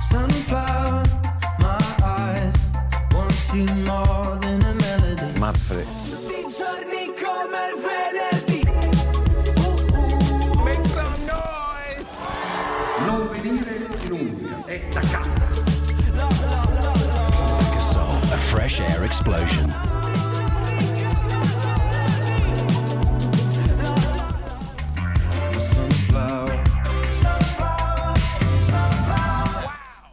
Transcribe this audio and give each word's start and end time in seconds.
Sunflower, 0.00 1.04
my 1.58 1.78
eyes 2.02 2.70
want 3.12 3.34
you 3.52 3.66
more 3.84 4.38
than 4.40 4.62
a 4.62 4.74
melody. 4.74 5.38
Mazzoli. 5.38 5.84
Tutti 6.08 6.32
i 6.32 6.44
giorni 6.48 7.12
come 7.20 7.60
il 7.68 7.76
venerdì. 7.84 8.62
Uh, 9.58 9.72
uh. 9.94 10.64
Make 10.64 10.86
some 10.88 11.24
noise. 11.26 12.12
Non 13.04 13.28
venire 13.30 13.88
in 14.04 14.12
Umbria, 14.12 14.64
è 14.64 14.88
taccato. 14.88 15.28
A 18.32 18.36
fresh 18.38 18.80
air 18.80 19.02
explosion. 19.02 19.99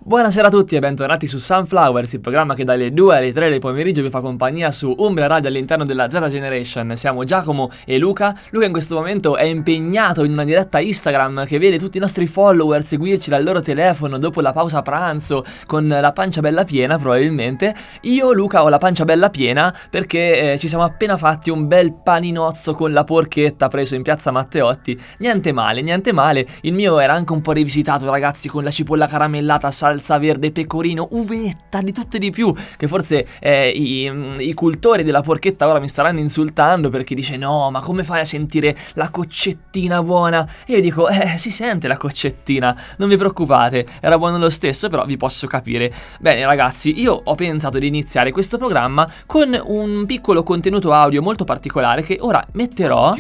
Buonasera 0.08 0.48
a 0.48 0.50
tutti 0.50 0.78
e 0.78 0.80
bentornati 0.80 1.28
su 1.28 1.38
Sunflowers, 1.38 2.14
il 2.14 2.22
programma 2.22 2.56
che 2.56 2.64
dalle 2.64 2.94
2 2.94 3.18
alle 3.18 3.34
3 3.34 3.50
del 3.50 3.60
pomeriggio 3.60 4.02
vi 4.02 4.10
fa 4.10 4.22
compagnia 4.22 4.72
su 4.72 4.96
Umbria 5.00 5.28
Radio 5.28 5.50
all'interno 5.50 5.84
della 5.84 6.10
Z 6.10 6.30
Generation. 6.30 6.96
Siamo 6.96 7.26
Giacomo 7.26 7.70
e 7.86 7.98
Luca. 7.98 8.34
Luca 8.52 8.66
in 8.66 8.72
questo 8.72 8.96
momento 8.96 9.36
è 9.36 9.44
impegnato 9.44 10.24
in 10.24 10.32
una 10.32 10.46
diretta 10.46 10.80
Instagram 10.80 11.46
che 11.46 11.60
vede 11.60 11.78
tutti 11.78 11.98
i 11.98 12.00
nostri 12.00 12.26
follower 12.26 12.86
seguirci 12.86 13.30
dal 13.30 13.44
loro 13.44 13.60
telefono 13.60 14.18
dopo 14.18 14.40
la 14.40 14.54
pausa 14.54 14.82
pranzo 14.82 15.44
con 15.66 15.90
la 15.90 16.14
pancia 16.14 16.40
bella 16.40 16.64
piena 16.64 16.98
probabilmente. 16.98 17.76
Io 18.04 18.32
Luca 18.32 18.64
ho 18.64 18.70
la 18.70 18.78
pancia 18.78 19.04
bella 19.04 19.30
piena 19.30 19.76
perché 19.90 20.54
eh, 20.54 20.58
ci 20.58 20.70
siamo 20.70 20.86
appena 20.86 21.18
fatti 21.18 21.50
un 21.50 21.68
bel 21.68 21.94
paninozzo 22.02 22.76
con 22.76 22.94
la 22.94 23.04
porchetta 23.04 23.68
preso 23.68 23.96
in 23.96 24.04
piazza 24.04 24.32
Matteotti. 24.32 24.98
Niente 25.18 25.52
male, 25.52 25.82
niente 25.82 26.14
male. 26.14 26.48
Il 26.62 26.74
mio 26.74 26.98
era 26.98 27.12
anche 27.12 27.34
un 27.34 27.42
po' 27.42 27.52
rivisitato 27.52 28.10
ragazzi 28.10 28.48
con 28.48 28.64
la 28.64 28.72
cipolla 28.72 29.08
caramellata, 29.08 29.70
salsa 29.70 29.96
verde, 30.18 30.52
pecorino, 30.52 31.08
uvetta, 31.12 31.82
di 31.82 31.92
tutte 31.92 32.20
di 32.20 32.32
più. 32.32 32.54
Che 32.78 32.88
forse 32.88 33.28
eh, 33.40 33.70
i, 33.70 34.12
i 34.40 34.54
cultori 34.54 35.04
della 35.04 35.22
porchetta 35.22 35.68
ora 35.68 35.80
mi 35.80 35.88
staranno 35.88 36.20
insultando 36.20 36.90
perché 36.90 37.16
dice 37.16 37.38
no, 37.38 37.70
ma 37.72 37.82
come 37.82 38.04
fai 38.04 38.22
a 38.22 38.26
sentire 38.26 38.76
la 38.94 39.10
coccettina 39.10 40.02
buona? 40.02 40.48
E 40.66 40.74
io 40.74 40.82
dico, 40.82 41.08
eh, 41.08 41.38
si 41.38 41.52
sente 41.52 41.88
la 41.88 41.98
coccettina, 41.98 42.76
non 42.98 43.10
vi 43.10 43.18
preoccupate, 43.18 43.86
era 44.02 44.18
buono 44.18 44.38
lo 44.38 44.50
stesso, 44.50 44.90
però 44.90 45.06
vi 45.06 45.18
posso 45.18 45.48
capire. 45.48 45.94
Bene 46.20 46.46
ragazzi, 46.46 47.00
io 47.00 47.22
ho 47.24 47.36
pensato 47.36 47.80
di 47.80 47.88
iniziare 47.88 48.32
questo 48.32 48.58
programma 48.58 49.10
con 49.26 49.60
un 49.66 50.06
piccolo 50.06 50.44
contenuto 50.44 50.92
audio 50.92 51.22
molto 51.22 51.44
particolare 51.44 52.04
che 52.04 52.18
ora 52.20 52.46
metterò. 52.54 53.16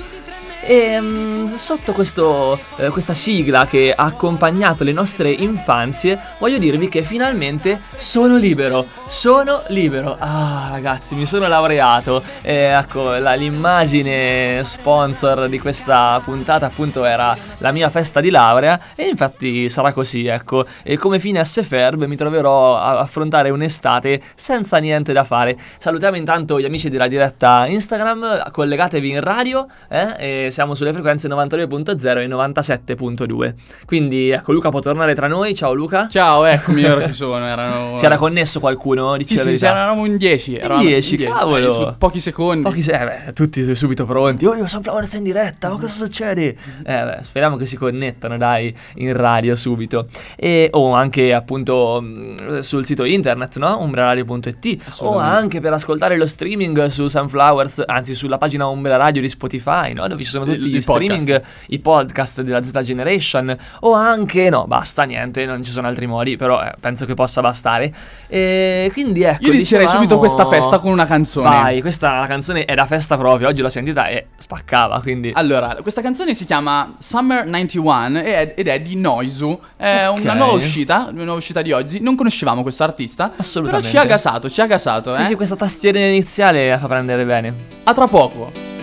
E 0.61 0.99
mm, 0.99 1.45
sotto 1.53 1.93
questo, 1.93 2.59
eh, 2.77 2.89
questa 2.89 3.13
sigla 3.13 3.65
che 3.65 3.93
ha 3.95 4.03
accompagnato 4.03 4.83
le 4.83 4.91
nostre 4.91 5.31
infanzie, 5.31 6.19
voglio 6.39 6.57
dirvi 6.57 6.89
che 6.89 7.03
finalmente 7.03 7.79
sono 7.95 8.37
libero. 8.37 8.87
Sono 9.07 9.63
libero. 9.67 10.17
Ah, 10.19 10.67
ragazzi, 10.71 11.15
mi 11.15 11.25
sono 11.25 11.47
laureato. 11.47 12.21
E 12.41 12.53
ecco, 12.53 13.15
la- 13.17 13.35
l'immagine 13.35 14.61
sponsor 14.63 15.47
di 15.47 15.59
questa 15.59 16.19
puntata, 16.23 16.65
appunto, 16.65 17.05
era 17.05 17.35
la 17.59 17.71
mia 17.71 17.89
festa 17.89 18.19
di 18.19 18.29
laurea. 18.29 18.79
E 18.95 19.07
infatti 19.07 19.69
sarà 19.69 19.93
così, 19.93 20.27
ecco. 20.27 20.65
E 20.83 20.97
come 20.97 21.19
fine 21.19 21.43
SFERB 21.43 22.03
mi 22.03 22.15
troverò 22.15 22.77
a 22.77 22.99
affrontare 22.99 23.49
un'estate 23.49 24.21
senza 24.35 24.77
niente 24.77 25.13
da 25.13 25.23
fare. 25.23 25.57
Salutiamo 25.77 26.17
intanto 26.17 26.59
gli 26.59 26.65
amici 26.65 26.89
della 26.89 27.07
diretta 27.07 27.65
Instagram, 27.67 28.51
collegatevi 28.51 29.09
in 29.09 29.21
radio, 29.21 29.65
eh, 29.89 30.45
e 30.45 30.46
siamo 30.51 30.73
sulle 30.73 30.93
frequenze 30.93 31.27
92.0 31.27 32.21
e 32.21 32.27
97.2. 32.27 33.53
Quindi 33.85 34.29
ecco, 34.29 34.51
Luca 34.51 34.69
può 34.69 34.79
tornare 34.79 35.13
tra 35.15 35.27
noi. 35.27 35.55
Ciao 35.55 35.73
Luca. 35.73 36.07
Ciao, 36.09 36.45
eccomi, 36.45 36.83
ora 36.85 37.05
ci 37.05 37.13
sono. 37.13 37.45
Erano... 37.45 37.95
Si 37.97 38.05
era 38.05 38.15
connesso 38.17 38.59
qualcuno? 38.59 39.15
Dici 39.17 39.37
Sì, 39.37 39.57
sì, 39.57 39.65
eravamo 39.65 40.05
in 40.05 40.17
10. 40.17 40.55
eravamo 40.57 40.81
10, 40.83 41.15
in 41.23 41.29
cavolo. 41.31 41.89
Eh, 41.89 41.93
pochi 41.97 42.19
secondi. 42.19 42.63
Pochi 42.63 42.81
se- 42.81 42.99
eh 42.99 43.05
beh, 43.25 43.33
tutti 43.33 43.75
subito 43.75 44.05
pronti. 44.05 44.45
Oh, 44.45 44.55
io 44.55 44.67
Sunflower 44.67 45.05
sei 45.07 45.19
in 45.19 45.25
diretta, 45.25 45.69
ma 45.69 45.75
cosa 45.77 45.93
succede? 46.05 46.47
Eh, 46.47 46.55
beh, 46.83 47.17
speriamo 47.21 47.55
che 47.57 47.65
si 47.65 47.77
connettano, 47.77 48.37
dai, 48.37 48.75
in 48.95 49.15
radio 49.15 49.55
subito. 49.55 50.07
E 50.35 50.69
o 50.71 50.93
anche 50.93 51.33
appunto 51.33 51.99
mh, 52.01 52.59
sul 52.59 52.85
sito 52.85 53.03
internet, 53.03 53.57
no? 53.57 53.79
umbraradio.it 53.81 54.77
o 54.99 55.17
anche 55.17 55.59
per 55.59 55.73
ascoltare 55.73 56.17
lo 56.17 56.25
streaming 56.25 56.85
su 56.87 57.07
Sunflowers, 57.07 57.83
anzi 57.85 58.15
sulla 58.15 58.37
pagina 58.37 58.67
Umbra 58.67 58.95
Radio 58.97 59.21
di 59.21 59.29
Spotify, 59.29 59.93
no? 59.93 60.07
Dove 60.07 60.23
ci 60.23 60.29
sono 60.29 60.36
tutti 60.45 60.57
Il- 60.57 60.71
gli 60.71 60.75
il 60.75 60.83
podcast. 60.83 61.19
streaming, 61.21 61.43
i 61.67 61.79
podcast 61.79 62.41
della 62.41 62.61
Z 62.63 62.71
Generation 62.81 63.55
o 63.81 63.93
anche 63.93 64.49
no, 64.49 64.65
basta 64.67 65.03
niente, 65.03 65.45
non 65.45 65.63
ci 65.63 65.71
sono 65.71 65.87
altri 65.87 66.05
modi, 66.07 66.35
però 66.35 66.61
eh, 66.63 66.71
penso 66.79 67.05
che 67.05 67.13
possa 67.13 67.41
bastare. 67.41 67.93
E 68.27 68.89
quindi 68.93 69.23
ecco, 69.23 69.45
Io 69.45 69.53
inizierei 69.53 69.85
dicevamo- 69.85 69.93
subito 70.09 70.17
questa 70.17 70.45
festa 70.45 70.79
con 70.79 70.91
una 70.91 71.05
canzone. 71.05 71.47
Vai, 71.49 71.81
questa 71.81 72.25
canzone 72.27 72.65
è 72.65 72.73
da 72.75 72.85
festa 72.85 73.17
proprio. 73.17 73.47
Oggi 73.47 73.61
l'ho 73.61 73.69
sentita 73.69 74.07
e 74.07 74.27
spaccava. 74.37 74.99
Quindi. 75.01 75.31
Allora, 75.33 75.75
questa 75.81 76.01
canzone 76.01 76.33
si 76.33 76.45
chiama 76.45 76.93
Summer 76.99 77.45
91 77.45 78.19
e 78.19 78.23
è- 78.35 78.53
ed 78.57 78.67
è 78.67 78.79
di 78.81 78.95
Noizu. 78.95 79.59
È 79.75 80.07
Ok. 80.07 80.19
una 80.21 80.33
nuova 80.33 80.53
uscita, 80.53 81.07
una 81.11 81.23
nuova 81.23 81.37
uscita 81.37 81.61
di 81.61 81.71
oggi. 81.71 81.99
Non 82.01 82.15
conoscevamo 82.15 82.61
questo 82.61 82.83
artista. 82.83 83.31
Assolutamente. 83.35 83.89
Però 83.89 83.99
ci 84.03 84.05
ha 84.05 84.09
gasato, 84.09 84.49
ci 84.49 84.61
ha 84.61 84.65
gasato, 84.65 85.13
sì, 85.13 85.21
eh. 85.21 85.25
sì, 85.25 85.35
questa 85.35 85.55
tastiera 85.55 85.99
iniziale 85.99 86.77
fa 86.79 86.87
prendere 86.87 87.23
bene. 87.25 87.53
A 87.83 87.93
tra 87.93 88.07
poco. 88.07 88.76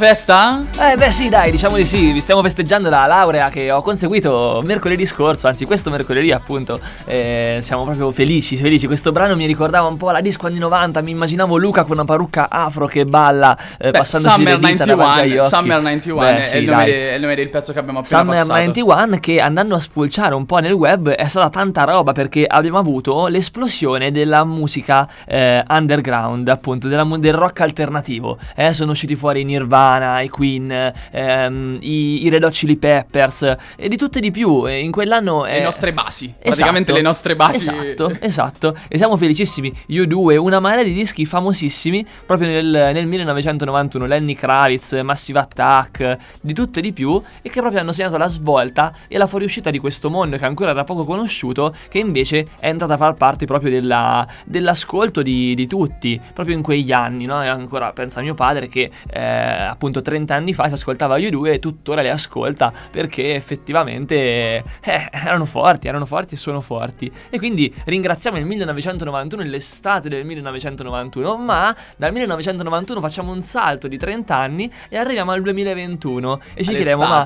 Festa? 0.00 0.64
Eh 0.78 0.96
beh 0.96 1.12
sì 1.12 1.28
dai, 1.28 1.50
diciamo 1.50 1.76
di 1.76 1.84
sì, 1.84 2.10
vi 2.10 2.20
stiamo 2.22 2.40
festeggiando 2.40 2.88
la 2.88 3.04
laurea 3.04 3.50
che 3.50 3.70
ho 3.70 3.82
conseguito 3.82 4.62
mercoledì 4.64 5.04
scorso, 5.04 5.46
anzi 5.46 5.66
questo 5.66 5.90
mercoledì 5.90 6.32
appunto, 6.32 6.80
eh, 7.04 7.58
siamo 7.60 7.84
proprio 7.84 8.10
felici, 8.10 8.56
felici, 8.56 8.86
questo 8.86 9.12
brano 9.12 9.36
mi 9.36 9.44
ricordava 9.44 9.88
un 9.88 9.98
po' 9.98 10.10
la 10.10 10.22
disco 10.22 10.46
anni 10.46 10.56
90, 10.56 11.02
mi 11.02 11.10
immaginavo 11.10 11.58
Luca 11.58 11.82
con 11.82 11.92
una 11.98 12.06
parrucca 12.06 12.48
afro 12.48 12.86
che 12.86 13.04
balla 13.04 13.54
eh, 13.78 13.90
Beh, 13.90 13.98
passandosi 13.98 14.36
Summer 14.36 14.58
le 14.58 14.68
dita 14.70 14.84
davanti 14.86 15.20
agli 15.20 15.34
91, 15.34 15.44
occhi. 15.44 15.54
Summer 15.54 15.82
91 15.82 16.20
Beh, 16.20 16.36
è, 16.36 16.42
sì, 16.42 16.56
il 16.56 16.64
nome 16.64 16.84
de- 16.86 17.10
è 17.10 17.14
il 17.16 17.20
nome 17.20 17.34
del 17.34 17.50
pezzo 17.50 17.72
che 17.74 17.78
abbiamo 17.78 17.98
appena 17.98 18.20
Summer 18.20 18.36
passato. 18.38 18.58
91 18.58 19.18
che 19.20 19.40
andando 19.40 19.74
a 19.74 19.80
spulciare 19.80 20.34
un 20.34 20.46
po' 20.46 20.58
nel 20.60 20.72
web 20.72 21.10
è 21.10 21.28
stata 21.28 21.50
tanta 21.50 21.84
roba 21.84 22.12
perché 22.12 22.46
abbiamo 22.46 22.78
avuto 22.78 23.26
l'esplosione 23.26 24.10
della 24.10 24.44
musica 24.44 25.06
eh, 25.26 25.62
underground 25.68 26.48
appunto 26.48 26.88
della 26.88 27.06
del 27.18 27.34
rock 27.34 27.60
alternativo 27.60 28.38
eh, 28.56 28.72
sono 28.72 28.92
usciti 28.92 29.14
fuori 29.14 29.42
i 29.42 29.44
Nirvana, 29.90 30.20
i 30.20 30.28
Queen 30.28 30.92
ehm, 31.10 31.78
i, 31.80 32.24
i 32.24 32.28
Red 32.28 32.44
Hot 32.44 32.52
Chili 32.52 32.76
Peppers 32.76 33.56
e 33.76 33.88
di 33.88 33.96
tutte 33.96 34.20
di 34.20 34.30
più 34.30 34.68
e 34.68 34.80
in 34.80 34.90
quell'anno 34.92 35.44
Le 35.44 35.58
eh, 35.58 35.62
nostre 35.62 35.92
basi, 35.92 36.26
Esatto. 36.26 36.42
praticamente 36.42 36.92
le 36.92 37.00
nostre 37.00 37.36
basi. 37.36 37.70
Esatto, 37.70 38.16
esatto. 38.20 38.76
E 38.88 38.96
siamo 38.96 39.16
felicissimi. 39.16 39.72
Io 39.88 40.06
due, 40.06 40.36
una 40.36 40.60
marea 40.60 40.84
di 40.84 40.92
dischi 40.92 41.24
famosissimi 41.26 42.06
proprio 42.26 42.48
nel, 42.48 42.90
nel 42.92 43.06
1991. 43.06 44.06
Lenny 44.06 44.34
Kravitz, 44.34 44.92
Massive 45.02 45.38
Attack, 45.40 46.16
di 46.40 46.54
tutto 46.54 46.78
e 46.78 46.82
di 46.82 46.92
più. 46.92 47.20
E 47.42 47.50
che 47.50 47.60
proprio 47.60 47.80
hanno 47.80 47.92
segnato 47.92 48.16
la 48.16 48.28
svolta 48.28 48.94
e 49.08 49.18
la 49.18 49.26
fuoriuscita 49.26 49.70
di 49.70 49.78
questo 49.78 50.10
mondo 50.10 50.36
che 50.36 50.44
ancora 50.44 50.70
era 50.70 50.84
poco 50.84 51.04
conosciuto. 51.04 51.74
Che 51.88 51.98
invece 51.98 52.46
è 52.60 52.68
entrata 52.68 52.94
a 52.94 52.96
far 52.96 53.14
parte 53.14 53.46
proprio 53.46 53.70
della- 53.70 54.26
dell'ascolto 54.44 55.22
di, 55.22 55.54
di 55.54 55.66
tutti. 55.66 56.20
Proprio 56.32 56.54
in 56.54 56.62
quegli 56.62 56.92
anni, 56.92 57.24
no? 57.24 57.42
E 57.42 57.46
ancora 57.48 57.92
pensa 57.92 58.20
a 58.20 58.22
mio 58.22 58.34
padre 58.34 58.68
che 58.68 58.90
eh, 59.12 59.66
appunto 59.80 60.02
30 60.02 60.34
anni 60.34 60.52
fa 60.52 60.68
si 60.68 60.74
ascoltava 60.74 61.16
io 61.16 61.30
due 61.30 61.54
e 61.54 61.58
tuttora 61.58 62.02
le 62.02 62.10
ascolta 62.10 62.70
perché 62.90 63.34
effettivamente 63.34 64.14
eh, 64.14 64.62
erano 65.10 65.46
forti, 65.46 65.88
erano 65.88 66.04
forti 66.04 66.34
e 66.34 66.36
sono 66.36 66.60
forti. 66.60 67.10
E 67.30 67.38
quindi 67.38 67.74
ringraziamo 67.86 68.36
il 68.36 68.44
1991 68.44 69.42
e 69.42 69.46
l'estate 69.46 70.10
del 70.10 70.26
1991, 70.26 71.36
ma 71.38 71.74
dal 71.96 72.12
1991 72.12 73.00
facciamo 73.00 73.32
un 73.32 73.40
salto 73.40 73.88
di 73.88 73.96
30 73.96 74.36
anni 74.36 74.70
e 74.90 74.98
arriviamo 74.98 75.30
al 75.30 75.40
2021 75.40 76.40
e 76.52 76.62
ci 76.62 76.74
chiediamo 76.74 77.06
ma 77.06 77.24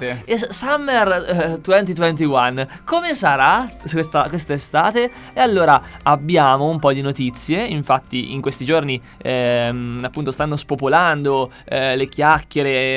Summer 0.48 1.56
eh, 1.56 1.60
2021 1.60 2.66
come 2.84 3.14
sarà 3.14 3.68
questa, 3.90 4.28
quest'estate? 4.28 5.10
E 5.32 5.40
allora 5.40 5.82
abbiamo 6.04 6.68
un 6.68 6.78
po' 6.78 6.92
di 6.92 7.00
notizie, 7.00 7.64
infatti 7.64 8.32
in 8.32 8.40
questi 8.40 8.64
giorni 8.64 9.00
ehm, 9.18 10.02
appunto 10.04 10.30
stanno 10.30 10.54
spopolando 10.54 11.50
eh, 11.64 11.96
le 11.96 12.06
chiacchiere 12.06 12.42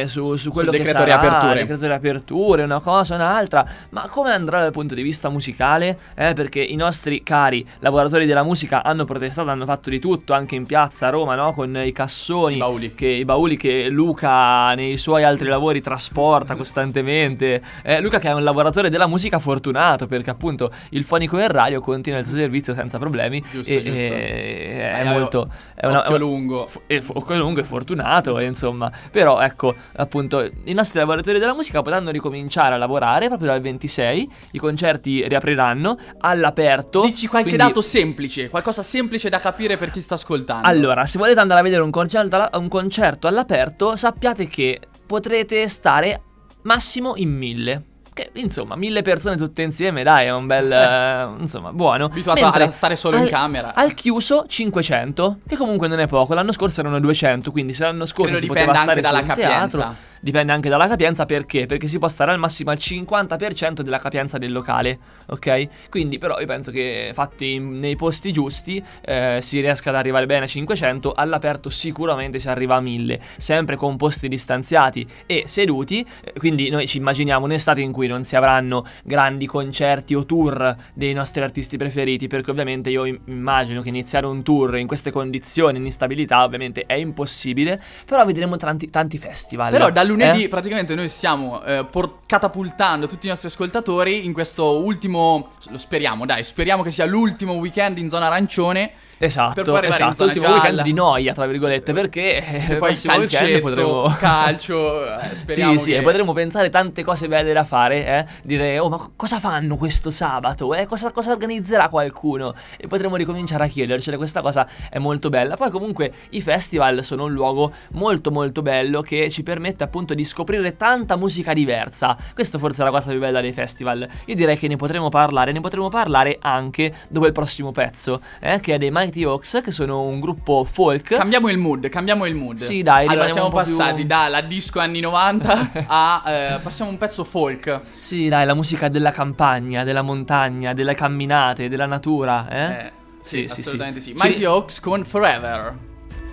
su, 0.08 0.36
su 0.36 0.52
quello 0.52 0.72
che 0.72 0.78
decreto 0.80 1.00
sarà, 1.00 1.20
riaperture. 1.20 1.60
decreto 1.62 1.88
riaperture, 1.88 2.64
una 2.64 2.80
cosa, 2.80 3.16
un'altra, 3.16 3.66
ma 3.90 4.08
come 4.10 4.32
andrà 4.32 4.60
dal 4.62 4.72
punto 4.72 4.96
di 4.96 5.02
vista 5.02 5.30
musicale? 5.30 5.98
Eh, 6.16 6.34
perché 6.34 6.62
i 6.62 6.76
nostri 6.76 7.24
cari 7.24 7.66
lavoratori 7.80 8.26
della 8.26 8.44
musica 8.44 8.84
hanno 8.84 9.06
protestato, 9.06 9.50
hanno 9.50 9.66
fatto 9.66 9.90
di 9.90 10.00
tutto 10.00 10.34
anche 10.34 10.56
in 10.56 10.66
piazza 10.66 11.08
a 11.08 11.10
Roma, 11.10 11.36
no? 11.36 11.52
Con 11.54 11.76
i 11.78 11.92
cassoni, 11.92 12.56
I 12.56 12.60
bauli. 12.60 12.94
che, 12.96 13.08
i 13.08 13.26
bauli 13.26 13.58
che 13.58 13.88
Luca 13.90 14.74
nei 14.74 14.98
suoi 14.98 15.24
altri 15.24 15.48
lavori 15.48 15.82
trasporta 15.82 16.56
costantemente. 16.56 17.62
Eh, 17.84 18.02
Luca 18.02 18.20
che 18.20 18.30
è 18.30 18.34
un 18.34 18.44
lavoratore 18.44 18.90
della 18.90 19.08
musica 19.08 19.40
fortunato 19.40 20.08
perché 20.08 20.30
appunto 20.30 20.72
il 20.90 21.04
fonico 21.04 21.38
e 21.38 21.44
il 21.44 21.50
radio 21.50 21.82
continua 21.82 22.20
il 22.20 22.26
suo 22.26 22.38
servizio 22.38 22.74
senza 22.74 22.98
problemi 22.98 23.44
Giusto, 23.52 23.72
e, 23.72 23.84
giusto. 23.84 24.14
e- 24.14 24.92
è 24.92 25.02
Eh, 25.02 25.10
molto 25.10 25.50
è 25.76 25.86
una, 25.86 26.00
occhio 26.00 26.16
è 26.16 26.20
lungo. 26.20 26.68
Fu- 26.68 26.82
occhio 27.14 27.38
lungo 27.38 27.60
e 27.60 27.64
fortunato, 27.64 28.38
e 28.40 28.46
insomma. 28.46 28.92
Però 29.12 29.37
ecco, 29.40 29.76
appunto, 29.96 30.50
i 30.66 30.74
nostri 30.74 31.00
lavoratori 31.00 31.40
della 31.40 31.54
musica 31.54 31.82
potranno 31.82 32.12
ricominciare 32.12 32.76
a 32.76 32.78
lavorare 32.78 33.28
proprio 33.28 33.50
dal 33.50 33.62
26. 33.62 34.30
I 34.52 34.58
concerti 34.60 35.28
riapriranno 35.28 35.98
all'aperto. 36.20 37.02
Dici 37.02 37.28
qualche 37.28 37.50
quindi- 37.50 37.68
dato 37.68 37.82
semplice, 37.82 38.50
qualcosa 38.50 38.84
semplice 38.84 39.30
da 39.30 39.40
capire 39.40 39.78
per 39.78 39.92
chi 39.92 40.02
sta 40.02 40.16
ascoltando. 40.16 40.68
Allora, 40.68 41.06
se 41.06 41.18
volete 41.18 41.40
andare 41.40 41.60
a 41.60 41.64
vedere 41.64 41.82
un 41.82 41.92
concerto, 41.92 42.50
un 42.54 42.68
concerto 42.68 43.28
all'aperto, 43.28 43.96
sappiate 43.96 44.48
che 44.48 44.80
potrete 45.06 45.68
stare 45.68 46.22
massimo 46.64 47.14
in 47.16 47.30
mille. 47.30 47.84
Che 48.18 48.32
insomma, 48.34 48.76
mille 48.76 49.04
persone 49.04 49.38
tutte 49.38 49.62
insieme, 49.62 50.02
dai, 50.02 50.26
è 50.26 50.32
un 50.32 50.48
bel. 50.48 50.72
eh, 50.72 51.28
insomma, 51.40 51.72
buono. 51.72 52.06
Abituato 52.06 52.42
Mentre 52.42 52.64
a 52.64 52.70
stare 52.70 52.96
solo 52.96 53.16
in 53.18 53.24
al- 53.24 53.30
camera. 53.30 53.76
Al 53.76 53.94
chiuso 53.94 54.46
500, 54.48 55.42
che 55.48 55.56
comunque 55.56 55.88
non 55.88 56.00
è 56.00 56.08
poco. 56.08 56.34
L'anno 56.34 56.52
scorso 56.52 56.80
erano 56.80 57.00
200, 57.00 57.52
quindi 57.52 57.74
se 57.74 57.84
l'anno 57.84 58.08
scorso 58.08 58.32
Credo 58.32 58.40
si 58.40 58.48
poteva 58.48 58.72
anche 58.72 58.82
stare 58.82 59.02
dalla 59.02 59.18
su 59.18 59.22
un 59.24 59.28
capienza. 59.30 59.78
teatro. 59.78 59.96
Dipende 60.28 60.52
anche 60.52 60.68
dalla 60.68 60.90
capienza 60.90 61.26
perché? 61.26 61.68
Perché 61.68 61.88
si 61.88 62.00
può 62.00 62.10
stare 62.10 62.32
al 62.32 62.38
massimo 62.38 62.70
al 62.70 62.78
50% 62.78 63.80
della 63.80 63.98
capienza 63.98 64.38
del 64.38 64.52
locale, 64.52 65.00
ok? 65.28 65.90
Quindi 65.90 66.18
però 66.18 66.38
io 66.38 66.46
penso 66.46 66.70
che 66.70 67.12
fatti 67.14 67.58
nei 67.60 67.96
posti 67.96 68.34
giusti 68.34 68.84
eh, 69.06 69.38
si 69.40 69.62
riesca 69.62 69.90
ad 69.90 69.96
arrivare 69.96 70.26
bene 70.26 70.44
a 70.44 70.48
500, 70.48 71.14
all'aperto 71.14 71.70
sicuramente 71.70 72.40
si 72.40 72.50
arriva 72.50 72.76
a 72.76 72.82
1000, 72.82 73.22
sempre 73.38 73.78
con 73.78 73.96
posti 73.96 74.28
distanziati 74.28 75.08
e 75.26 75.44
seduti, 75.46 76.06
eh, 76.22 76.34
quindi 76.38 76.70
noi 76.70 76.88
ci 76.88 76.98
immaginiamo 76.98 77.46
un'estate 77.46 77.80
in 77.80 77.94
cui 77.94 78.08
non 78.08 78.26
si 78.26 78.36
avranno 78.36 78.84
grandi 79.06 79.46
concerti 79.46 80.14
o 80.14 80.26
tour 80.26 80.76
dei 80.94 81.14
nostri 81.14 81.42
artisti 81.42 81.78
preferiti, 81.78 82.28
perché 82.28 82.52
ovviamente 82.52 82.90
io 82.90 83.06
im- 83.06 83.18
immagino 83.28 83.82
che 83.82 83.88
iniziare 83.88 84.26
un 84.26 84.44
tour 84.44 84.78
in 84.78 84.88
queste 84.88 85.10
condizioni, 85.10 85.78
in 85.78 85.86
instabilità, 85.86 86.44
ovviamente 86.44 86.84
è 86.86 86.96
impossibile, 86.96 87.82
però 88.06 88.26
vedremo 88.26 88.58
tanti, 88.58 88.90
tanti 88.90 89.18
festival. 89.18 89.72
Però 89.72 89.90
da 89.90 90.04
lunedì 90.18 90.44
eh? 90.44 90.48
praticamente 90.48 90.96
noi 90.96 91.10
stiamo 91.10 91.64
eh, 91.64 91.86
por- 91.90 92.20
catapultando 92.26 93.08
tutti 93.08 93.28
i 93.28 93.30
nostri 93.30 93.48
ascoltatori 93.48 94.26
in 94.26 94.34
questo 94.34 94.80
ultimo, 94.80 95.50
lo 95.70 95.78
speriamo 95.78 96.26
dai, 96.26 96.44
speriamo 96.44 96.84
che 96.84 96.92
sia 96.92 97.06
l'ultimo 97.06 97.54
weekend 97.54 97.98
in 97.98 98.10
zona 98.10 98.28
arancione. 98.28 98.92
Esatto, 99.20 99.72
per 99.74 99.86
esatto, 99.86 100.24
l'ultimo 100.26 100.46
weekend 100.48 100.66
gialla. 100.66 100.82
di 100.84 100.94
noia, 100.94 101.34
tra 101.34 101.48
virgolette, 101.48 101.92
perché 101.94 102.38
eh, 102.46 102.56
E 102.56 102.72
il 102.74 102.78
poi 102.78 102.90
prossimo 102.90 103.14
weekend 103.16 103.40
calcetto, 103.40 103.68
potremo 103.68 104.16
calcio, 104.20 105.20
eh, 105.20 105.36
speriamo 105.36 105.72
Sì, 105.78 105.80
sì, 105.80 105.92
che- 105.92 105.98
e 105.98 106.02
potremo 106.02 106.34
pensare 106.34 106.70
tante 106.70 107.04
cose 107.04 107.28
belle 107.28 107.52
da 107.54 107.64
fare, 107.64 108.06
eh? 108.06 108.26
Dire, 108.44 108.80
oh, 108.80 108.90
ma 108.90 108.98
co- 108.98 109.14
cosa 109.16 109.40
fanno 109.40 109.76
questo 109.76 110.12
sabato? 110.12 110.74
Eh? 110.74 110.86
Cosa, 110.86 111.12
cosa 111.12 111.32
organizzerà 111.32 111.88
qualcuno? 111.90 112.54
E 112.78 112.88
potremo 112.88 113.16
ricominciare 113.16 113.64
a 113.64 113.68
chiedercele, 113.68 114.18
questa 114.18 114.42
cosa 114.42 114.68
è 114.90 115.00
molto 115.00 115.30
bella. 115.30 115.56
Poi 115.56 115.72
comunque 115.72 116.12
i 116.30 116.42
festival 116.42 117.04
sono 117.04 117.24
un 117.26 117.34
luogo 117.34 117.72
molto 117.94 118.30
molto 118.32 118.62
bello 118.62 119.02
che 119.02 119.30
ci 119.30 119.42
permette 119.44 119.84
appunto 119.84 120.14
di 120.14 120.24
scoprire 120.24 120.76
tanta 120.78 121.16
musica 121.16 121.54
diversa. 121.54 122.16
Questa 122.34 122.58
forse 122.60 122.82
è 122.82 122.86
la 122.86 122.92
cosa 122.92 123.10
più 123.10 123.20
bella 123.20 123.42
dei 123.42 123.52
festival. 123.54 124.08
Io 124.26 124.36
direi 124.36 124.58
che 124.58 124.68
ne 124.68 124.76
potremo 124.76 125.10
parlare, 125.10 125.52
ne 125.52 125.60
potremo 125.60 125.90
parlare 125.90 126.38
anche 126.40 126.94
dopo 127.10 127.26
il 127.26 127.32
prossimo 127.32 127.72
pezzo, 127.72 128.22
eh? 128.40 128.60
Che 128.60 128.76
è 128.76 128.78
dei 128.78 128.92
Mighty 129.08 129.24
Oaks, 129.24 129.62
che 129.64 129.72
sono 129.72 130.02
un 130.02 130.20
gruppo 130.20 130.66
folk. 130.66 131.16
Cambiamo 131.16 131.48
il 131.50 131.58
mood, 131.58 131.88
cambiamo 131.88 132.26
il 132.26 132.36
mood. 132.36 132.58
Sì, 132.58 132.84
dai, 132.84 133.08
Allora 133.08 133.30
siamo 133.30 133.48
po' 133.50 133.64
più- 133.64 133.78
passati 133.78 134.06
dalla 134.06 134.42
disco 134.42 134.80
anni 134.82 135.00
90 135.00 135.72
a 135.88 136.24
eh, 136.28 136.60
passiamo 136.62 136.92
un 136.92 136.98
pezzo 136.98 137.24
folk. 137.24 137.80
Sì, 138.00 138.28
dai, 138.28 138.46
la 138.46 138.54
musica 138.54 138.90
della 138.90 139.12
campagna, 139.12 139.86
della 139.86 140.02
montagna, 140.02 140.74
delle 140.74 140.94
camminate, 140.94 141.70
della 141.70 141.86
natura, 141.86 142.50
eh? 142.50 142.64
Eh, 142.88 142.92
sì, 143.22 143.48
Sì, 143.48 143.54
sì, 143.54 143.60
assolutamente 143.62 144.02
sì. 144.02 144.14
sì. 144.14 144.22
Mighty 144.22 144.44
Oaks 144.44 144.82
con 144.82 145.06
Forever. 145.06 145.78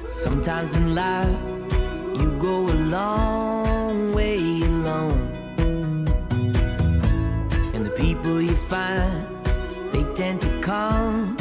Sometimes 0.04 0.74
in 0.74 0.94
life 0.94 1.38
you 2.16 2.36
go 2.38 2.64
a 2.68 2.74
long 2.88 4.12
way 4.12 4.62
alone. 4.64 5.30
And 7.72 7.84
the 7.84 7.92
people 7.94 8.40
you 8.40 8.56
find, 8.68 9.24
they 9.92 10.04
tend 10.14 10.40
to 10.40 10.48
come 10.60 11.33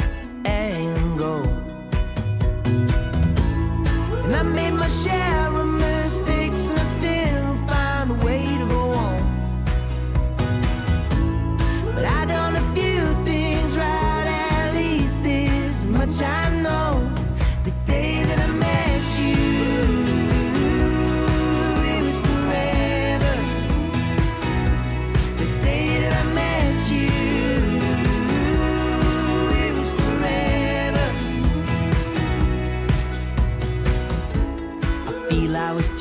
And 4.34 4.48
I 4.48 4.52
made 4.52 4.72
my 4.72 4.88
share 4.88 5.63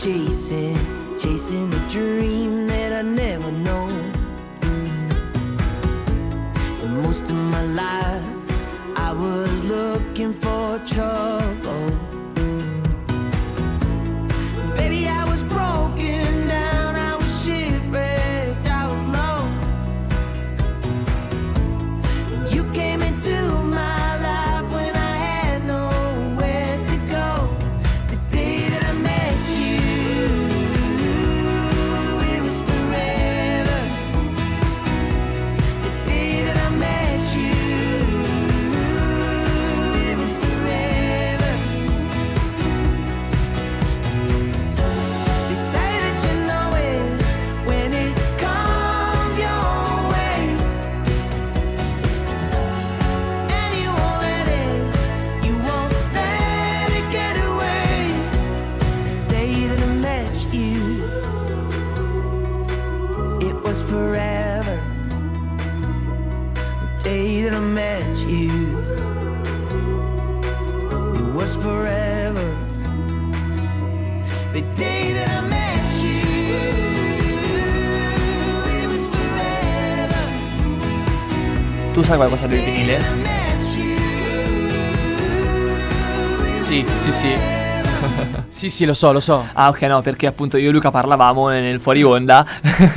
chasing, 0.04 0.76
chasing 1.18 1.74
a 1.74 1.90
dream 1.90 2.43
Tu 82.24 82.38
sai 82.38 82.73
sì, 88.64 88.70
sì, 88.70 88.86
lo 88.86 88.94
so, 88.94 89.12
lo 89.12 89.20
so. 89.20 89.46
Ah 89.54 89.68
ok 89.70 89.82
no 89.84 90.02
perché 90.02 90.28
appunto 90.28 90.58
io 90.58 90.70
e 90.70 90.72
Luca 90.72 90.90
parlavamo 90.90 91.50
nel 91.50 91.80
fuori 91.82 92.02
onda 92.04 92.46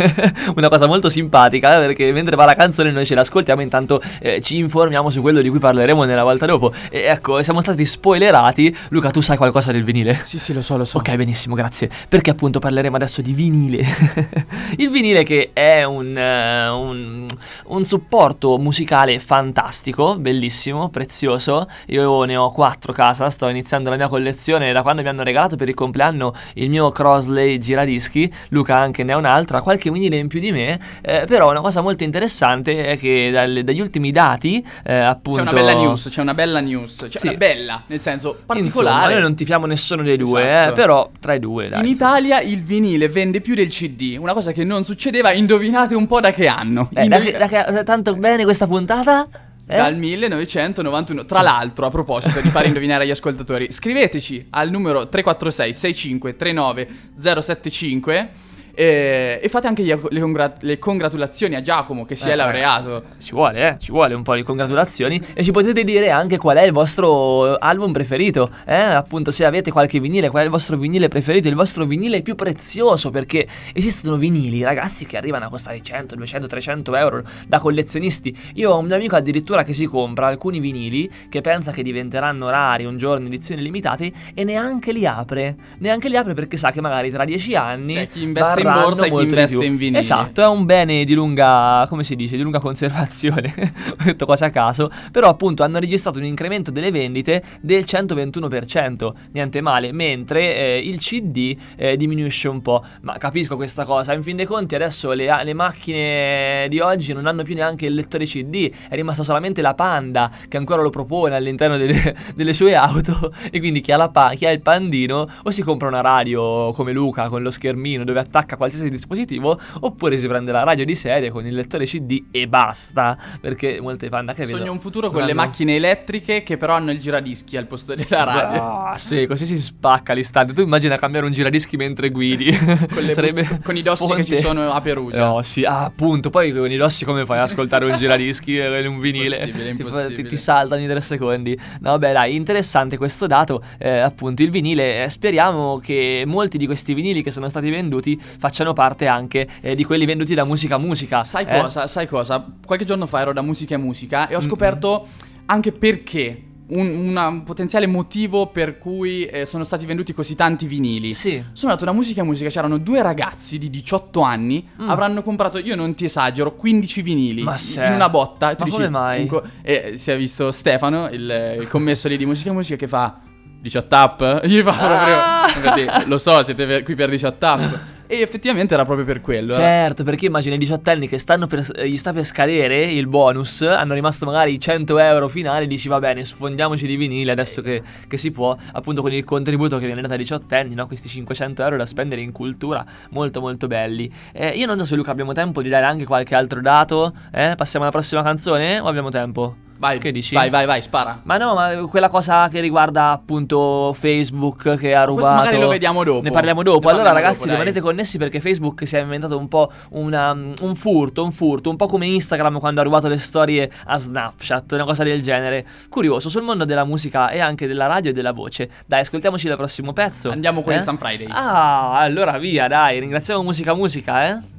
Una 0.55 0.69
cosa 0.69 0.87
molto 0.87 1.09
simpatica 1.09 1.77
eh, 1.77 1.87
perché 1.87 2.13
mentre 2.13 2.37
va 2.37 2.45
la 2.45 2.55
canzone 2.55 2.93
noi 2.93 3.05
ce 3.05 3.17
l'ascoltiamo 3.17 3.63
Intanto 3.63 4.01
eh, 4.21 4.41
ci 4.41 4.59
informiamo 4.59 5.11
su 5.11 5.21
quello 5.21 5.41
di 5.41 5.49
cui 5.49 5.59
parleremo 5.59 6.05
nella 6.05 6.23
volta 6.23 6.47
dopo 6.47 6.73
E 6.91 7.01
ecco 7.07 7.43
siamo 7.43 7.61
stati 7.61 7.85
spoilerati 7.85 8.77
Luca 8.91 9.11
tu 9.11 9.21
sai 9.21 9.37
qualcosa 9.37 9.73
del 9.73 9.83
vinile? 9.83 10.21
Sì, 10.23 10.39
sì, 10.39 10.53
lo 10.53 10.63
so, 10.63 10.77
lo 10.77 10.85
so. 10.85 10.99
Ok, 10.99 11.17
benissimo, 11.17 11.55
grazie. 11.55 11.91
Perché 12.09 12.31
appunto 12.31 12.59
parleremo 12.59 12.97
adesso 12.97 13.23
di 13.23 13.33
vinile. 13.33 13.85
Il 14.77 14.91
vinile 14.91 15.25
che 15.25 15.51
è 15.53 15.83
un, 15.85 16.17
eh, 16.17 16.69
un, 16.69 17.27
un 17.67 17.85
supporto 17.85 18.59
musicale 18.59 19.19
fantastico, 19.19 20.17
bellissimo, 20.17 20.89
prezioso. 20.91 21.67
Io 21.87 22.25
ne 22.25 22.37
ho 22.37 22.51
quattro 22.51 22.93
a 22.93 22.95
casa, 22.95 23.31
sto 23.31 23.49
iniziando 23.49 23.91
la 23.91 23.97
mia 23.97 24.09
collezione 24.09 24.73
da 24.73 24.83
quando 24.83 25.03
mi 25.03 25.09
hanno 25.09 25.23
regalato 25.23 25.56
per 25.57 25.69
il 25.69 25.75
compleanno 25.75 26.33
il 26.55 26.69
mio 26.71 26.91
Crosley 26.91 27.59
giradischi. 27.59 28.33
Luca 28.51 28.77
anche 28.79 29.03
ne 29.03 29.13
ha 29.13 29.17
un 29.17 29.25
altro, 29.25 29.57
ha 29.57 29.63
qualche 29.63 29.91
vinile 29.91 30.17
in 30.17 30.29
più 30.29 30.41
di 30.41 30.53
me. 30.53 30.79
eh, 31.03 31.25
però 31.27 31.51
una 31.51 31.61
cosa 31.61 31.81
molto 31.81 32.05
interessante 32.05 32.87
è 32.87 32.99
che 32.99 33.31
dal- 33.33 33.63
dagli 33.65 33.81
ultimi 33.81 34.11
dati, 34.13 34.65
eh, 34.85 34.95
appunto... 34.95 35.43
C'è 35.45 35.51
una 35.53 35.61
bella 35.63 35.75
news, 35.75 36.09
c'è 36.11 36.21
una 36.21 36.35
bella 36.35 36.61
news. 36.61 37.07
Cioè, 37.09 37.31
Sì. 37.31 37.37
bella, 37.37 37.83
nel 37.87 38.01
senso 38.01 38.29
Insomma, 38.29 38.45
particolare. 38.47 39.13
noi 39.15 39.23
non 39.23 39.35
tifiamo 39.35 39.67
nessuno 39.67 40.03
dei 40.03 40.17
due, 40.17 40.43
Esatto. 40.43 40.71
eh, 40.71 40.73
però 40.75 41.11
tra 41.21 41.35
i 41.35 41.39
due, 41.41 41.69
dai. 41.69 41.81
In 41.81 41.87
insomma. 41.87 42.19
Italia 42.19 42.41
il 42.41 42.63
vinile 42.63 43.09
vende 43.09 43.41
più 43.41 43.55
del 43.55 43.69
CD, 43.69 44.17
una 44.19 44.33
cosa 44.33 44.53
che 44.53 44.65
non 44.65 44.85
succedeva, 44.85 45.33
indovinate 45.33 45.95
un 45.95 46.07
po' 46.07 46.21
da 46.21 46.33
che 46.33 46.47
anno? 46.47 46.89
Eh, 46.95 47.07
da 47.09 47.19
che- 47.21 47.33
da 47.37 47.47
che- 47.47 47.83
tanto 47.85 48.15
bene 48.15 48.45
questa 48.45 48.67
puntata? 48.67 49.27
Eh? 49.67 49.77
Dal 49.77 49.97
1991. 49.97 51.25
Tra 51.25 51.43
l'altro, 51.43 51.87
a 51.87 51.91
proposito 51.91 52.41
di 52.41 52.51
fare 52.51 52.69
indovinare 52.69 53.05
agli 53.05 53.11
ascoltatori, 53.11 53.73
scriveteci 53.73 54.47
al 54.51 54.71
numero 54.71 55.09
346 55.09 55.73
65 55.73 56.37
39 56.37 56.89
075 57.19 58.31
eh, 58.77 59.41
e 59.43 59.49
fate 59.49 59.67
anche 59.67 59.83
gli- 59.83 59.95
le, 60.11 60.21
congra- 60.21 60.53
le 60.61 60.79
congratulazioni 60.79 61.55
a 61.55 61.63
Giacomo 61.63 62.05
che 62.05 62.15
si 62.15 62.29
Eh, 62.29 62.33
è 62.33 62.37
laureato. 62.37 63.05
Ci 63.19 63.33
vuole, 63.33 63.69
eh, 63.69 63.79
ci 63.79 63.91
vuole 63.91 64.13
un 64.13 64.23
po' 64.23 64.35
di 64.35 64.43
congratulazioni 64.43 65.21
e 65.35 65.43
ci 65.43 65.51
potete 65.51 65.83
dire 65.83 66.11
anche 66.11 66.37
qual 66.37 66.59
è 66.59 66.63
il 66.63 66.73
vostro 66.73 67.57
album 67.57 67.93
preferito, 67.93 68.51
eh? 68.67 68.75
Appunto, 68.77 69.31
se 69.31 69.47
avete 69.47 69.71
qualche 69.71 69.99
vinile, 69.99 70.29
qual 70.29 70.43
è 70.43 70.45
il 70.45 70.51
vostro 70.51 70.77
vinile 70.77 71.09
preferito, 71.09 71.49
il 71.49 71.55
vostro 71.55 71.87
vinile 71.87 72.21
più 72.21 72.35
prezioso, 72.35 73.11
perché 73.11 73.47
esistono 73.73 74.17
vinili, 74.17 74.63
ragazzi, 74.63 75.07
che 75.07 75.17
arrivano 75.17 75.47
a 75.47 75.49
costare 75.49 75.81
100, 75.81 76.15
200, 76.15 76.47
300 76.47 76.95
euro 76.97 77.23
da 77.47 77.59
collezionisti. 77.59 78.37
Io 78.57 78.73
ho 78.73 78.79
un 78.79 78.85
mio 78.87 78.95
amico 78.95 79.17
addirittura 79.17 79.63
che 79.65 79.73
si 79.73 79.87
compra 79.87 80.27
alcuni 80.27 80.61
vinili 80.61 81.11
che 81.31 81.41
pensa 81.41 81.73
che 81.73 81.83
diventeranno 81.83 82.51
rari 82.51 82.85
un 82.85 82.99
giorno, 82.99 83.27
edizioni 83.27 83.63
limitate 83.63 84.13
e 84.35 84.45
neanche 84.45 84.93
li 84.93 85.07
apre. 85.07 85.57
Neanche 85.79 86.09
li 86.11 86.17
apre 86.17 86.35
perché 86.35 86.59
sa 86.59 86.71
che 86.73 86.83
magari 86.83 87.11
tra 87.11 87.25
dieci 87.25 87.55
anni 87.55 87.95
Cioè, 87.95 88.07
chi 88.09 88.23
investe 88.23 88.63
in 88.67 88.83
borsa 88.83 89.07
e 89.07 89.11
chi 89.11 89.23
investe 89.23 89.65
in 89.65 89.77
vinili. 89.77 89.99
Esatto, 89.99 90.43
è 90.43 90.47
un 90.47 90.65
bene 90.65 91.05
di 91.05 91.15
lunga, 91.15 91.87
come 91.89 92.05
si 92.05 92.17
dice, 92.17 92.37
di 92.37 92.43
lunga 92.43 92.59
conservazione. 92.59 93.53
Ho 93.91 94.05
detto 94.05 94.27
cose 94.27 94.45
a 94.45 94.51
caso, 94.51 94.91
però 95.11 95.29
appunto 95.29 95.63
hanno 95.63 95.79
registrato 95.79 96.19
un 96.19 96.25
incremento 96.25 96.71
delle 96.71 96.91
vendite 96.91 97.43
del 97.61 97.85
121%, 97.87 99.13
niente 99.33 99.61
male, 99.61 99.93
mentre 99.93 100.57
eh, 100.57 100.79
il 100.79 100.99
CD 100.99 101.57
eh, 101.77 101.97
diminuisce 101.97 102.49
un 102.49 102.63
po'. 102.63 102.85
Ma 103.03 103.19
capisco 103.19 103.57
questa 103.57 103.85
cosa, 103.85 104.13
in 104.13 104.23
fin 104.23 104.37
dei 104.37 104.47
conti 104.47 104.75
adesso 104.75 105.13
le, 105.13 105.29
le 105.43 105.55
macchine 105.55 106.67
di 106.69 106.81
oggi 106.81 107.13
non 107.13 107.27
hanno 107.27 107.43
più 107.43 107.55
neanche 107.55 107.87
il 107.87 107.95
lettore 107.95 108.25
CD, 108.25 108.71
è 108.89 108.95
rimasta 108.95 109.23
solamente 109.23 109.63
la 109.63 109.75
Panda 109.75 110.31
che 110.49 110.57
ancora 110.57 110.83
lo 110.83 110.91
propone 110.91 111.35
all'interno 111.35 111.77
delle, 111.77 112.17
delle 112.35 112.55
sue 112.55 112.75
auto 112.75 113.33
e 113.51 113.59
quindi 113.59 113.81
chi 113.81 113.93
ha, 113.93 113.97
la 113.97 114.09
pa- 114.09 114.33
chi 114.35 114.47
ha 114.47 114.51
il 114.51 114.61
pandino 114.61 115.29
o 115.43 115.51
si 115.51 115.63
compra 115.63 115.89
una 115.89 116.01
radio 116.01 116.73
come 116.73 116.93
Luca 116.93 117.29
con 117.29 117.43
lo 117.43 117.51
schermino 117.51 118.05
dove 118.05 118.21
attacca 118.21 118.56
qualsiasi 118.57 118.89
dispositivo 118.89 119.59
oppure 119.81 120.17
si 120.19 120.27
prende 120.27 120.53
la 120.53 120.63
radio 120.63 120.85
di 120.85 120.95
serie 120.95 121.31
con 121.31 121.47
il 121.47 121.55
lettore 121.55 121.85
CD 121.85 122.25
e 122.31 122.49
basta 122.49 123.17
perché 123.41 123.81
molte 123.81 124.09
Panda 124.09 124.35
che 124.35 124.45
vedo 124.45 124.59
Sogno 124.59 124.73
un 124.73 124.81
futuro 124.81 125.09
con 125.11 125.19
le 125.25 125.31
avranno- 125.31 125.49
macchine 125.49 125.77
elettriche 125.77 126.43
che 126.43 126.57
però 126.57 126.75
hanno 126.75 126.91
il 126.91 126.99
giradischi 126.99 127.57
al 127.57 127.67
posto 127.67 127.95
della 127.95 128.25
radio. 128.25 128.63
Ah, 128.63 128.99
sì, 128.99 129.27
così 129.27 129.45
si 129.45 129.61
spacca 129.61 130.13
l'istante. 130.13 130.53
Tu 130.53 130.63
immagina 130.63 130.97
cambiare 130.97 131.27
un 131.27 131.33
giradischi 131.33 131.77
mentre 131.77 132.11
guidi. 132.11 132.45
Con, 132.57 133.03
le 133.03 133.15
bus- 133.15 133.59
con 133.63 133.77
i 133.77 133.83
dossi 133.83 134.13
che 134.15 134.25
ci 134.25 134.37
sono 134.39 134.73
a 134.73 134.81
Perugia. 134.81 135.19
No, 135.19 135.43
sì, 135.43 135.65
ah, 135.65 135.85
appunto. 135.85 136.31
Poi 136.31 136.53
con 136.53 136.71
i 136.71 136.77
dossi 136.77 137.05
come 137.05 137.25
fai 137.25 137.39
ad 137.39 137.45
ascoltare 137.45 137.85
un 137.85 137.97
giradischi 137.97 138.57
e 138.57 138.87
un 138.87 139.01
vinile? 139.01 139.37
Impossibile, 139.37 139.69
impossibile. 139.71 140.23
Ti, 140.23 140.29
ti 140.29 140.37
saltano 140.37 140.83
i 140.83 140.87
tre 140.87 141.01
secondi. 141.01 141.59
No, 141.81 141.91
vabbè, 141.91 142.13
dai, 142.13 142.35
interessante 142.35 142.97
questo 142.97 143.27
dato. 143.27 143.63
Eh, 143.79 143.99
appunto, 143.99 144.43
il 144.43 144.51
vinile. 144.51 145.05
eh, 145.05 145.09
speriamo 145.09 145.79
che 145.79 146.25
molti 146.27 146.59
di 146.59 146.67
questi 146.67 146.95
vinili 146.95 147.23
che 147.23 147.31
sono 147.31 147.49
stati 147.49 147.71
venduti 147.71 148.21
facciano 148.47 148.73
parte 148.73 149.09
anche 149.09 149.49
eh, 149.61 149.75
di 149.75 149.83
quelli 149.85 150.05
venduti 150.07 150.35
da 150.35 150.45
musica 150.45 150.79
musica. 150.79 151.25
Sai 151.25 151.45
eh? 151.49 151.61
cosa? 151.61 151.87
Sai 151.89 152.07
cosa? 152.07 152.45
Qualche 152.65 152.85
giorno 152.85 153.07
fa 153.07 153.21
ero 153.21 153.33
da 153.33 153.43
musica 153.43 153.75
e 153.75 153.79
musica 153.79 154.29
e 154.29 154.37
ho 154.37 154.41
scoperto 154.41 155.07
anche 155.47 155.73
perché. 155.73 156.43
Un, 156.69 156.89
una- 156.89 157.29
un 157.29 157.45
potenziale 157.45 157.87
motivo 157.87 158.49
per 158.49 158.79
cui 158.79 159.25
eh, 159.25 159.47
sono 159.47 159.63
stati 159.63 159.87
venduti 159.87 160.13
così 160.13 160.35
tanti 160.35 160.67
vinili. 160.67 161.15
Sì. 161.15 161.41
Sono 161.53 161.71
andato 161.71 161.85
da 161.85 161.93
musica 161.93 162.23
e 162.23 162.25
musica, 162.25 162.49
c'erano 162.51 162.79
due 162.79 163.03
ragazzi 163.03 163.57
di 163.57 163.71
18 163.71 164.21
anni, 164.23 164.69
avranno 164.79 165.23
comprato, 165.23 165.59
io 165.59 165.77
non 165.77 165.95
ti 165.95 166.07
esagero, 166.07 166.57
15 166.57 167.03
vinili 167.03 167.43
Mm. 167.43 167.45
Ma 167.45 167.53
in- 167.53 167.59
se- 167.59 167.85
in 167.85 167.93
una 167.93 168.09
botta. 168.09 168.51
E 168.51 168.55
tu 168.57 168.63
Ma 168.63 168.65
dici, 168.65 168.77
come 168.79 168.89
mai? 168.89 169.27
co- 169.27 169.45
e 169.63 169.93
si 169.97 170.11
è 170.11 170.17
visto 170.17 170.51
Stefano, 170.51 171.09
il, 171.09 171.57
il 171.61 171.69
commesso 171.69 172.09
lì 172.09 172.17
di 172.17 172.27
musica 172.27 172.51
e 172.51 172.55
musica, 172.55 172.75
che 172.77 172.89
fa 172.89 173.17
18 173.61 173.97
up. 173.97 174.43
Gli 174.47 174.61
fa 174.63 175.45
Ah! 175.45 175.47
proprio. 175.61 175.89
Lo 176.07 176.19
so, 176.19 176.43
siete 176.43 176.67
per- 176.67 176.83
qui 176.83 176.97
per 176.97 177.11
18 177.11 177.47
up. 177.47 177.79
E 178.09 178.21
effettivamente 178.21 178.75
era 178.75 178.85
proprio 178.85 179.05
per 179.05 179.21
quello. 179.21 179.53
eh. 179.53 179.57
Certo, 179.57 180.05
perché 180.05 180.27
immagino 180.27 180.55
i 180.55 180.59
diciottenni 180.59 181.09
che 181.09 181.19
stanno 181.19 181.47
per, 181.47 181.67
eh, 181.75 181.89
gli 181.89 181.97
sta 181.97 182.13
per 182.13 182.25
scadere 182.25 182.85
il 182.85 183.07
bonus, 183.07 183.63
hanno 183.63 183.95
rimasto 183.95 184.25
magari 184.27 184.53
i 184.55 184.61
100 184.61 184.99
euro 184.99 185.29
finali, 185.29 185.67
dici 185.67 185.89
va 185.89 185.99
bene, 185.99 186.25
sfondiamoci 186.25 186.87
di 186.87 186.97
vinile 186.97 187.33
adesso 187.33 187.63
che, 187.63 187.83
che 188.07 188.17
si 188.17 188.31
può, 188.31 188.57
appunto 188.73 189.03
con 189.03 189.13
il 189.13 189.25
contributo 189.25 189.79
che 189.79 189.87
viene 189.87 190.01
dato 190.01 190.13
ai 190.13 190.19
diciottenni, 190.19 190.75
no? 190.75 190.87
questi 190.87 191.09
500 191.09 191.63
euro 191.63 191.77
da 191.77 191.87
spendere 191.87 192.21
in 192.21 192.33
cultura, 192.33 192.85
molto 193.11 193.41
molto 193.41 193.67
belli. 193.67 194.11
Eh, 194.33 194.51
io 194.51 194.67
non 194.67 194.79
so 194.79 194.85
se 194.85 194.95
Luca 194.95 195.11
abbiamo 195.11 195.33
tempo 195.33 195.61
di 195.63 195.69
dare 195.69 195.85
anche 195.85 196.05
qualche 196.05 196.35
altro 196.35 196.61
dato, 196.61 197.13
eh? 197.33 197.55
passiamo 197.57 197.85
alla 197.85 197.95
prossima 197.95 198.23
canzone 198.23 198.79
o 198.79 198.87
abbiamo 198.87 199.11
tempo? 199.11 199.66
Vai, 199.79 199.99
Che 199.99 200.11
dici? 200.11 200.35
Vai, 200.35 200.49
vai, 200.51 200.65
vai, 200.67 200.81
spara. 200.81 201.21
Ma 201.25 201.37
no, 201.37 201.55
ma 201.55 201.75
quella 201.89 202.09
cosa 202.09 202.49
che 202.49 202.61
riguarda 202.61 203.11
appunto 203.11 203.93
Facebook 203.93 204.77
che 204.77 204.95
ha 204.95 205.05
rubato. 205.05 205.35
magari 205.35 205.59
lo 205.59 205.69
vediamo 205.69 206.03
dopo. 206.03 206.23
Ne 206.23 206.31
parliamo 206.31 206.63
dopo. 206.63 206.87
Ne 206.89 206.95
allora, 206.95 207.13
ragazzi, 207.13 207.41
dopo, 207.45 207.51
rimanete 207.53 207.81
connessi 207.81 208.17
perché 208.19 208.41
Facebook 208.41 208.87
si 208.87 208.97
è 208.97 209.01
inventato 209.01 209.37
un 209.37 209.49
po' 209.49 209.71
una- 209.91 210.33
un 210.33 210.75
furto, 210.75 211.23
un 211.23 211.33
furto, 211.33 211.69
un 211.71 211.77
po' 211.77 211.87
come 211.87 212.07
Instagram 212.07 212.59
quando 212.59 212.81
ha 212.81 212.85
rubato 212.85 213.09
le 213.09 213.19
storie 213.19 213.71
a 213.87 213.99
Snapchat, 213.99 214.73
una 214.73 214.85
cosa 214.85 215.05
del 215.05 215.21
genere. 215.23 215.67
Curioso 215.89 216.29
sul 216.31 216.43
mondo 216.43 216.65
della 216.65 216.85
musica 216.85 217.29
e 217.31 217.41
anche 217.41 217.67
della 217.67 217.87
radio 217.87 218.11
e 218.11 218.15
della 218.15 218.33
voce. 218.33 218.71
Dai, 218.87 219.01
ascoltiamoci 219.01 219.47
il 219.49 219.57
prossimo 219.57 219.93
pezzo. 219.93 220.31
Andiamo 220.31 220.63
con 220.63 220.73
Eh? 220.73 220.77
il 220.77 220.83
Sun 220.83 220.97
Friday. 220.99 221.27
Ah, 221.31 221.99
allora 221.99 222.39
via, 222.39 222.67
dai, 222.67 222.99
ringraziamo 222.99 223.43
Musica 223.43 223.75
Musica, 223.75 224.27
eh. 224.29 224.55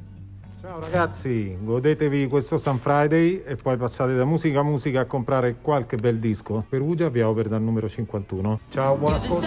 Ciao 0.68 0.80
ragazzi, 0.80 1.56
godetevi 1.62 2.26
questo 2.26 2.58
Sun 2.58 2.78
Friday 2.78 3.42
e 3.42 3.56
poi 3.56 3.78
passate 3.78 4.14
da 4.14 4.26
musica 4.26 4.60
a 4.60 4.62
musica 4.62 5.00
a 5.00 5.04
comprare 5.06 5.56
qualche 5.62 5.96
bel 5.96 6.18
disco. 6.18 6.62
Perugia 6.68 7.08
vi 7.08 7.22
opera 7.22 7.48
dal 7.48 7.62
numero 7.62 7.88
51. 7.88 8.60
Ciao, 8.68 8.98
buon 8.98 9.14
ascolto. 9.14 9.46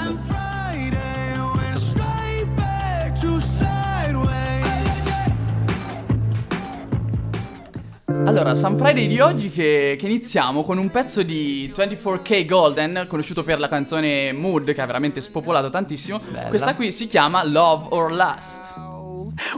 Allora, 8.25 8.55
Sun 8.55 8.77
Friday 8.79 9.07
di 9.07 9.19
oggi 9.19 9.51
che, 9.51 9.97
che 9.99 10.05
iniziamo 10.07 10.63
con 10.63 10.79
un 10.79 10.89
pezzo 10.89 11.21
di 11.21 11.71
24K 11.71 12.45
Golden, 12.47 13.05
conosciuto 13.07 13.43
per 13.43 13.59
la 13.59 13.67
canzone 13.67 14.33
Mood, 14.33 14.73
che 14.73 14.81
ha 14.81 14.87
veramente 14.87 15.21
spopolato 15.21 15.69
tantissimo. 15.69 16.19
Bella. 16.31 16.47
Questa 16.47 16.73
qui 16.73 16.91
si 16.91 17.05
chiama 17.05 17.45
Love 17.45 17.85
or 17.89 18.11
Lust. 18.11 18.89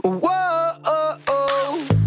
Whoa, 0.02 0.18
oh. 0.20 0.33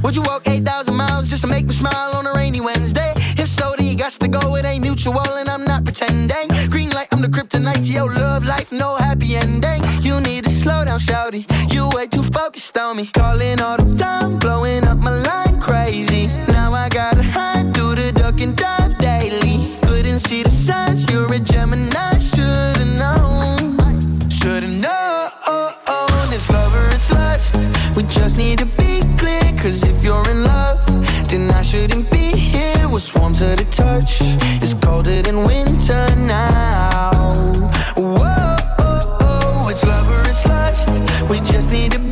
Would 0.03 0.15
you 0.15 0.21
walk 0.21 0.47
8,000 0.47 0.95
miles 0.95 1.27
just 1.27 1.41
to 1.41 1.47
make 1.47 1.65
me 1.65 1.73
smile 1.73 2.15
on 2.15 2.25
a 2.25 2.33
rainy 2.33 2.61
Wednesday? 2.61 3.13
If 3.37 3.49
so, 3.49 3.73
then 3.77 3.87
you 3.87 3.95
got 3.95 4.11
to 4.11 4.27
go. 4.27 4.55
It 4.55 4.65
ain't 4.65 4.83
mutual, 4.83 5.19
and 5.19 5.49
I'm 5.49 5.63
not 5.65 5.83
pretending. 5.83 6.47
Green 6.69 6.91
light, 6.91 7.07
I'm 7.11 7.21
the 7.21 7.27
kryptonite 7.27 7.85
to 7.85 7.91
your 7.91 8.07
love 8.07 8.45
life, 8.45 8.71
no 8.71 8.95
happy 8.95 9.35
ending. 9.35 9.81
You 10.01 10.21
need 10.21 10.45
to 10.45 10.49
slow 10.49 10.85
down, 10.85 10.99
shouty. 10.99 11.45
You 11.73 11.89
way 11.93 12.07
too 12.07 12.23
focused 12.23 12.77
on 12.77 12.97
me. 12.97 13.07
Calling 13.07 13.59
all 13.59 13.77
the 13.77 13.97
time, 13.97 14.37
blowing 14.37 14.83
up 14.85 14.97
my 14.97 15.11
line 15.11 15.59
crazy. 15.59 16.27
Now 16.47 16.73
I 16.73 16.89
gotta 16.89 17.23
hide 17.23 17.73
through 17.73 17.95
the 17.95 18.11
duck 18.11 18.39
and 18.39 18.55
dive 18.55 18.97
daily. 18.99 19.77
Couldn't 19.81 20.19
see 20.19 20.43
the 20.43 20.51
signs, 20.51 21.09
you're 21.11 21.31
a 21.33 21.39
Gemini, 21.39 22.19
should've 22.19 22.87
known. 23.01 24.29
Should've 24.29 24.69
known. 24.69 26.29
This 26.29 26.49
lover 26.49 26.87
is. 26.95 27.07
We 27.95 28.03
just 28.03 28.37
need 28.37 28.59
to 28.59 28.65
be 28.65 28.87
shouldn't 31.67 32.09
be 32.09 32.31
here. 32.31 32.88
What's 32.88 33.13
warm 33.13 33.33
to 33.33 33.55
the 33.57 33.65
touch 33.69 34.19
It's 34.63 34.74
colder 34.74 35.21
than 35.21 35.43
winter 35.43 36.07
now. 36.15 37.12
Whoa, 37.97 38.24
oh, 38.24 38.57
oh, 38.79 39.17
oh 39.21 39.69
it's 39.69 39.83
love 39.83 40.09
or 40.09 40.21
it's 40.29 40.45
lust. 40.45 40.89
We 41.29 41.39
just 41.51 41.69
need 41.69 41.91
to 41.91 42.06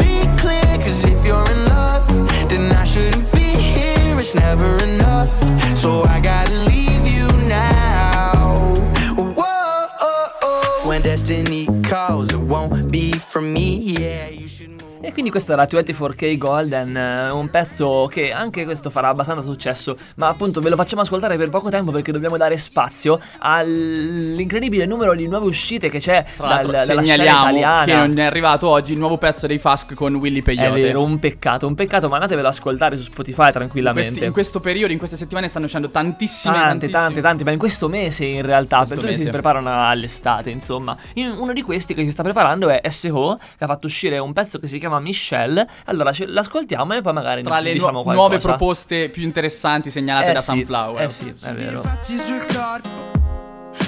quindi 15.16 15.32
questo 15.32 15.54
era 15.54 15.64
24K 15.66 16.38
Golden, 16.38 16.96
eh, 16.98 17.30
un 17.32 17.50
pezzo 17.50 18.08
che 18.12 18.34
anche 18.34 18.66
questo 18.66 18.90
farà 18.90 19.08
abbastanza 19.08 19.42
successo, 19.44 19.98
ma 20.18 20.28
appunto 20.28 20.60
ve 20.60 20.70
lo 20.70 20.76
facciamo 20.76 21.02
ascoltare 21.04 21.38
per 21.38 21.50
poco 21.50 21.70
tempo 21.70 21.92
perché 21.92 22.12
dobbiamo 22.12 22.36
dare 22.36 22.58
spazio 22.58 23.18
all'incredibile 23.40 24.86
numero 24.86 25.14
di 25.16 25.28
nuove 25.28 25.46
uscite 25.46 25.90
che 25.90 26.00
c'è 26.00 26.26
Tra 26.36 26.48
dal, 26.62 26.66
dalla 26.86 27.02
italiana. 27.02 27.84
che 27.86 27.94
non 27.94 28.18
è 28.18 28.24
arrivato 28.24 28.68
oggi 28.68 28.92
il 28.94 29.00
nuovo 29.00 29.18
pezzo 29.18 29.48
dei 29.48 29.58
Fask 29.58 29.94
con 29.94 30.16
Willy 30.16 30.40
È 30.40 30.44
Peyote. 30.44 30.82
vero, 30.82 31.04
un 31.04 31.18
peccato, 31.20 31.68
un 31.68 31.76
peccato, 31.76 32.08
ma 32.10 32.16
andatevelo 32.16 32.48
ad 32.48 32.54
ascoltare 32.54 32.98
su 32.98 33.04
Spotify 33.04 33.46
In, 33.48 33.52
tranquillamente. 33.52 34.10
questi- 34.10 34.26
in 34.26 34.34
questo 34.34 34.60
periodo, 34.60 34.92
in 34.92 34.98
queste 34.98 35.16
settimane 35.18 35.48
stanno 35.48 35.66
uscendo 35.66 35.90
tantissime 35.90 36.54
Tante, 36.56 36.68
tantissime- 36.90 36.92
tante, 37.06 37.22
tante, 37.22 37.44
ma 37.44 37.52
in 37.52 37.58
questo 37.58 37.88
mese 37.88 38.26
in 38.26 38.42
realtà, 38.42 38.78
Questo 38.80 38.96
per 38.96 39.06
tutti 39.06 39.22
si 39.22 39.30
preparano 39.30 39.88
all'estate, 39.88 40.50
insomma. 40.50 40.96
In- 41.14 41.34
uno 41.38 41.54
di 41.54 41.62
questi 41.62 41.94
che 41.94 42.04
si 42.04 42.12
sta 42.12 42.24
preparando 42.24 42.70
è 42.70 42.82
SO, 42.90 43.38
che 43.58 43.64
ha 43.64 43.68
fatto 43.68 43.88
uscire 43.88 44.18
un 44.18 44.34
pezzo 44.34 44.60
che 44.60 44.68
si 44.68 44.80
chiama 44.80 45.00
Michelle. 45.06 45.68
Allora 45.86 46.12
ce- 46.12 46.26
l'ascoltiamo 46.26 46.94
e 46.96 47.02
poi 47.02 47.14
magari 47.14 47.44
Tra 47.44 47.58
ne 47.58 47.62
le 47.64 47.74
diciamo 47.74 47.92
nu- 47.98 48.04
qualcosa. 48.04 48.28
nuove 48.28 48.38
proposte 48.42 49.10
più 49.10 49.24
interessanti 49.24 49.90
segnalate 49.92 50.32
Eh 50.32 50.34
da 50.34 50.40
sì, 50.40 50.46
Sunflower. 50.46 51.02
Eh 51.04 51.10
sì, 51.10 51.34
è 51.44 51.52
vero. 51.54 51.82
fatti 51.82 52.18
sul 52.18 52.46
corpo 52.54 53.12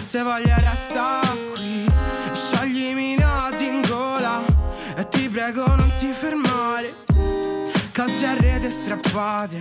Se 0.03 0.21
voglio 0.21 0.53
resta 0.60 1.19
qui 1.53 1.86
Scioglimi 2.34 3.13
i 3.13 3.17
nodi 3.17 3.65
in 3.67 3.82
gola 3.88 4.41
E 4.95 5.08
ti 5.10 5.27
prego 5.30 5.65
non 5.75 5.91
ti 5.97 6.08
fermare 6.12 6.93
Calzi 7.91 8.25
a 8.25 8.36
rete 8.39 8.69
strappate 8.69 9.60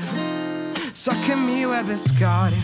So 0.93 1.13
che 1.25 1.35
mi 1.35 1.65
vuoi 1.65 1.83
pescare 1.85 2.55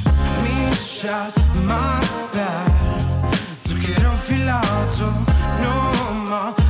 Michelle, 0.43 1.33
ma 1.65 1.99
belle 2.31 3.31
Zucchero 3.61 4.13
filato 4.17 5.25
Non 5.61 6.23
mordere 6.27 6.62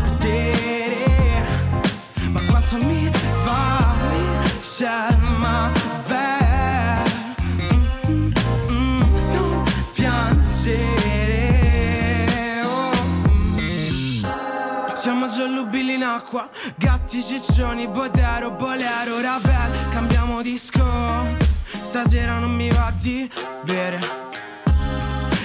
Oh. 12.64 12.92
Siamo 14.94 15.28
solubili 15.28 15.94
in 15.94 16.02
acqua 16.02 16.50
Gatti, 16.76 17.22
ciccioni, 17.22 17.86
botero, 17.86 18.50
bolero, 18.50 19.20
ravel. 19.20 19.88
Cambiamo 19.92 20.42
disco. 20.42 20.82
Stasera 21.80 22.38
non 22.38 22.52
mi 22.56 22.68
va 22.70 22.92
di 22.98 23.30
bere 23.64 24.31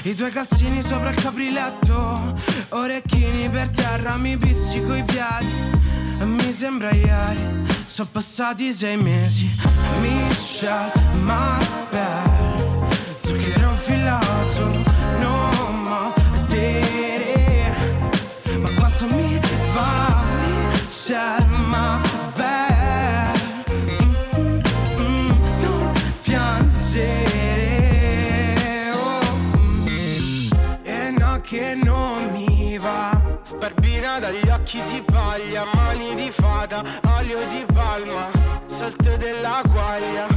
i 0.03 0.15
tuoi 0.15 0.31
calzini 0.31 0.81
sopra 0.81 1.09
il 1.09 1.21
capriletto 1.21 2.35
Orecchini 2.69 3.49
per 3.49 3.69
terra, 3.69 4.15
mi 4.17 4.37
pizzico 4.37 4.93
i 4.93 5.03
piedi. 5.03 6.25
Mi 6.25 6.51
sembra 6.51 6.91
ieri 6.91 7.65
Sono 7.85 8.09
passati 8.11 8.73
sei 8.73 8.97
mesi. 8.97 9.49
Michelle, 10.01 10.91
ma 11.21 11.66
Salto 38.77 39.17
della 39.17 39.63
guaglia 39.65 40.27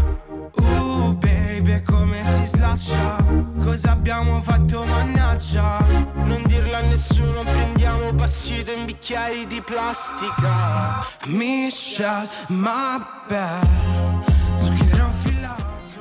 Uh 0.55 1.13
baby 1.13 1.83
come 1.83 2.25
si 2.25 2.47
slaccia? 2.47 3.23
Cosa 3.63 3.91
abbiamo 3.91 4.41
fatto 4.41 4.83
mannaggia? 4.83 5.85
Non 6.25 6.43
dirlo 6.47 6.75
a 6.75 6.81
nessuno 6.81 7.43
Prendiamo 7.43 8.15
passito 8.15 8.73
in 8.73 8.87
bicchieri 8.87 9.47
di 9.47 9.61
plastica. 9.61 11.05
Michelle, 11.27 12.31
ma 12.49 13.25
belle 13.29 14.25
Zucchero 14.57 15.11
filato 15.23 15.60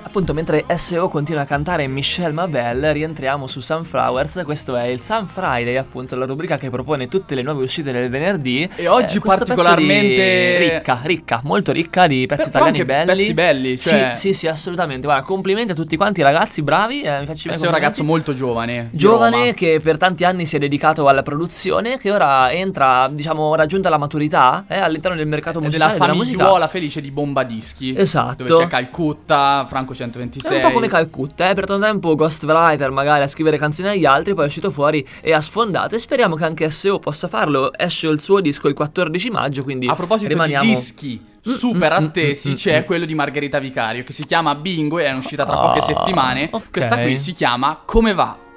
Appunto, 0.09 0.33
mentre 0.33 0.65
SO 0.75 1.07
continua 1.07 1.43
a 1.43 1.45
cantare 1.45 1.85
Michelle 1.85 2.31
Mabel, 2.33 2.93
rientriamo 2.93 3.45
su 3.45 3.59
Sunflowers. 3.59 4.41
Questo 4.43 4.75
è 4.75 4.85
il 4.85 4.99
Sun 4.99 5.27
Friday, 5.27 5.75
appunto, 5.75 6.15
la 6.15 6.25
rubrica 6.25 6.57
che 6.57 6.71
propone 6.71 7.07
tutte 7.07 7.35
le 7.35 7.43
nuove 7.43 7.61
uscite 7.63 7.91
del 7.91 8.09
venerdì. 8.09 8.67
E 8.75 8.87
oggi 8.87 9.19
pezzo 9.19 9.35
particolarmente- 9.45 10.57
ricca, 10.57 10.99
ricca, 11.03 11.41
molto 11.43 11.71
ricca 11.71 12.07
di 12.07 12.25
pezzi 12.25 12.49
Però 12.49 12.65
italiani 12.65 12.85
belli. 12.85 13.17
pezzi 13.17 13.33
belli, 13.35 13.79
cioè- 13.79 14.11
Sì, 14.15 14.33
sì, 14.33 14.33
sì, 14.33 14.47
assolutamente. 14.47 15.05
Guarda, 15.05 15.21
complimenti 15.23 15.73
a 15.73 15.75
tutti 15.75 15.95
quanti, 15.95 16.23
ragazzi, 16.23 16.63
bravi. 16.63 17.01
Eh, 17.03 17.19
mi 17.19 17.25
faccio 17.27 17.53
Sei 17.53 17.67
un 17.67 17.71
ragazzo 17.73 18.03
molto 18.03 18.33
giovane. 18.33 18.89
Giovane 18.91 19.53
che 19.53 19.79
per 19.79 19.97
tanti 19.99 20.23
anni 20.23 20.47
si 20.47 20.55
è 20.55 20.59
dedicato 20.59 21.07
alla 21.07 21.21
produzione, 21.21 21.99
che 21.99 22.11
ora 22.11 22.51
entra, 22.51 23.07
diciamo, 23.11 23.53
raggiunta 23.53 23.89
la 23.89 23.97
maturità 23.99 24.65
eh, 24.67 24.79
all'interno 24.79 25.15
del 25.15 25.27
mercato 25.27 25.61
musicale 25.61 25.93
della 25.93 26.05
della 26.07 26.15
famigliuola 26.17 26.67
felice 26.67 26.99
di 26.99 27.11
Bomba 27.11 27.43
Dischi. 27.43 27.93
Esatto. 27.95 28.43
Dove 28.43 28.63
c'è 28.63 28.69
Calcutta, 28.69 29.65
Franco 29.69 29.97
È 29.99 30.03
126. 30.03 30.55
un 30.55 30.61
po' 30.61 30.71
come 30.71 30.87
Calcutta, 30.87 31.49
eh? 31.49 31.53
per 31.53 31.65
tanto 31.65 31.85
tempo 31.85 32.15
ghostwriter 32.15 32.89
magari 32.91 33.23
a 33.23 33.27
scrivere 33.27 33.57
canzoni 33.57 33.89
agli 33.89 34.05
altri, 34.05 34.33
poi 34.33 34.45
è 34.45 34.47
uscito 34.47 34.71
fuori 34.71 35.05
e 35.21 35.33
ha 35.33 35.41
sfondato 35.41 35.95
e 35.95 35.99
speriamo 35.99 36.35
che 36.35 36.45
anche 36.45 36.69
SEO 36.69 36.99
possa 36.99 37.27
farlo. 37.27 37.71
Esce 37.77 38.07
il 38.07 38.21
suo 38.21 38.39
disco 38.39 38.67
il 38.67 38.73
14 38.73 39.29
maggio, 39.29 39.63
quindi 39.63 39.87
A 39.87 39.95
proposito 39.95 40.29
rimaniamo... 40.29 40.63
di 40.63 40.73
dischi 40.73 41.21
super 41.41 41.91
mm, 41.91 42.03
mm, 42.03 42.07
attesi, 42.07 42.49
mm, 42.51 42.53
c'è 42.55 42.81
mm. 42.81 42.85
quello 42.85 43.05
di 43.05 43.15
Margherita 43.15 43.59
Vicario 43.59 44.03
che 44.03 44.13
si 44.13 44.25
chiama 44.25 44.55
Bingo 44.55 44.99
e 44.99 45.05
è 45.05 45.11
uscita 45.13 45.45
tra 45.45 45.59
Ah, 45.59 45.67
poche 45.67 45.81
settimane. 45.81 46.49
ok. 46.51 46.71
Questa 46.71 46.99
qui 46.99 47.19
si 47.19 47.33
chiama 47.33 47.81
Come 47.85 48.13
va? 48.13 48.47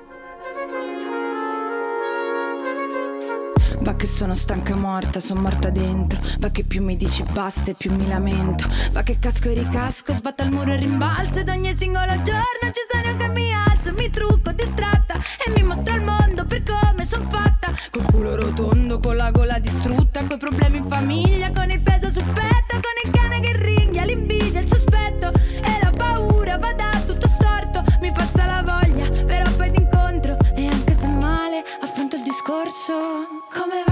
Va 3.82 3.96
che 3.96 4.06
sono 4.06 4.34
stanca 4.34 4.76
morta, 4.76 5.18
sono 5.18 5.40
morta 5.40 5.68
dentro. 5.68 6.20
Va 6.38 6.50
che 6.50 6.62
più 6.62 6.84
mi 6.84 6.96
dici 6.96 7.24
basta 7.32 7.72
e 7.72 7.74
più 7.74 7.92
mi 7.92 8.06
lamento. 8.06 8.68
Va 8.92 9.02
che 9.02 9.18
casco 9.18 9.48
e 9.48 9.54
ricasco, 9.54 10.12
sbatta 10.12 10.44
il 10.44 10.52
muro 10.52 10.72
e 10.72 10.76
rimbalzo. 10.76 11.40
Ed 11.40 11.48
ogni 11.48 11.74
singolo 11.74 12.12
giorno 12.22 12.70
ci 12.72 12.82
sono 12.88 13.16
che 13.16 13.26
mi 13.28 13.52
alzo. 13.52 13.92
Mi 13.92 14.08
trucco 14.08 14.52
distratta 14.52 15.14
e 15.44 15.50
mi 15.50 15.64
mostro 15.64 15.94
al 15.94 16.02
mondo 16.02 16.44
per 16.46 16.62
come 16.62 17.04
son 17.04 17.26
fatta. 17.28 17.74
Col 17.90 18.04
culo 18.04 18.36
rotondo, 18.36 19.00
con 19.00 19.16
la 19.16 19.32
gola 19.32 19.58
distrutta. 19.58 20.24
Coi 20.26 20.38
problemi 20.38 20.76
in 20.76 20.86
famiglia, 20.86 21.50
con 21.50 21.68
il 21.68 21.80
peso 21.80 22.08
sul 22.08 22.24
petto. 22.32 22.74
Con 22.74 22.96
il 23.04 23.10
cane 23.10 23.40
che 23.40 23.56
ringhia, 23.56 24.04
l'invidia, 24.04 24.60
il 24.60 24.68
sospetto. 24.68 25.32
E 25.32 25.78
la 25.82 25.90
paura 25.90 26.56
va 26.56 26.72
da 26.72 26.90
tutto 27.04 27.26
storto. 27.26 27.82
Mi 28.00 28.12
passa 28.12 28.46
la 28.46 28.62
voglia, 28.62 29.10
però 29.24 29.50
poi 29.56 29.70
d'incontro. 29.72 30.38
E 30.54 30.68
anche 30.68 30.94
se 30.94 31.08
male, 31.08 31.64
affronto 31.80 32.14
il 32.14 32.22
discorso. 32.22 33.41
Come 33.54 33.91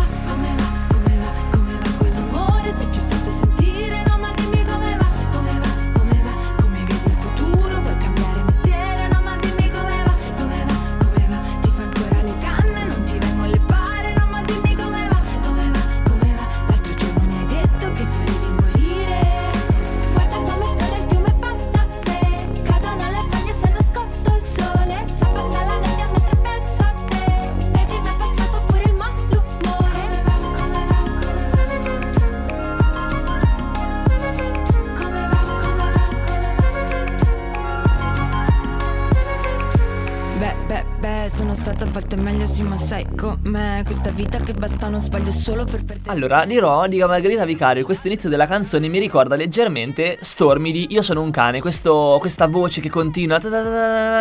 volte 41.90 42.16
è 42.16 42.18
meglio 42.18 42.46
sì 42.46 42.62
ma 42.62 42.76
sai 42.76 43.07
com'è 43.16 43.83
Questa 43.85 44.11
vita 44.11 44.38
che 44.38 44.53
basta 44.53 44.88
non 44.88 45.00
sbaglio 45.00 45.31
solo 45.33 45.64
per 45.64 45.85
perdere 45.85 46.11
Allora, 46.11 46.44
dirò, 46.44 46.87
dica 46.87 47.07
Margherita 47.07 47.44
Vicario, 47.44 47.85
questo 47.85 48.07
inizio 48.09 48.29
della 48.29 48.46
canzone 48.46 48.88
mi 48.88 48.98
ricorda 48.98 49.37
leggermente 49.37 50.18
Stormy 50.20 50.72
di 50.72 50.87
Io 50.90 51.03
sono 51.03 51.22
un 51.22 51.31
cane, 51.31 51.61
questo- 51.61 52.16
questa 52.20 52.46
voce 52.46 52.81
che 52.81 52.88
continua 52.90 53.38
ta 53.38 53.48
ta 53.48 53.62
ta 53.62 53.70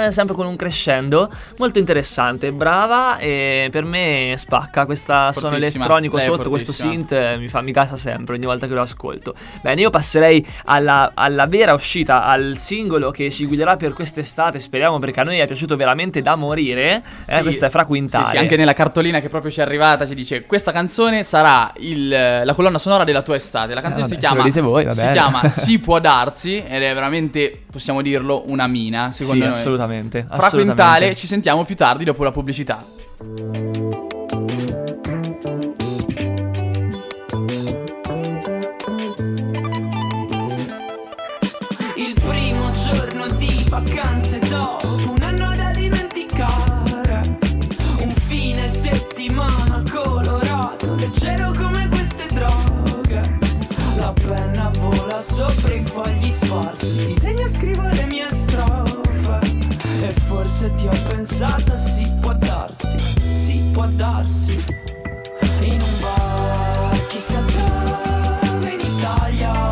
ta, 0.05 0.12
sempre 0.12 0.36
con 0.36 0.45
un 0.45 0.55
crescendo, 0.55 1.29
molto 1.58 1.79
interessante, 1.79 2.51
brava 2.51 3.17
e 3.17 3.69
per 3.71 3.84
me 3.84 4.34
spacca, 4.38 4.86
questa 4.86 5.32
suono 5.32 5.55
elettronico 5.55 6.15
lei 6.17 6.25
sotto, 6.25 6.49
questo 6.49 6.71
synth 6.71 7.12
eh, 7.12 7.38
mi, 7.38 7.47
fa, 7.47 7.62
mi 7.62 7.71
casa 7.71 7.97
sempre 7.97 8.36
ogni 8.36 8.45
volta 8.45 8.67
che 8.67 8.73
lo 8.73 8.82
ascolto. 8.82 9.34
Bene, 9.62 9.82
io 9.82 9.89
passerei 9.89 10.45
alla, 10.65 11.12
alla 11.13 11.45
vera 11.47 11.73
uscita, 11.73 12.23
al 12.25 12.58
singolo 12.58 13.12
che 13.12 13.29
ci 13.32 13.45
guiderà 13.45 13.75
per 13.75 13.93
quest'estate, 13.93 14.60
speriamo 14.60 14.99
perché 14.99 15.19
a 15.19 15.23
noi 15.23 15.38
è 15.39 15.47
piaciuto 15.47 15.75
veramente 15.75 16.21
da 16.21 16.36
morire, 16.36 16.95
eh, 16.97 17.01
Sì. 17.21 17.41
Questa 17.60 17.67
è 17.67 17.69
Fra 17.69 17.86
Quintale. 17.86 18.26
Sì, 18.26 18.32
sì, 18.32 18.38
anche 18.38 18.56
nella 18.56 18.74
cartolina 18.74 19.19
che 19.19 19.30
proprio 19.30 19.52
ci 19.52 19.60
è 19.60 19.63
arrivata 19.63 20.08
ci 20.08 20.15
dice 20.15 20.45
questa 20.45 20.72
canzone 20.72 21.24
sarà 21.24 21.72
il- 21.78 22.08
la 22.10 22.54
colonna 22.54 22.78
sonora 22.78 23.04
della 23.04 23.22
tua 23.22 23.36
estate. 23.36 23.74
La 23.74 23.82
canzone 23.82 24.06
Eh, 24.06 24.08
si 24.08 24.15
vabbè, 24.15 24.26
se 24.26 24.52
chiama 24.52 24.69
voi, 24.69 24.93
si 24.93 25.08
chiama 25.12 25.50
Si 25.50 25.80
può 25.80 26.00
darsi 26.00 26.63
ed 26.65 26.82
è 26.84 26.93
veramente, 26.93 27.62
possiamo 27.72 28.02
dirlo, 28.02 28.43
una 28.48 28.67
mina, 28.67 29.12
secondo 29.12 29.43
Sì, 29.43 29.50
noi. 29.50 29.58
assolutamente, 29.58 30.26
Fra 30.28 30.38
assolutamente. 30.38 30.74
Quintale 30.84 31.15
ci 31.15 31.28
sentiamo 31.28 31.65
più 31.65 31.76
tardi 31.76 32.04
dopo 32.04 32.24
la 32.24 32.32
pubblicità. 32.32 32.84
Sparsi 56.49 57.05
Disegno 57.05 57.41
e 57.41 57.47
scrivo 57.47 57.88
le 57.88 58.05
mie 58.07 58.27
strofe. 58.29 59.39
E 60.01 60.13
forse 60.13 60.71
ti 60.75 60.88
ho 60.88 60.95
pensato, 61.07 61.77
si 61.77 62.09
può 62.19 62.33
darsi, 62.33 62.97
si 63.35 63.59
può 63.71 63.85
darsi. 63.85 64.53
In 65.62 65.81
un 65.81 65.99
bar, 65.99 67.07
chissà 67.07 67.41
dove 67.41 68.69
in 68.71 68.79
Italia 68.79 69.68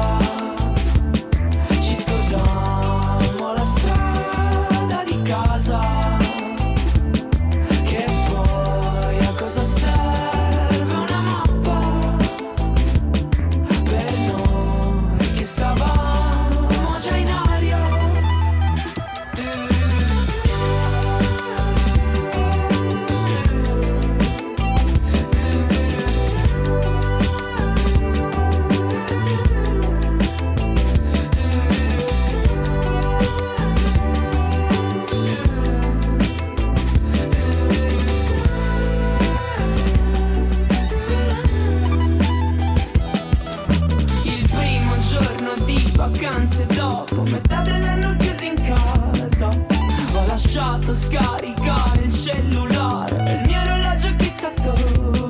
lasciato 50.38 50.94
scaricare 50.94 52.04
il 52.04 52.14
cellulare. 52.14 53.42
Il 53.42 53.48
mio 53.48 53.60
orologio 53.60 54.16
chissà 54.18 54.52
dove. 54.62 55.26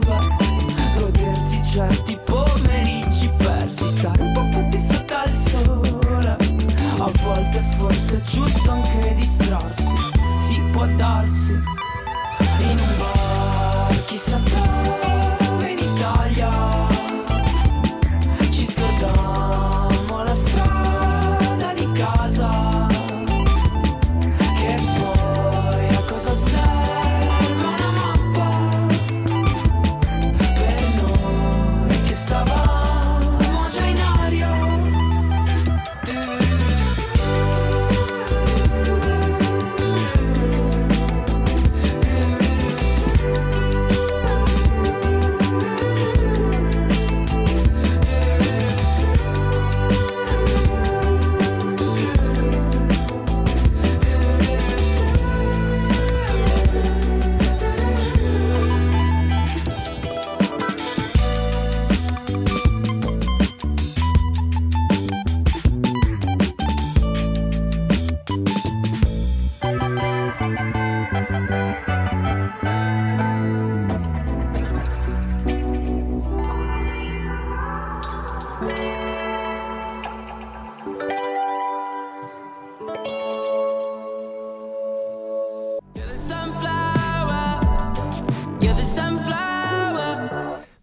Godersi 0.97 1.61
certi 1.63 2.19
pomeriggi 2.25 3.29
persi 3.37 3.89
Stare 3.89 4.21
un 4.21 4.33
po' 4.33 4.43
fatti 4.51 4.81
sotto 4.81 5.13
al 5.15 5.33
sole. 5.33 6.35
A 6.99 7.11
volte 7.23 7.63
forse 7.77 8.17
è 8.17 8.21
giusto 8.21 8.71
anche 8.71 9.13
distrarsi 9.15 9.95
Si 10.35 10.59
può 10.71 10.85
darsi. 10.87 11.51
In 11.51 12.77
un 12.77 12.97
bar 12.97 14.05
chissà 14.05 14.37
dove 14.39 15.06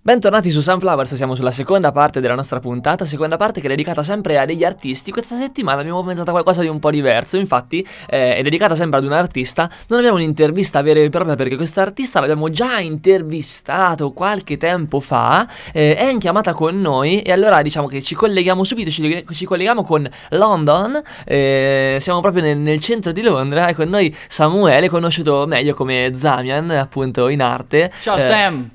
Bentornati 0.07 0.51
su 0.51 0.61
Sunflowers, 0.61 1.15
siamo 1.15 1.35
sulla 1.35 1.51
seconda 1.51 1.91
parte 1.91 2.21
della 2.21 2.35
nostra 2.35 2.61
puntata, 2.61 3.07
seconda 3.07 3.39
parte 3.39 3.61
che 3.63 3.69
è 3.69 3.71
dedicata 3.71 4.03
sempre 4.03 4.39
a 4.39 4.45
degli 4.45 4.63
artisti. 4.63 5.11
Questa 5.11 5.35
settimana 5.35 5.81
abbiamo 5.81 6.05
pensato 6.05 6.29
a 6.29 6.33
qualcosa 6.33 6.61
di 6.61 6.69
un 6.69 6.79
po' 6.79 6.91
diverso, 6.91 7.39
infatti 7.39 7.79
eh, 8.11 8.37
è 8.37 8.43
dedicata 8.43 8.75
sempre 8.75 8.99
ad 8.99 9.07
un 9.07 9.13
artista. 9.13 9.67
Non 9.89 10.01
abbiamo 10.01 10.17
un'intervista 10.17 10.83
vera 10.83 11.01
e 11.01 11.09
propria 11.09 11.37
perché 11.37 11.57
questo 11.57 11.81
artista 11.81 12.21
l'abbiamo 12.21 12.51
già 12.51 12.81
intervistato 12.81 14.13
qualche 14.13 14.59
tempo 14.59 15.01
fa, 15.01 15.49
eh, 15.73 15.97
è 15.97 16.11
in 16.11 16.19
chiamata 16.19 16.53
con 16.53 16.79
noi 16.79 17.23
e 17.23 17.33
allora 17.33 17.63
diciamo 17.63 17.87
che 17.87 18.03
ci 18.03 18.15
colleghiamo 18.15 18.63
subito, 18.63 18.91
ci, 18.91 19.25
ci 19.31 19.47
colleghiamo 19.47 19.85
con 19.85 20.07
London, 20.33 21.01
eh, 21.25 21.97
siamo 21.99 22.21
proprio 22.21 22.43
nel, 22.43 22.59
nel 22.59 22.79
centro 22.79 23.11
di 23.11 23.23
Londra 23.23 23.69
e 23.69 23.75
con 23.75 23.89
noi 23.89 24.15
Samuele, 24.29 24.91
conosciuto 24.91 25.47
meglio 25.47 25.73
come 25.73 26.13
Zamian 26.15 26.69
appunto 26.73 27.29
in 27.29 27.41
arte. 27.41 27.91
Ciao 28.03 28.17
Eh, 28.17 28.21
Sam! 28.21 28.71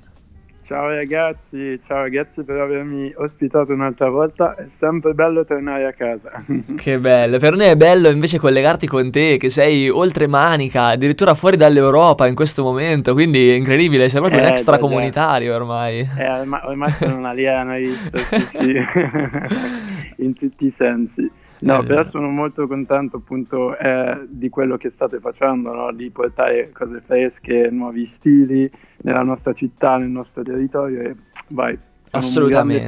Ciao 0.70 0.88
ragazzi, 0.88 1.80
ciao 1.84 2.02
ragazzi 2.04 2.44
per 2.44 2.58
avermi 2.58 3.12
ospitato 3.16 3.74
un'altra 3.74 4.08
volta, 4.12 4.54
è 4.54 4.68
sempre 4.68 5.16
bello 5.16 5.44
tornare 5.44 5.88
a 5.88 5.94
casa. 5.94 6.30
Che 6.78 7.00
bello, 7.00 7.40
per 7.40 7.56
noi 7.56 7.70
è 7.70 7.76
bello 7.76 8.08
invece 8.08 8.38
collegarti 8.38 8.86
con 8.86 9.10
te 9.10 9.38
che 9.38 9.50
sei 9.50 9.90
oltre 9.90 10.28
Manica, 10.28 10.90
addirittura 10.90 11.34
fuori 11.34 11.58
dall'Europa 11.58 12.28
in 12.28 12.36
questo 12.36 12.62
momento, 12.62 13.14
quindi 13.14 13.50
è 13.50 13.56
incredibile, 13.56 14.10
sei 14.10 14.20
proprio 14.20 14.42
Eh, 14.42 14.46
un 14.46 14.52
extracomunitario 14.52 15.56
ormai. 15.56 16.08
Eh, 16.16 16.30
ormai, 16.30 16.62
ormai 16.64 16.92
sono 16.92 17.18
un 17.18 17.26
alienarista, 17.26 18.18
sì, 18.20 18.40
sì. 18.60 18.76
in 20.22 20.36
tutti 20.36 20.68
i 20.68 20.70
sensi. 20.70 21.32
No, 21.62 21.82
Eh, 21.82 21.86
però 21.86 22.04
sono 22.04 22.30
molto 22.30 22.68
contento 22.68 23.18
appunto 23.18 23.78
eh, 23.78 24.26
di 24.30 24.50
quello 24.50 24.78
che 24.78 24.90
state 24.90 25.20
facendo, 25.20 25.74
no? 25.74 25.92
di 25.92 26.10
portare 26.10 26.72
cose 26.72 27.02
fresche, 27.02 27.70
nuovi 27.70 28.06
stili 28.06 28.70
nella 29.04 29.24
nostra 29.24 29.54
città, 29.54 29.98
nel 29.98 30.10
nostro 30.10 30.42
territorio 30.44 31.02
e 31.02 31.16
vai, 31.50 31.78
Assolutamente. 32.12 32.88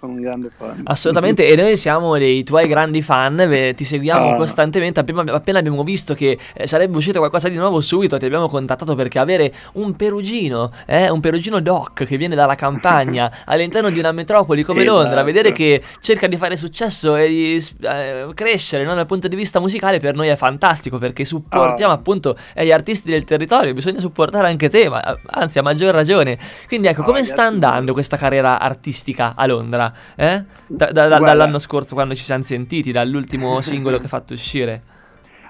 Sono 0.00 0.12
un 0.14 0.20
grande 0.22 0.50
fan. 0.56 0.80
Assolutamente, 0.84 1.46
e 1.46 1.54
noi 1.56 1.76
siamo 1.76 2.16
dei 2.16 2.42
tuoi 2.42 2.66
grandi 2.66 3.02
fan, 3.02 3.72
ti 3.76 3.84
seguiamo 3.84 4.30
Ah. 4.30 4.34
costantemente. 4.36 4.98
Appena, 5.00 5.22
appena 5.32 5.58
abbiamo 5.58 5.84
visto 5.84 6.14
che 6.14 6.38
eh, 6.54 6.66
sarebbe 6.66 6.96
uscito 6.96 7.18
qualcosa 7.18 7.48
di 7.50 7.56
nuovo, 7.56 7.80
subito 7.80 8.16
ti 8.18 8.24
abbiamo 8.24 8.48
contattato 8.48 8.94
perché 8.94 9.18
avere 9.18 9.52
un 9.74 9.94
perugino, 9.94 10.70
eh, 10.86 11.10
un 11.10 11.20
perugino 11.20 11.60
doc 11.60 12.04
che 12.04 12.16
viene 12.16 12.34
dalla 12.34 12.54
campagna 12.54 13.30
all'interno 13.46 13.90
di 13.90 13.98
una 13.98 14.12
metropoli 14.12 14.62
come 14.62 14.82
Esatto. 14.82 14.96
Londra, 15.02 15.22
vedere 15.22 15.52
che 15.52 15.82
cerca 16.00 16.26
di 16.26 16.36
fare 16.38 16.56
successo 16.56 17.14
e 17.16 17.28
di 17.28 17.64
eh, 17.82 18.28
crescere 18.34 18.84
no, 18.84 18.94
dal 18.94 19.06
punto 19.06 19.28
di 19.28 19.36
vista 19.36 19.60
musicale, 19.60 20.00
per 20.00 20.14
noi 20.14 20.28
è 20.28 20.36
fantastico 20.36 20.96
perché 20.98 21.24
supportiamo 21.26 21.92
Ah. 21.92 21.96
appunto 21.96 22.36
eh, 22.54 22.64
gli 22.64 22.72
artisti 22.72 23.10
del 23.10 23.24
territorio. 23.24 23.74
Bisogna 23.74 23.98
supportare 23.98 24.48
anche 24.48 24.68
te, 24.70 24.88
ma 24.88 25.00
anzi, 25.26 25.58
a 25.58 25.62
maggior 25.62 25.92
ragione. 25.94 26.38
Quindi, 26.66 26.86
ecco, 26.88 27.02
Ah, 27.02 27.04
come 27.04 27.24
sta 27.24 27.44
andando 27.44 27.92
questa 27.92 28.16
carriera 28.16 28.58
artistica 28.58 29.34
a 29.36 29.46
Londra? 29.46 29.89
Eh? 30.16 30.44
Da- 30.66 30.92
da- 30.92 31.08
da- 31.08 31.18
dall'anno 31.18 31.58
scorso, 31.58 31.94
quando 31.94 32.14
ci 32.14 32.24
siamo 32.24 32.42
sentiti, 32.42 32.92
dall'ultimo 32.92 33.60
singolo 33.62 33.96
che 33.96 34.04
hai 34.04 34.08
fatto 34.08 34.32
uscire. 34.34 34.82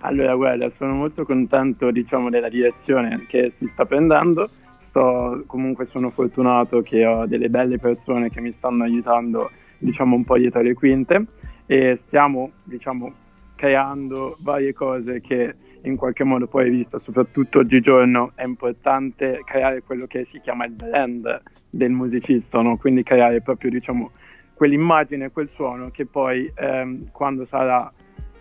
Allora, 0.03 0.35
guarda, 0.35 0.69
sono 0.71 0.95
molto 0.95 1.25
contento, 1.25 1.91
diciamo, 1.91 2.31
della 2.31 2.49
direzione 2.49 3.27
che 3.29 3.51
si 3.51 3.67
sta 3.67 3.85
prendendo. 3.85 4.49
Sto, 4.79 5.43
comunque 5.47 5.85
sono 5.85 6.09
fortunato 6.09 6.81
che 6.81 7.05
ho 7.05 7.27
delle 7.27 7.51
belle 7.51 7.79
persone 7.79 8.31
che 8.31 8.41
mi 8.41 8.51
stanno 8.51 8.85
aiutando, 8.85 9.51
diciamo, 9.79 10.17
un 10.17 10.25
po' 10.25 10.39
dietro 10.39 10.63
le 10.63 10.73
quinte 10.73 11.27
e 11.67 11.95
stiamo, 11.97 12.53
diciamo, 12.65 13.13
creando 13.55 14.39
varie 14.41 14.73
cose 14.73 15.21
che 15.21 15.55
in 15.83 15.97
qualche 15.97 16.25
modo 16.25 16.47
poi 16.47 16.65
hai 16.65 16.71
visto, 16.71 16.99
soprattutto 16.99 17.59
oggigiorno 17.59 18.33
è 18.35 18.45
importante 18.45 19.43
creare 19.45 19.83
quello 19.83 20.07
che 20.07 20.25
si 20.25 20.41
chiama 20.41 20.65
il 20.65 20.73
brand 20.73 21.43
del 21.71 21.91
musicista, 21.91 22.61
no? 22.61 22.77
quindi 22.77 23.03
creare 23.03 23.41
proprio, 23.41 23.71
diciamo, 23.71 24.11
quell'immagine, 24.55 25.31
quel 25.31 25.49
suono 25.49 25.91
che 25.91 26.05
poi 26.05 26.51
ehm, 26.55 27.11
quando 27.13 27.45
sarà, 27.45 27.91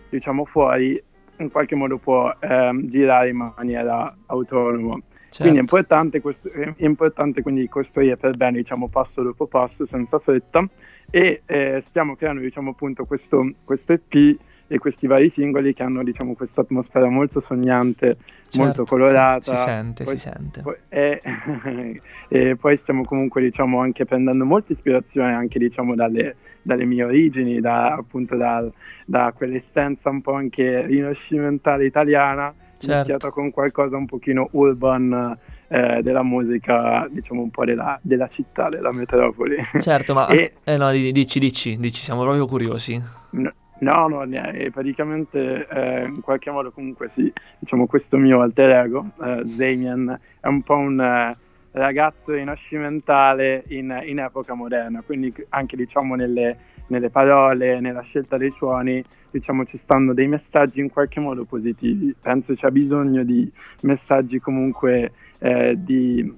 diciamo, 0.08 0.44
fuori 0.44 1.02
in 1.38 1.50
qualche 1.50 1.74
modo 1.74 1.96
può 1.96 2.34
ehm, 2.38 2.86
girare 2.88 3.30
in 3.30 3.52
maniera 3.56 4.14
autonoma. 4.26 4.98
Certo. 5.08 5.38
Quindi 5.38 5.58
è 5.58 5.60
importante, 5.60 6.20
questo- 6.20 6.50
è 6.50 6.74
importante 6.78 7.40
quindi 7.40 7.66
costruire 7.68 8.16
per 8.16 8.36
bene, 8.36 8.58
diciamo, 8.58 8.88
passo 8.88 9.22
dopo 9.22 9.46
passo, 9.46 9.86
senza 9.86 10.18
fretta, 10.18 10.68
e 11.10 11.42
eh, 11.46 11.78
stiamo 11.80 12.16
creando, 12.16 12.42
diciamo, 12.42 12.70
appunto 12.70 13.06
questo, 13.06 13.50
questo 13.64 13.94
EP 13.94 14.36
e 14.72 14.78
questi 14.78 15.08
vari 15.08 15.28
singoli 15.28 15.74
che 15.74 15.82
hanno, 15.82 16.04
diciamo, 16.04 16.34
questa 16.34 16.60
atmosfera 16.60 17.08
molto 17.08 17.40
sognante, 17.40 18.18
molto 18.54 18.74
Certo, 18.76 18.84
colorata. 18.84 19.56
Si 19.56 19.62
sente, 19.62 20.04
Poi- 20.04 20.16
si 20.16 20.22
sente. 20.30 20.62
poi- 20.62 20.76
e, 20.88 21.20
e 22.28 22.54
poi 22.56 22.76
stiamo 22.76 23.02
comunque 23.04 23.42
diciamo 23.42 23.80
anche 23.80 24.04
prendendo 24.04 24.44
molta 24.44 24.72
ispirazione 24.72 25.34
anche 25.34 25.58
diciamo 25.58 25.96
dalle, 25.96 26.36
dalle 26.62 26.84
mie 26.84 27.02
origini 27.02 27.60
da 27.60 27.94
appunto 27.94 28.36
dal- 28.36 28.72
da 29.04 29.32
quell'essenza 29.34 30.08
un 30.10 30.20
po' 30.20 30.34
anche 30.34 30.86
rinascimentale 30.86 31.84
italiana 31.84 32.54
Certo. 32.80 32.94
mischiata 32.96 33.30
con 33.30 33.50
qualcosa 33.50 33.96
un 33.98 34.06
pochino 34.06 34.48
urban 34.52 35.36
eh, 35.68 36.00
della 36.02 36.22
musica 36.22 37.06
diciamo 37.10 37.42
un 37.42 37.50
po' 37.50 37.64
della, 37.66 37.98
della 38.00 38.26
città 38.26 38.68
della 38.70 38.90
metropoli 38.92 39.56
Certo, 39.80 40.14
ma 40.14 40.28
E- 40.32 40.54
eh, 40.64 40.76
no, 40.78 40.90
di- 40.92 41.12
dici, 41.12 41.38
dici, 41.40 41.76
dici, 41.78 42.00
siamo 42.00 42.22
proprio 42.22 42.46
curiosi. 42.46 42.98
No, 43.32 43.52
no, 43.80 44.08
no, 44.08 44.22
eh, 44.22 44.70
praticamente 44.70 45.66
eh, 45.68 46.04
in 46.04 46.20
qualche 46.20 46.50
modo 46.50 46.70
comunque 46.70 47.08
sì, 47.08 47.32
diciamo 47.58 47.86
questo 47.86 48.16
mio 48.16 48.40
alter 48.40 48.70
ego, 48.70 49.10
eh, 49.22 49.42
Damien, 49.44 50.18
è 50.40 50.46
un 50.46 50.62
po' 50.62 50.76
un 50.76 51.00
eh, 51.00 51.36
ragazzo 51.72 52.32
rinascimentale 52.32 53.64
in, 53.68 54.02
in 54.04 54.18
epoca 54.18 54.54
moderna, 54.54 55.02
quindi 55.02 55.32
anche 55.50 55.76
diciamo 55.76 56.14
nelle, 56.14 56.58
nelle 56.88 57.10
parole, 57.10 57.80
nella 57.80 58.02
scelta 58.02 58.36
dei 58.36 58.50
suoni, 58.50 59.02
diciamo 59.30 59.64
ci 59.64 59.76
stanno 59.76 60.12
dei 60.12 60.26
messaggi 60.26 60.80
in 60.80 60.90
qualche 60.90 61.20
modo 61.20 61.44
positivi, 61.44 62.14
penso 62.20 62.54
c'è 62.54 62.70
bisogno 62.70 63.22
di 63.22 63.50
messaggi 63.82 64.40
comunque 64.40 65.12
eh, 65.38 65.76
di, 65.78 66.32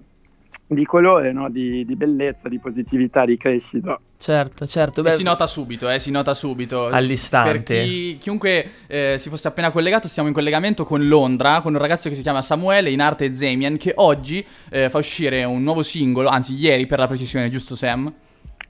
di 0.66 0.84
colore, 0.84 1.32
no? 1.32 1.48
di, 1.48 1.84
di 1.84 1.96
bellezza, 1.96 2.48
di 2.48 2.58
positività, 2.58 3.24
di 3.24 3.36
crescita. 3.36 3.98
Certo, 4.22 4.68
certo. 4.68 5.00
E 5.00 5.02
Beh, 5.02 5.10
si 5.10 5.24
nota 5.24 5.48
subito, 5.48 5.90
eh, 5.90 5.98
si 5.98 6.12
nota 6.12 6.32
subito. 6.32 6.86
All'istante. 6.86 7.74
Per 7.74 7.82
chi, 7.84 8.18
chiunque 8.20 8.70
eh, 8.86 9.16
si 9.18 9.28
fosse 9.28 9.48
appena 9.48 9.72
collegato, 9.72 10.06
stiamo 10.06 10.28
in 10.28 10.34
collegamento 10.34 10.84
con 10.84 11.08
Londra, 11.08 11.60
con 11.60 11.72
un 11.74 11.80
ragazzo 11.80 12.08
che 12.08 12.14
si 12.14 12.22
chiama 12.22 12.40
Samuele, 12.40 12.90
in 12.90 13.00
arte 13.00 13.34
Zemian, 13.34 13.76
che 13.78 13.92
oggi 13.96 14.44
eh, 14.70 14.88
fa 14.90 14.98
uscire 14.98 15.42
un 15.42 15.64
nuovo 15.64 15.82
singolo, 15.82 16.28
anzi 16.28 16.54
ieri 16.54 16.86
per 16.86 17.00
la 17.00 17.08
precisione, 17.08 17.50
giusto 17.50 17.74
Sam? 17.74 18.12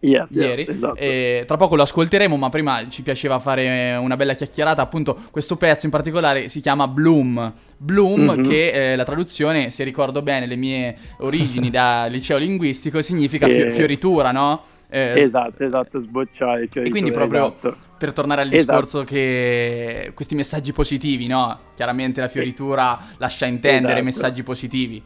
Yes, 0.00 0.30
yes, 0.30 0.42
Ieri. 0.42 0.66
esatto. 0.68 0.96
E 0.96 1.44
tra 1.46 1.56
poco 1.58 1.76
lo 1.76 1.82
ascolteremo, 1.82 2.34
ma 2.38 2.48
prima 2.48 2.88
ci 2.88 3.02
piaceva 3.02 3.38
fare 3.38 3.94
una 3.96 4.16
bella 4.16 4.32
chiacchierata. 4.34 4.80
Appunto, 4.80 5.16
questo 5.30 5.56
pezzo 5.56 5.84
in 5.84 5.92
particolare 5.92 6.48
si 6.48 6.60
chiama 6.60 6.88
Bloom. 6.88 7.52
Bloom, 7.76 8.22
Mhm. 8.38 8.48
che 8.48 8.92
eh, 8.92 8.96
la 8.96 9.04
traduzione, 9.04 9.68
se 9.70 9.84
ricordo 9.84 10.22
bene 10.22 10.46
le 10.46 10.56
mie 10.56 10.96
origini 11.18 11.68
da 11.70 12.06
liceo 12.06 12.38
linguistico, 12.38 13.02
significa 13.02 13.46
fio- 13.46 13.66
Eh, 13.66 13.70
fioritura, 13.70 14.32
no? 14.32 14.62
Eh, 14.94 15.14
Esatto, 15.22 15.64
esatto, 15.64 15.98
sbocciare. 16.00 16.68
e 16.70 16.90
quindi 16.90 17.10
proprio 17.12 17.46
esatto. 17.46 17.76
per 17.96 18.12
tornare 18.12 18.42
al 18.42 18.52
Esatto. 18.52 18.78
discorso 18.78 19.04
che 19.04 20.12
questi 20.14 20.34
messaggi 20.34 20.74
positivi, 20.74 21.26
no? 21.26 21.58
Chiaramente 21.74 22.20
la 22.20 22.28
fioritura 22.28 22.98
lascia 23.16 23.46
intendere 23.46 24.00
Esatto. 24.00 24.04
messaggi 24.04 24.42
positivi. 24.42 25.02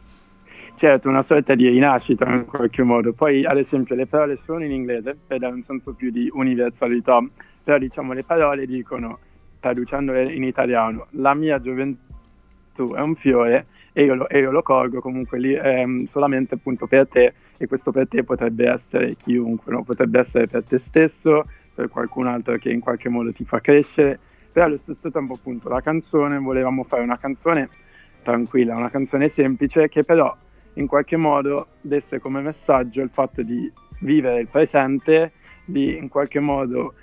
Certo, 0.75 1.07
una 1.07 1.21
sorta 1.21 1.55
di 1.55 1.69
rinascita 1.69 2.27
in 2.27 2.45
qualche 2.45 2.83
modo. 2.83 3.13
Poi, 3.13 3.45
ad 3.45 3.57
esempio, 3.57 3.95
le 3.95 4.07
parole 4.07 4.35
sono 4.35 4.61
in 4.61 4.71
inglese 4.71 5.15
per 5.25 5.39
dare 5.39 5.53
un 5.53 5.61
senso 5.61 5.93
più 5.93 6.11
di 6.11 6.29
universalità, 6.33 7.25
però 7.63 7.77
diciamo 7.77 8.11
le 8.11 8.23
parole 8.23 8.65
dicono, 8.65 9.19
traducendole 9.61 10.33
in 10.33 10.43
italiano, 10.43 11.07
la 11.11 11.33
mia 11.33 11.61
gioventù 11.61 12.93
è 12.93 12.99
un 12.99 13.15
fiore 13.15 13.67
e 13.93 14.03
io 14.03 14.15
lo, 14.15 14.27
e 14.27 14.39
io 14.39 14.51
lo 14.51 14.61
colgo 14.61 14.99
comunque 14.99 15.39
lì 15.39 15.53
ehm, 15.53 16.03
solamente 16.03 16.55
appunto 16.55 16.85
per 16.87 17.07
te 17.07 17.33
e 17.57 17.67
questo 17.67 17.91
per 17.91 18.07
te 18.07 18.23
potrebbe 18.23 18.69
essere 18.69 19.15
chiunque, 19.15 19.71
no? 19.71 19.83
potrebbe 19.83 20.19
essere 20.19 20.47
per 20.47 20.63
te 20.63 20.77
stesso, 20.77 21.45
per 21.73 21.89
qualcun 21.89 22.27
altro 22.27 22.57
che 22.57 22.69
in 22.71 22.79
qualche 22.79 23.09
modo 23.09 23.31
ti 23.31 23.45
fa 23.45 23.59
crescere, 23.59 24.19
però 24.51 24.65
allo 24.65 24.77
stesso 24.77 25.09
tempo 25.09 25.33
appunto 25.33 25.69
la 25.69 25.81
canzone, 25.81 26.37
volevamo 26.37 26.83
fare 26.83 27.03
una 27.03 27.17
canzone 27.17 27.69
tranquilla, 28.21 28.75
una 28.75 28.89
canzone 28.89 29.27
semplice 29.29 29.87
che 29.87 30.03
però 30.03 30.35
in 30.73 30.87
qualche 30.87 31.17
modo 31.17 31.67
desse 31.81 32.19
come 32.19 32.41
messaggio 32.41 33.01
il 33.01 33.09
fatto 33.09 33.41
di 33.41 33.71
vivere 33.99 34.41
il 34.41 34.47
presente, 34.47 35.31
di 35.65 35.97
in 35.97 36.07
qualche 36.07 36.39
modo 36.39 36.93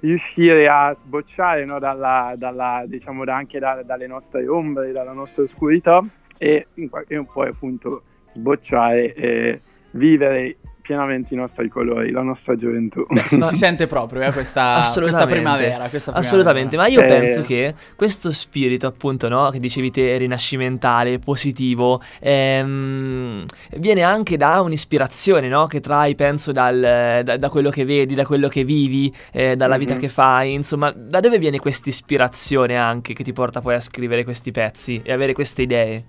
riuscire 0.00 0.68
a 0.68 0.92
sbocciare 0.94 1.64
no, 1.64 1.78
dalla, 1.78 2.34
dalla, 2.36 2.84
diciamo, 2.86 3.24
da- 3.24 3.36
anche 3.36 3.58
da- 3.58 3.82
dalle 3.82 4.06
nostre 4.06 4.46
ombre, 4.46 4.92
dalla 4.92 5.12
nostra 5.12 5.42
oscurità 5.42 6.04
e, 6.36 6.66
in 6.74 6.88
e 7.08 7.24
poi 7.24 7.48
appunto 7.48 8.02
sbocciare 8.28 9.14
e 9.14 9.60
vivere 9.92 10.56
pienamente 10.88 11.34
i 11.34 11.36
nostri 11.36 11.68
colori, 11.68 12.10
la 12.10 12.22
nostra 12.22 12.56
gioventù. 12.56 13.04
Beh, 13.06 13.20
si, 13.20 13.38
sente 13.56 13.86
proprio 13.86 14.22
eh, 14.22 14.32
questa, 14.32 14.80
questa 14.94 15.26
primavera. 15.26 15.86
Questa 15.90 16.12
primavera. 16.12 16.16
Assolutamente, 16.16 16.76
ma 16.78 16.86
io 16.86 17.02
Eh. 17.02 17.06
penso 17.06 17.42
che 17.42 17.74
questo 17.94 18.32
spirito, 18.32 18.86
appunto, 18.86 19.28
no, 19.28 19.50
che 19.50 19.60
dicevi 19.60 19.90
te, 19.90 20.16
rinascimentale, 20.16 21.18
positivo, 21.18 22.00
ehm, 22.20 23.44
viene 23.76 24.02
anche 24.02 24.38
da 24.38 24.62
un'ispirazione, 24.62 25.48
no, 25.48 25.66
che 25.66 25.80
trai, 25.80 26.14
penso, 26.14 26.52
dal- 26.52 27.20
da, 27.22 27.36
da 27.36 27.48
quello 27.50 27.68
che 27.68 27.84
vedi, 27.84 28.14
da 28.14 28.24
quello 28.24 28.48
che 28.48 28.64
vivi, 28.64 29.14
eh, 29.32 29.56
dalla 29.56 29.76
vita 29.76 29.92
Mhm. 29.92 30.00
che 30.00 30.08
fai, 30.08 30.54
insomma, 30.54 30.90
da 30.90 31.20
dove 31.20 31.38
viene 31.38 31.58
questa 31.58 31.90
ispirazione 31.90 32.76
anche 32.78 33.12
che 33.12 33.22
ti 33.22 33.34
porta 33.34 33.60
poi 33.60 33.74
a 33.74 33.80
scrivere 33.80 34.24
questi 34.24 34.52
pezzi 34.52 35.02
e 35.04 35.12
avere 35.12 35.34
queste 35.34 35.60
idee? 35.60 36.04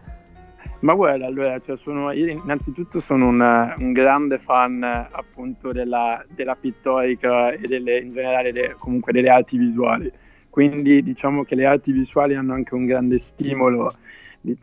Ma 0.82 0.94
guarda, 0.94 1.26
allora, 1.26 1.60
cioè, 1.60 1.76
sono, 1.76 2.10
io 2.12 2.28
innanzitutto 2.28 3.02
sono 3.02 3.28
un, 3.28 3.76
un 3.78 3.92
grande 3.92 4.38
fan 4.38 4.82
appunto 4.82 5.74
della, 5.74 6.24
della 6.30 6.56
pittorica 6.56 7.52
e 7.52 7.68
delle, 7.68 8.00
in 8.00 8.12
generale 8.14 8.54
de- 8.54 8.76
comunque 8.78 9.12
delle 9.12 9.30
arti 9.30 9.58
visuali. 9.58 10.10
Quindi 10.50 11.02
diciamo 11.02 11.44
che 11.44 11.56
le 11.56 11.66
arti 11.66 11.92
visuali 11.92 12.36
hanno 12.36 12.54
anche 12.54 12.76
un 12.76 12.86
grande 12.86 13.18
stimolo 13.18 13.94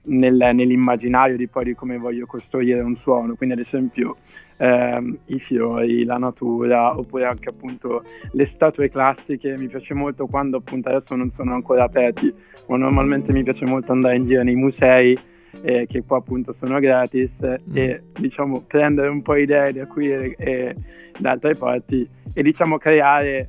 nel- 0.04 0.50
nell'immaginario 0.54 1.36
di 1.36 1.48
poi 1.48 1.64
di 1.64 1.74
come 1.74 1.98
voglio 1.98 2.24
costruire 2.24 2.80
un 2.80 2.94
suono. 2.94 3.34
Quindi 3.34 3.54
ad 3.54 3.60
esempio 3.60 4.16
ehm, 4.56 5.18
i 5.26 5.38
fiori, 5.38 6.04
la 6.04 6.16
natura, 6.16 6.96
oppure 6.98 7.26
anche 7.26 7.50
appunto 7.50 8.02
le 8.32 8.44
statue 8.46 8.88
classiche. 8.88 9.54
Mi 9.58 9.68
piace 9.68 9.92
molto 9.92 10.26
quando 10.26 10.56
appunto 10.56 10.88
adesso 10.88 11.14
non 11.14 11.28
sono 11.28 11.52
ancora 11.52 11.84
aperti, 11.84 12.32
ma 12.68 12.78
normalmente 12.78 13.32
mi 13.34 13.42
piace 13.42 13.66
molto 13.66 13.92
andare 13.92 14.16
in 14.16 14.24
giro 14.24 14.42
nei 14.42 14.56
musei 14.56 15.18
eh, 15.62 15.86
che 15.86 16.04
qua 16.04 16.18
appunto 16.18 16.52
sono 16.52 16.78
gratis 16.78 17.42
e 17.72 18.02
diciamo 18.18 18.62
prendere 18.62 19.08
un 19.08 19.22
po' 19.22 19.36
idee 19.36 19.72
da 19.72 19.86
qui 19.86 20.10
e, 20.10 20.34
e 20.38 20.76
da 21.18 21.32
altre 21.32 21.54
parti 21.54 22.08
e 22.32 22.42
diciamo 22.42 22.78
creare 22.78 23.48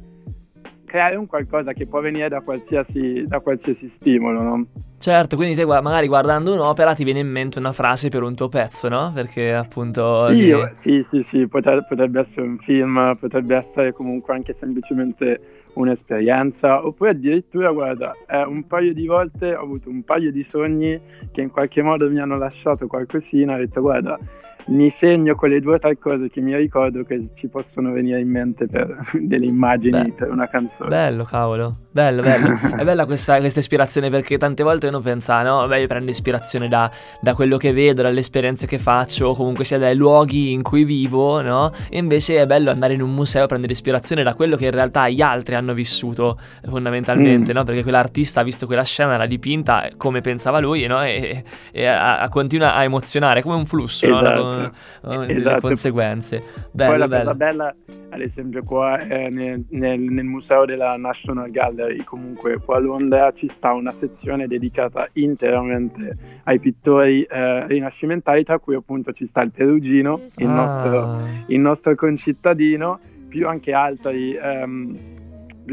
creare 0.88 1.18
un 1.18 1.28
qualcosa 1.28 1.74
che 1.74 1.86
può 1.86 2.00
venire 2.00 2.30
da 2.30 2.40
qualsiasi, 2.40 3.26
da 3.28 3.42
qualsiasi 3.42 3.90
stimolo, 3.90 4.42
no? 4.42 4.66
Certo, 4.98 5.36
quindi 5.36 5.54
te 5.54 5.64
magari 5.66 6.08
guardando 6.08 6.54
un'opera 6.54 6.96
ti 6.96 7.04
viene 7.04 7.20
in 7.20 7.30
mente 7.30 7.60
una 7.60 7.74
frase 7.74 8.10
per 8.10 8.24
un 8.24 8.34
tuo 8.34 8.48
pezzo, 8.48 8.88
no? 8.88 9.12
Perché 9.14 9.54
appunto... 9.54 10.28
Sì, 10.32 10.46
io- 10.46 10.72
sì, 10.74 11.04
sì, 11.04 11.22
sì, 11.22 11.48
potre- 11.48 11.84
potrebbe 11.84 12.22
essere 12.22 12.48
un 12.48 12.58
film, 12.58 13.16
potrebbe 13.20 13.56
essere 13.56 13.94
comunque 13.94 14.34
anche 14.34 14.54
semplicemente 14.54 15.40
un'esperienza, 15.74 16.84
oppure 16.84 17.12
addirittura, 17.12 17.72
guarda, 17.72 18.16
eh, 18.28 18.42
un 18.44 18.66
paio 18.66 18.94
di 18.94 19.06
volte 19.06 19.54
ho 19.54 19.62
avuto 19.62 19.90
un 19.90 20.04
paio 20.04 20.32
di 20.32 20.42
sogni 20.42 21.00
che 21.32 21.42
in 21.42 21.52
qualche 21.52 21.84
modo 21.84 22.10
mi 22.10 22.20
hanno 22.20 22.38
lasciato 22.38 22.88
qualcosina, 22.88 23.54
ho 23.54 23.58
detto, 23.58 23.82
guarda, 23.82 24.18
mi 24.68 24.90
segno 24.90 25.36
quelle 25.36 25.60
due 25.62 25.76
o 25.76 25.80
tre 25.80 25.98
cose 25.98 26.30
che 26.30 26.42
mi 26.42 26.56
ricordo 26.56 27.04
che 27.04 27.30
ci 27.36 27.48
possono 27.48 27.92
venire 27.94 28.20
in 28.20 28.30
mente 28.30 28.68
per 28.68 28.98
delle 29.20 29.46
immagini 29.46 30.02
Beh, 30.02 30.12
per 30.14 30.30
una 30.30 30.48
canzone. 30.48 30.90
Bello, 30.90 31.24
cavolo. 31.24 31.78
Bello, 31.92 32.22
bello. 32.22 32.56
È 32.78 32.84
bella 32.84 33.06
questa, 33.06 33.40
questa 33.40 33.60
ispirazione 33.60 34.10
perché 34.10 34.38
tante 34.38 34.64
volte 34.64 34.88
uno 34.88 35.00
pensa, 35.00 35.42
no, 35.42 35.58
vabbè, 35.58 35.78
io 35.78 35.88
prendo 35.88 36.12
ispirazione 36.12 36.68
da, 36.68 36.92
da 37.22 37.34
quello 37.34 37.58
che 37.58 37.72
vedo, 37.72 38.02
dalle 38.02 38.20
esperienze 38.20 38.68
che 38.68 38.78
faccio, 38.78 39.34
comunque 39.34 39.64
sia 39.64 39.78
dai 39.80 39.96
luoghi 39.96 40.52
in 40.52 40.62
cui 40.62 40.84
vivo, 40.84 41.42
no? 41.42 41.72
E 41.90 41.98
invece 41.98 42.38
è 42.42 42.46
bello 42.46 42.70
andare 42.70 42.94
in 42.94 43.02
un 43.02 43.14
museo 43.14 43.46
e 43.46 43.48
prendere 43.48 43.72
ispirazione 43.74 44.22
da 44.22 44.36
quello 44.36 44.56
che 44.58 44.66
in 44.66 44.72
realtà 44.72 45.10
gli 45.10 45.22
altri 45.22 45.56
hanno 45.56 45.74
vissuto 45.74 46.38
fondamentalmente, 46.68 47.52
Mm. 47.52 47.56
no? 47.56 47.64
Perché 47.64 47.82
quell'artista 47.84 48.42
ha 48.42 48.44
visto 48.44 48.66
quella 48.68 48.84
scena, 48.84 49.18
l'ha 49.18 49.26
dipinta 49.26 49.88
come 49.98 50.22
pensava 50.22 50.60
lui, 50.60 50.86
no? 50.86 51.02
E, 51.04 51.44
e 51.72 51.86
a- 51.86 52.20
a- 52.20 52.30
continua 52.30 52.76
a 52.76 52.84
emozionare, 52.84 53.42
come 53.42 53.56
un 53.56 53.66
flusso, 53.66 54.08
no? 54.08 54.57
Esatto. 54.60 54.76
Con- 55.02 55.16
con 55.18 55.28
delle 55.28 55.40
Esatto. 55.40 55.68
conseguenze. 55.68 56.40
Poi 56.40 56.70
Bello, 56.72 56.98
la 56.98 57.08
bello. 57.08 57.24
cosa 57.24 57.36
bella, 57.36 57.76
ad 58.10 58.22
esempio, 58.22 58.64
qua 58.64 59.00
eh, 59.00 59.30
nel, 59.30 59.66
nel- 59.70 60.00
nel 60.00 60.26
museo 60.26 60.66
della 60.66 60.96
National 60.98 61.50
Gallery, 61.52 62.04
comunque 62.04 62.58
qua 62.60 62.78
a 62.78 62.80
Londra, 62.80 63.32
ci 63.34 63.48
sta 63.48 63.74
una 63.74 63.92
sezione 63.92 64.48
dedicata 64.48 65.08
interamente 65.14 66.16
ai 66.46 66.60
pittori 66.60 67.24
eh, 67.24 67.68
rinascimentali, 67.68 68.44
tra 68.44 68.60
cui 68.60 68.76
appunto 68.76 69.12
ci 69.12 69.26
sta 69.26 69.42
il 69.42 69.52
Perugino, 69.52 70.22
il, 70.38 70.48
Ah. 70.48 70.54
nostro, 70.54 71.20
il 71.48 71.60
nostro 71.60 71.96
concittadino, 71.96 73.00
più 73.28 73.48
anche 73.48 73.74
altri, 73.74 74.36
ehm, 74.36 74.98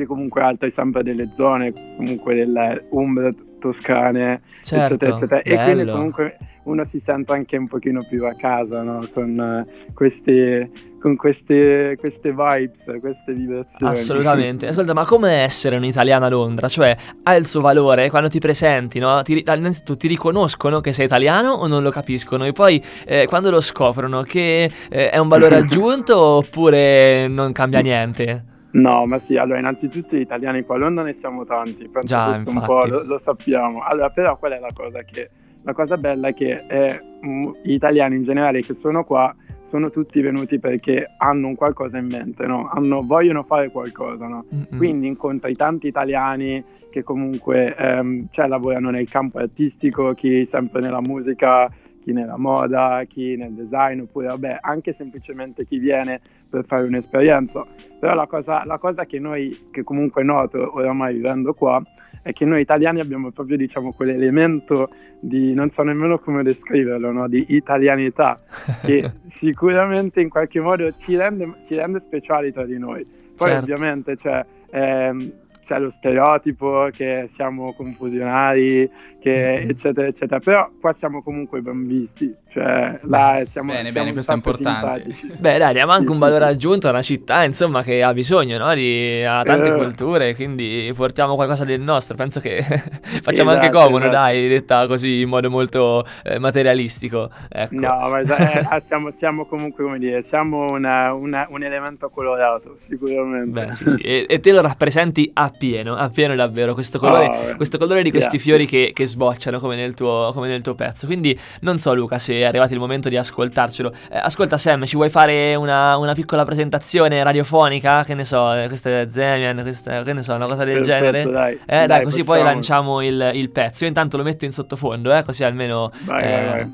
comunque 0.07 0.43
altri 0.43 0.71
sempre 0.73 1.03
delle 1.05 1.31
zone, 1.33 1.73
comunque 1.97 2.35
delle 2.35 2.85
Umbre 2.91 3.33
toscane, 3.61 4.43
Certo, 4.63 4.95
eccetera, 4.95 5.15
eccetera. 5.17 5.41
E 5.43 5.55
quindi 5.65 5.85
bello. 5.85 5.93
comunque 5.93 6.37
uno 6.65 6.85
si 6.85 6.99
sente 6.99 7.33
anche 7.33 7.57
un 7.57 7.67
pochino 7.67 8.05
più 8.09 8.25
a 8.27 8.35
casa, 8.35 8.83
no? 8.83 9.07
Con 9.13 9.39
eh, 9.39 9.93
queste, 9.93 10.71
con 11.01 11.17
queste, 11.17 11.97
queste 11.99 12.31
vibes, 12.31 12.85
queste 13.01 13.33
vibrazioni. 13.33 13.93
Assolutamente. 13.93 14.67
Ascolta, 14.67 14.95
ma 14.95 15.05
come 15.05 15.43
essere 15.43 15.77
un 15.77 15.85
italiano 15.85 16.25
a 16.25 16.29
Londra? 16.29 16.69
Cioè, 16.69 16.97
ha 17.23 17.35
il 17.37 17.47
suo 17.47 17.61
valore 17.61 18.11
quando 18.11 18.29
ti 18.29 18.39
presenti, 18.39 18.99
no? 18.99 19.23
Ti, 19.23 19.45
innanzitutto 19.47 19.97
ti 19.97 20.09
riconoscono 20.09 20.81
che 20.81 20.93
sei 20.93 21.07
italiano 21.07 21.53
o 21.53 21.67
non 21.67 21.83
lo 21.83 21.91
capiscono? 21.91 22.45
E 22.45 22.53
poi, 22.53 22.83
eh, 23.07 23.27
quando 23.27 23.51
lo 23.51 23.61
scoprono, 23.61 24.23
che 24.23 24.71
eh, 24.89 25.11
è 25.11 25.19
un 25.19 25.29
valore 25.29 25.57
aggiunto 25.65 26.19
oppure 26.19 27.29
non 27.29 27.53
cambia 27.53 27.81
niente? 27.81 28.53
No, 28.75 29.07
ma 29.07 29.19
sì, 29.19 29.37
allora 29.37 29.59
innanzitutto 29.61 30.17
gli 30.17 30.21
italiani 30.21 30.65
qua 30.65 30.75
a 30.75 30.79
Londra 30.79 31.05
ne 31.05 31.13
siamo 31.13 31.45
tanti, 31.45 31.89
penso 31.89 32.09
Già, 32.09 32.25
questo 32.25 32.51
un 32.51 32.57
infatti. 32.57 32.73
po' 32.73 32.87
lo, 32.87 33.05
lo 33.05 33.19
sappiamo. 33.19 33.83
Allora, 33.83 34.11
però 34.11 34.37
qual 34.37 34.53
è 34.53 34.59
la 34.59 34.73
cosa 34.75 35.03
che 35.03 35.31
la 35.65 35.73
cosa 35.73 35.97
bella 35.97 36.29
è 36.29 36.35
che 36.35 36.65
eh, 36.69 37.01
mm, 37.25 37.51
gli 37.63 37.73
italiani 37.73 38.17
in 38.17 38.23
generale 38.23 38.61
che 38.61 38.75
sono 38.75 39.05
qua 39.05 39.35
sono 39.63 39.91
tutti 39.91 40.21
venuti 40.21 40.59
perché 40.59 41.15
hanno 41.17 41.49
un 41.49 41.55
qualcosa 41.57 41.99
in 41.99 42.07
mente, 42.07 42.47
no? 42.47 42.69
Hanno- 42.71 43.03
vogliono 43.03 43.43
fare 43.43 43.71
qualcosa, 43.71 44.27
no? 44.29 44.45
Mm-mm. 44.55 44.77
Quindi 44.77 45.07
incontri 45.07 45.55
tanti 45.57 45.89
italiani 45.89 46.63
che 46.91 47.03
comunque 47.03 47.75
ehm, 47.75 48.29
cioè, 48.31 48.47
lavorano 48.47 48.91
nel 48.91 49.09
campo 49.09 49.39
artistico, 49.39 50.13
chi 50.13 50.45
sempre 50.45 50.81
nella 50.81 51.01
musica, 51.01 51.69
chi 52.03 52.13
nella 52.13 52.37
moda, 52.37 53.03
chi 53.09 53.35
nel 53.37 53.53
design, 53.53 54.01
oppure 54.01 54.27
vabbè, 54.27 54.59
anche 54.61 54.93
semplicemente 54.93 55.65
chi 55.65 55.79
viene 55.79 56.21
per 56.49 56.65
fare 56.67 56.85
un'esperienza. 56.85 57.67
Però 57.99 58.15
la 58.15 58.27
cosa, 58.27 58.65
la 58.67 58.79
cosa 58.79 59.07
che 59.07 59.19
noi, 59.19 59.69
che 59.71 59.83
comunque 59.83 60.23
noto 60.23 60.73
oramai 60.77 61.15
vivendo 61.15 61.55
qua, 61.55 61.83
è 62.25 62.33
che 62.33 62.47
noi 62.47 62.63
italiani 62.63 63.01
abbiamo 63.01 63.31
proprio 63.31 63.59
diciamo 63.59 63.93
quell'elemento 63.93 64.89
di, 65.21 65.53
non 65.53 65.69
so 65.69 65.83
nemmeno 65.83 66.19
come 66.19 66.43
descriverlo, 66.43 67.13
no? 67.13 67.29
di 67.29 67.45
italianità, 67.49 68.41
che 68.83 69.13
sicuramente 69.29 70.23
in 70.23 70.31
qualche 70.31 70.59
modo 70.59 70.91
ci 70.95 71.17
rende, 71.17 71.59
ci 71.67 71.75
rende 71.75 72.01
speciali 72.01 72.51
tra 72.51 72.65
di 72.65 72.79
noi. 72.79 73.07
Poi 73.37 73.51
Certo. 73.51 73.63
ovviamente 73.63 74.15
c'è, 74.15 74.43
ehm, 74.71 75.33
c'è 75.63 75.79
lo 75.79 75.91
stereotipo 75.91 76.89
che 76.91 77.29
siamo 77.31 77.75
confusionari, 77.75 78.91
che 79.25 79.61
Mhm. 79.63 79.71
eccetera 79.71 80.07
eccetera, 80.07 80.39
però 80.39 80.69
qua 80.79 80.93
siamo 80.93 81.23
comunque 81.23 81.63
ben 81.63 81.87
visti, 81.87 82.31
cioè 82.51 83.01
là 83.05 83.41
siamo, 83.47 83.73
Bene, 83.73 83.91
siamo 83.91 83.99
bene, 84.01 84.13
questo 84.13 84.33
è 84.33 84.35
importante. 84.35 85.03
simpatici. 85.03 85.33
Beh, 85.41 85.57
dai, 85.57 85.73
diamo 85.73 85.93
anche 85.93 86.11
un 86.13 86.19
valore 86.19 86.45
aggiunto 86.45 86.89
a 86.89 86.91
una 86.91 87.01
città, 87.01 87.43
insomma, 87.45 87.83
che 87.83 88.03
ha 88.03 88.13
bisogno, 88.13 88.59
no? 88.59 88.75
Di, 88.75 89.25
ha 89.27 89.43
tante 89.43 89.71
Eh. 89.71 89.77
culture, 89.77 90.35
quindi 90.35 90.93
portiamo 90.95 91.37
qualcosa 91.37 91.65
del 91.65 91.81
nostro. 91.81 92.17
Penso 92.17 92.41
che 92.41 92.61
facciamo 93.23 93.49
anche 93.51 93.69
Esatto, 93.69 93.79
comodo, 93.85 94.05
esatto. 94.05 94.15
dai, 94.15 94.47
detta 94.49 94.87
così 94.87 95.21
in 95.23 95.29
modo 95.31 95.49
molto 95.49 96.05
eh, 96.23 96.39
materialistico. 96.39 97.31
Ecco. 97.49 97.75
No, 97.77 98.09
ma 98.11 98.21
eh, 98.21 98.27
ah, 98.69 98.81
siamo, 98.81 99.11
siamo 99.11 99.47
comunque, 99.47 99.85
come 99.85 99.99
dire, 99.99 100.21
siamo 100.21 100.67
una- 100.71 101.15
una- 101.15 101.47
un 101.49 101.63
elemento 101.63 102.11
colorato, 102.11 102.75
sicuramente. 102.77 103.49
Beh, 103.67 103.73
sì, 103.73 103.89
sì, 103.89 104.01
e, 104.03 104.27
e 104.29 104.41
te 104.41 104.53
lo 104.53 104.61
rappresenti 104.61 105.31
appieno, 105.33 105.95
appieno 105.97 106.35
davvero, 106.35 106.75
questo 106.75 106.99
colore, 106.99 107.27
Oh, 107.53 107.57
questo 107.57 107.79
colore 107.79 108.03
di 108.03 108.11
questi 108.11 108.37
grazie. 108.37 108.51
fiori 108.53 108.67
che, 108.67 108.91
che 108.93 109.07
sbocciano 109.15 109.59
come 109.59 109.77
nel, 109.77 109.95
tuo, 109.95 110.31
come 110.35 110.49
nel 110.49 110.63
tuo 110.63 110.75
pezzo. 110.75 111.07
Quindi 111.07 111.39
non 111.61 111.79
so 111.79 111.95
Luca 111.95 112.19
se 112.19 112.35
è 112.35 112.43
arrivato 112.45 112.73
il 112.73 112.81
momento 112.81 113.09
di 113.09 113.17
ascoltarcelo. 113.17 113.93
Eh, 114.11 114.19
ascolta 114.19 114.57
Sam, 114.57 114.85
ci 114.85 114.97
vuoi 114.97 115.09
fare 115.09 115.55
una, 115.55 115.97
una 115.97 116.13
piccola 116.15 116.45
presentazione 116.45 117.23
radiofonica? 117.23 118.05
Che 118.05 118.15
ne 118.15 118.25
so, 118.25 118.53
eh, 118.53 118.67
questa 118.67 118.91
è 119.01 119.09
Zemian, 119.09 119.63
questa, 119.63 120.03
che 120.03 120.13
ne 120.13 120.23
so, 120.23 120.35
una 120.35 120.47
cosa 120.47 120.65
del 120.65 120.83
Perfetto, 120.83 120.99
genere? 120.99 121.31
dai. 121.31 121.55
Eh 121.55 121.59
dai, 121.67 121.87
Dai, 121.87 122.03
così 122.03 122.25
poi 122.25 122.39
facciamo. 122.39 122.53
lanciamo 122.53 123.03
il, 123.03 123.31
il 123.35 123.51
pezzo. 123.51 123.85
Io 123.85 123.89
intanto 123.89 124.17
lo 124.17 124.23
metto 124.25 124.45
in 124.45 124.53
sottofondo, 124.53 125.15
eh, 125.15 125.23
così 125.23 125.45
almeno... 125.45 125.91
Vai, 126.05 126.25
eh, 126.25 126.31
vai, 126.31 126.49
vai. 126.49 126.73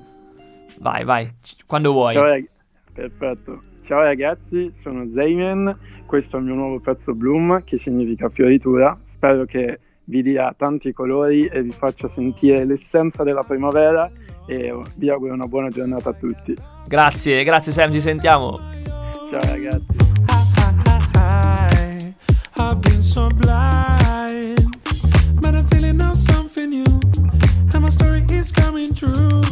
Vai, 0.78 1.04
vai, 1.04 1.34
c- 1.42 1.56
quando 1.66 1.92
vuoi. 1.92 2.14
Ciao, 2.14 2.24
rag- 2.24 2.48
Perfetto. 2.92 3.60
Ciao 3.84 4.00
ragazzi, 4.02 4.72
sono 4.80 5.06
Zayman, 5.08 5.76
questo 6.06 6.36
è 6.36 6.40
il 6.40 6.46
mio 6.46 6.54
nuovo 6.54 6.80
pezzo 6.80 7.14
Bloom, 7.14 7.64
che 7.64 7.76
significa 7.76 8.28
fioritura. 8.28 8.96
Spero 9.02 9.44
che 9.44 9.78
vi 10.04 10.22
dia 10.22 10.54
tanti 10.56 10.92
colori 10.92 11.46
e 11.46 11.62
vi 11.62 11.72
faccia 11.72 12.08
sentire 12.08 12.64
l'essenza 12.64 13.22
della 13.22 13.42
primavera 13.42 14.10
e 14.46 14.74
vi 14.96 15.08
auguro 15.10 15.32
una 15.32 15.46
buona 15.46 15.68
giornata 15.68 16.10
a 16.10 16.12
tutti. 16.12 16.56
Grazie, 16.86 17.44
grazie 17.44 17.72
Sam, 17.72 17.92
ci 17.92 18.00
sentiamo. 18.00 18.58
Ciao 19.30 19.40
ragazzi. 19.42 19.86
I, 21.14 22.14
I've 22.56 22.80
been 22.80 23.02
so 23.02 23.28
blind, 23.28 24.58
but 25.40 25.54
I'm 25.54 25.64
feeling 25.66 25.98
now 25.98 26.14
something 26.14 26.70
new, 26.70 27.00
and 27.72 27.82
my 27.82 27.90
story 27.90 28.24
is 28.30 28.50
coming 28.50 28.92
true. 28.92 29.42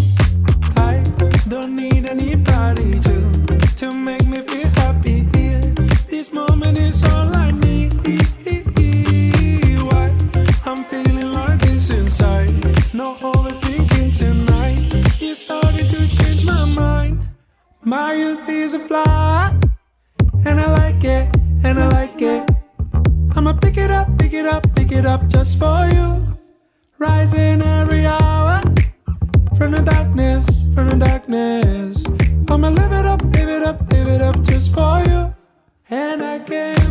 I 0.76 1.02
don't 1.48 1.76
need 1.76 2.06
anybody 2.06 2.98
to 3.00 3.56
to 3.76 3.92
make 3.92 4.26
me 4.26 4.40
feel 4.40 4.68
happy 4.74 5.26
here. 5.32 5.60
This 6.08 6.32
moment 6.32 6.78
is 6.78 7.04
all 7.04 7.34
I 7.36 7.52
need. 7.52 7.68
I'm 10.68 10.84
feeling 10.84 11.32
like 11.32 11.60
this 11.60 11.88
inside? 11.88 12.52
No 12.92 13.14
overthinking 13.14 14.14
tonight. 14.14 14.92
You 15.18 15.34
started 15.34 15.88
to 15.88 16.06
change 16.06 16.44
my 16.44 16.66
mind. 16.66 17.26
My 17.84 18.12
youth 18.12 18.46
is 18.50 18.74
a 18.74 18.78
fly. 18.78 19.58
And 20.44 20.60
I 20.60 20.70
like 20.70 21.02
it, 21.04 21.34
and 21.64 21.80
I 21.80 21.88
like 21.88 22.20
it. 22.20 22.50
I'ma 23.34 23.54
pick 23.54 23.78
it 23.78 23.90
up, 23.90 24.08
pick 24.18 24.34
it 24.34 24.44
up, 24.44 24.62
pick 24.76 24.92
it 24.92 25.06
up 25.06 25.26
just 25.28 25.58
for 25.58 25.86
you. 25.86 26.36
Rising 26.98 27.62
every 27.62 28.04
hour 28.04 28.60
from 29.56 29.70
the 29.70 29.80
darkness, 29.80 30.44
from 30.74 30.90
the 30.90 30.96
darkness. 30.96 32.04
I'ma 32.46 32.68
live 32.68 32.92
it 32.92 33.06
up, 33.06 33.22
live 33.22 33.48
it 33.48 33.62
up, 33.62 33.90
live 33.90 34.08
it 34.08 34.20
up 34.20 34.42
just 34.42 34.74
for 34.74 35.02
you. 35.06 35.32
And 35.88 36.22
I 36.22 36.40
can 36.40 36.87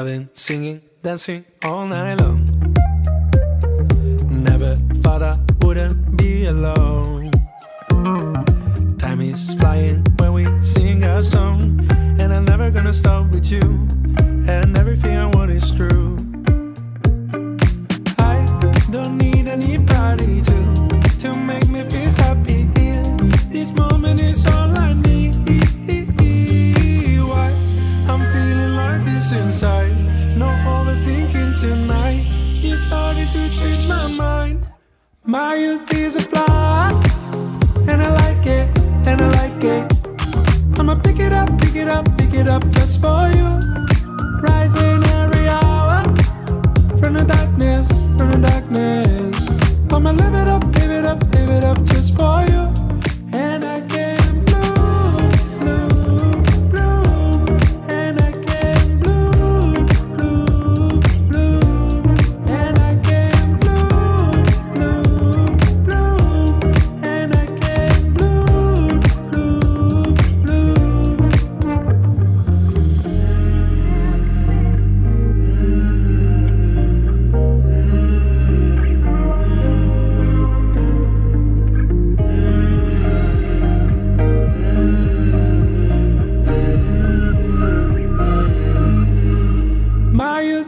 for 0.00 0.06
loving, 0.06 0.28
singing, 0.34 0.80
dancing 1.02 1.44
all 1.64 1.86
night 1.86 2.14
long. 2.14 2.44
Never 4.30 4.76
thought 5.02 5.22
I 5.22 5.38
wouldn't 5.60 6.16
be 6.16 6.46
alone. 6.46 7.30
Time 8.98 9.20
is 9.20 9.54
flying 9.54 10.04
when 10.18 10.32
we 10.32 10.62
sing 10.62 11.04
our 11.04 11.22
song, 11.22 11.86
and 12.18 12.32
I'm 12.32 12.44
never 12.44 12.70
gonna 12.70 12.94
stop 12.94 13.30
with 13.30 13.50
you. 13.50 13.66
And 14.48 14.76
everything 14.76 15.16
I 15.16 15.26
want 15.26 15.50
is 15.50 15.74
true. 15.74 16.16
I 18.18 18.36
don't 18.90 19.18
need 19.18 19.46
anybody 19.48 20.40
to 20.48 20.58
to 21.22 21.34
make 21.34 21.68
me 21.68 21.82
feel 21.84 22.10
happy 22.24 22.68
here. 22.76 23.04
This 23.50 23.72
moment 23.72 24.20
is 24.20 24.46
all 24.46 24.76
I 24.76 24.92
need. 24.94 25.79
This 29.20 29.32
inside. 29.32 29.94
No 30.36 30.48
overthinking 30.74 31.52
tonight. 31.60 32.24
You 32.64 32.76
started 32.76 33.30
to 33.30 33.50
change 33.50 33.86
my 33.86 34.06
mind. 34.06 34.66
My 35.24 35.54
youth 35.54 35.92
is 35.92 36.16
a 36.16 36.20
fly, 36.20 36.90
and 37.88 38.02
I 38.02 38.10
like 38.22 38.46
it, 38.46 38.66
and 39.06 39.20
I 39.20 39.28
like 39.40 39.62
it. 39.62 39.84
I'ma 40.78 40.94
pick 40.94 41.18
it 41.18 41.32
up, 41.32 41.48
pick 41.60 41.76
it 41.76 41.88
up, 41.88 42.04
pick 42.16 42.32
it 42.32 42.48
up 42.48 42.64
just 42.70 43.02
for 43.02 43.28
you. 43.36 43.48
Rising 44.40 45.02
every 45.20 45.46
hour 45.48 46.02
from 46.98 47.12
the 47.18 47.24
darkness, 47.34 47.88
from 48.16 48.28
the 48.32 48.38
darkness. 48.48 49.36
I'ma 49.92 50.12
live 50.12 50.34
it 50.34 50.48
up, 50.48 50.64
live 50.76 50.92
it 50.98 51.04
up, 51.04 51.20
live 51.34 51.50
it 51.50 51.64
up 51.64 51.78
just 51.84 52.16
for 52.16 52.42
you. 52.52 52.69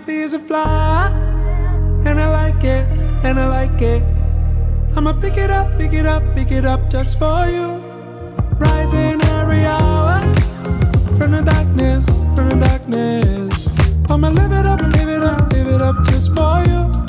Youth 0.03 0.09
is 0.09 0.35
a 0.35 0.39
fly, 0.41 1.13
and 2.05 2.19
I 2.19 2.29
like 2.29 2.65
it, 2.65 2.89
and 3.23 3.39
I 3.39 3.47
like 3.47 3.81
it. 3.81 4.03
I'ma 4.97 5.13
pick 5.13 5.37
it 5.37 5.49
up, 5.49 5.79
pick 5.79 5.93
it 5.93 6.07
up, 6.07 6.25
pick 6.35 6.51
it 6.51 6.65
up 6.65 6.91
just 6.91 7.21
for 7.21 7.47
you. 7.47 7.77
Rising 8.59 9.23
every 9.39 9.65
hour 9.65 10.19
from 11.17 11.31
the 11.31 11.43
darkness, 11.45 12.05
from 12.35 12.49
the 12.49 12.57
darkness. 12.57 13.79
I'ma 14.11 14.31
live 14.31 14.51
it 14.51 14.67
up, 14.67 14.81
live 14.81 15.09
it 15.09 15.23
up, 15.23 15.53
live 15.53 15.69
it 15.69 15.83
up 15.83 16.05
just 16.07 16.35
for 16.35 16.65
you. 16.67 17.02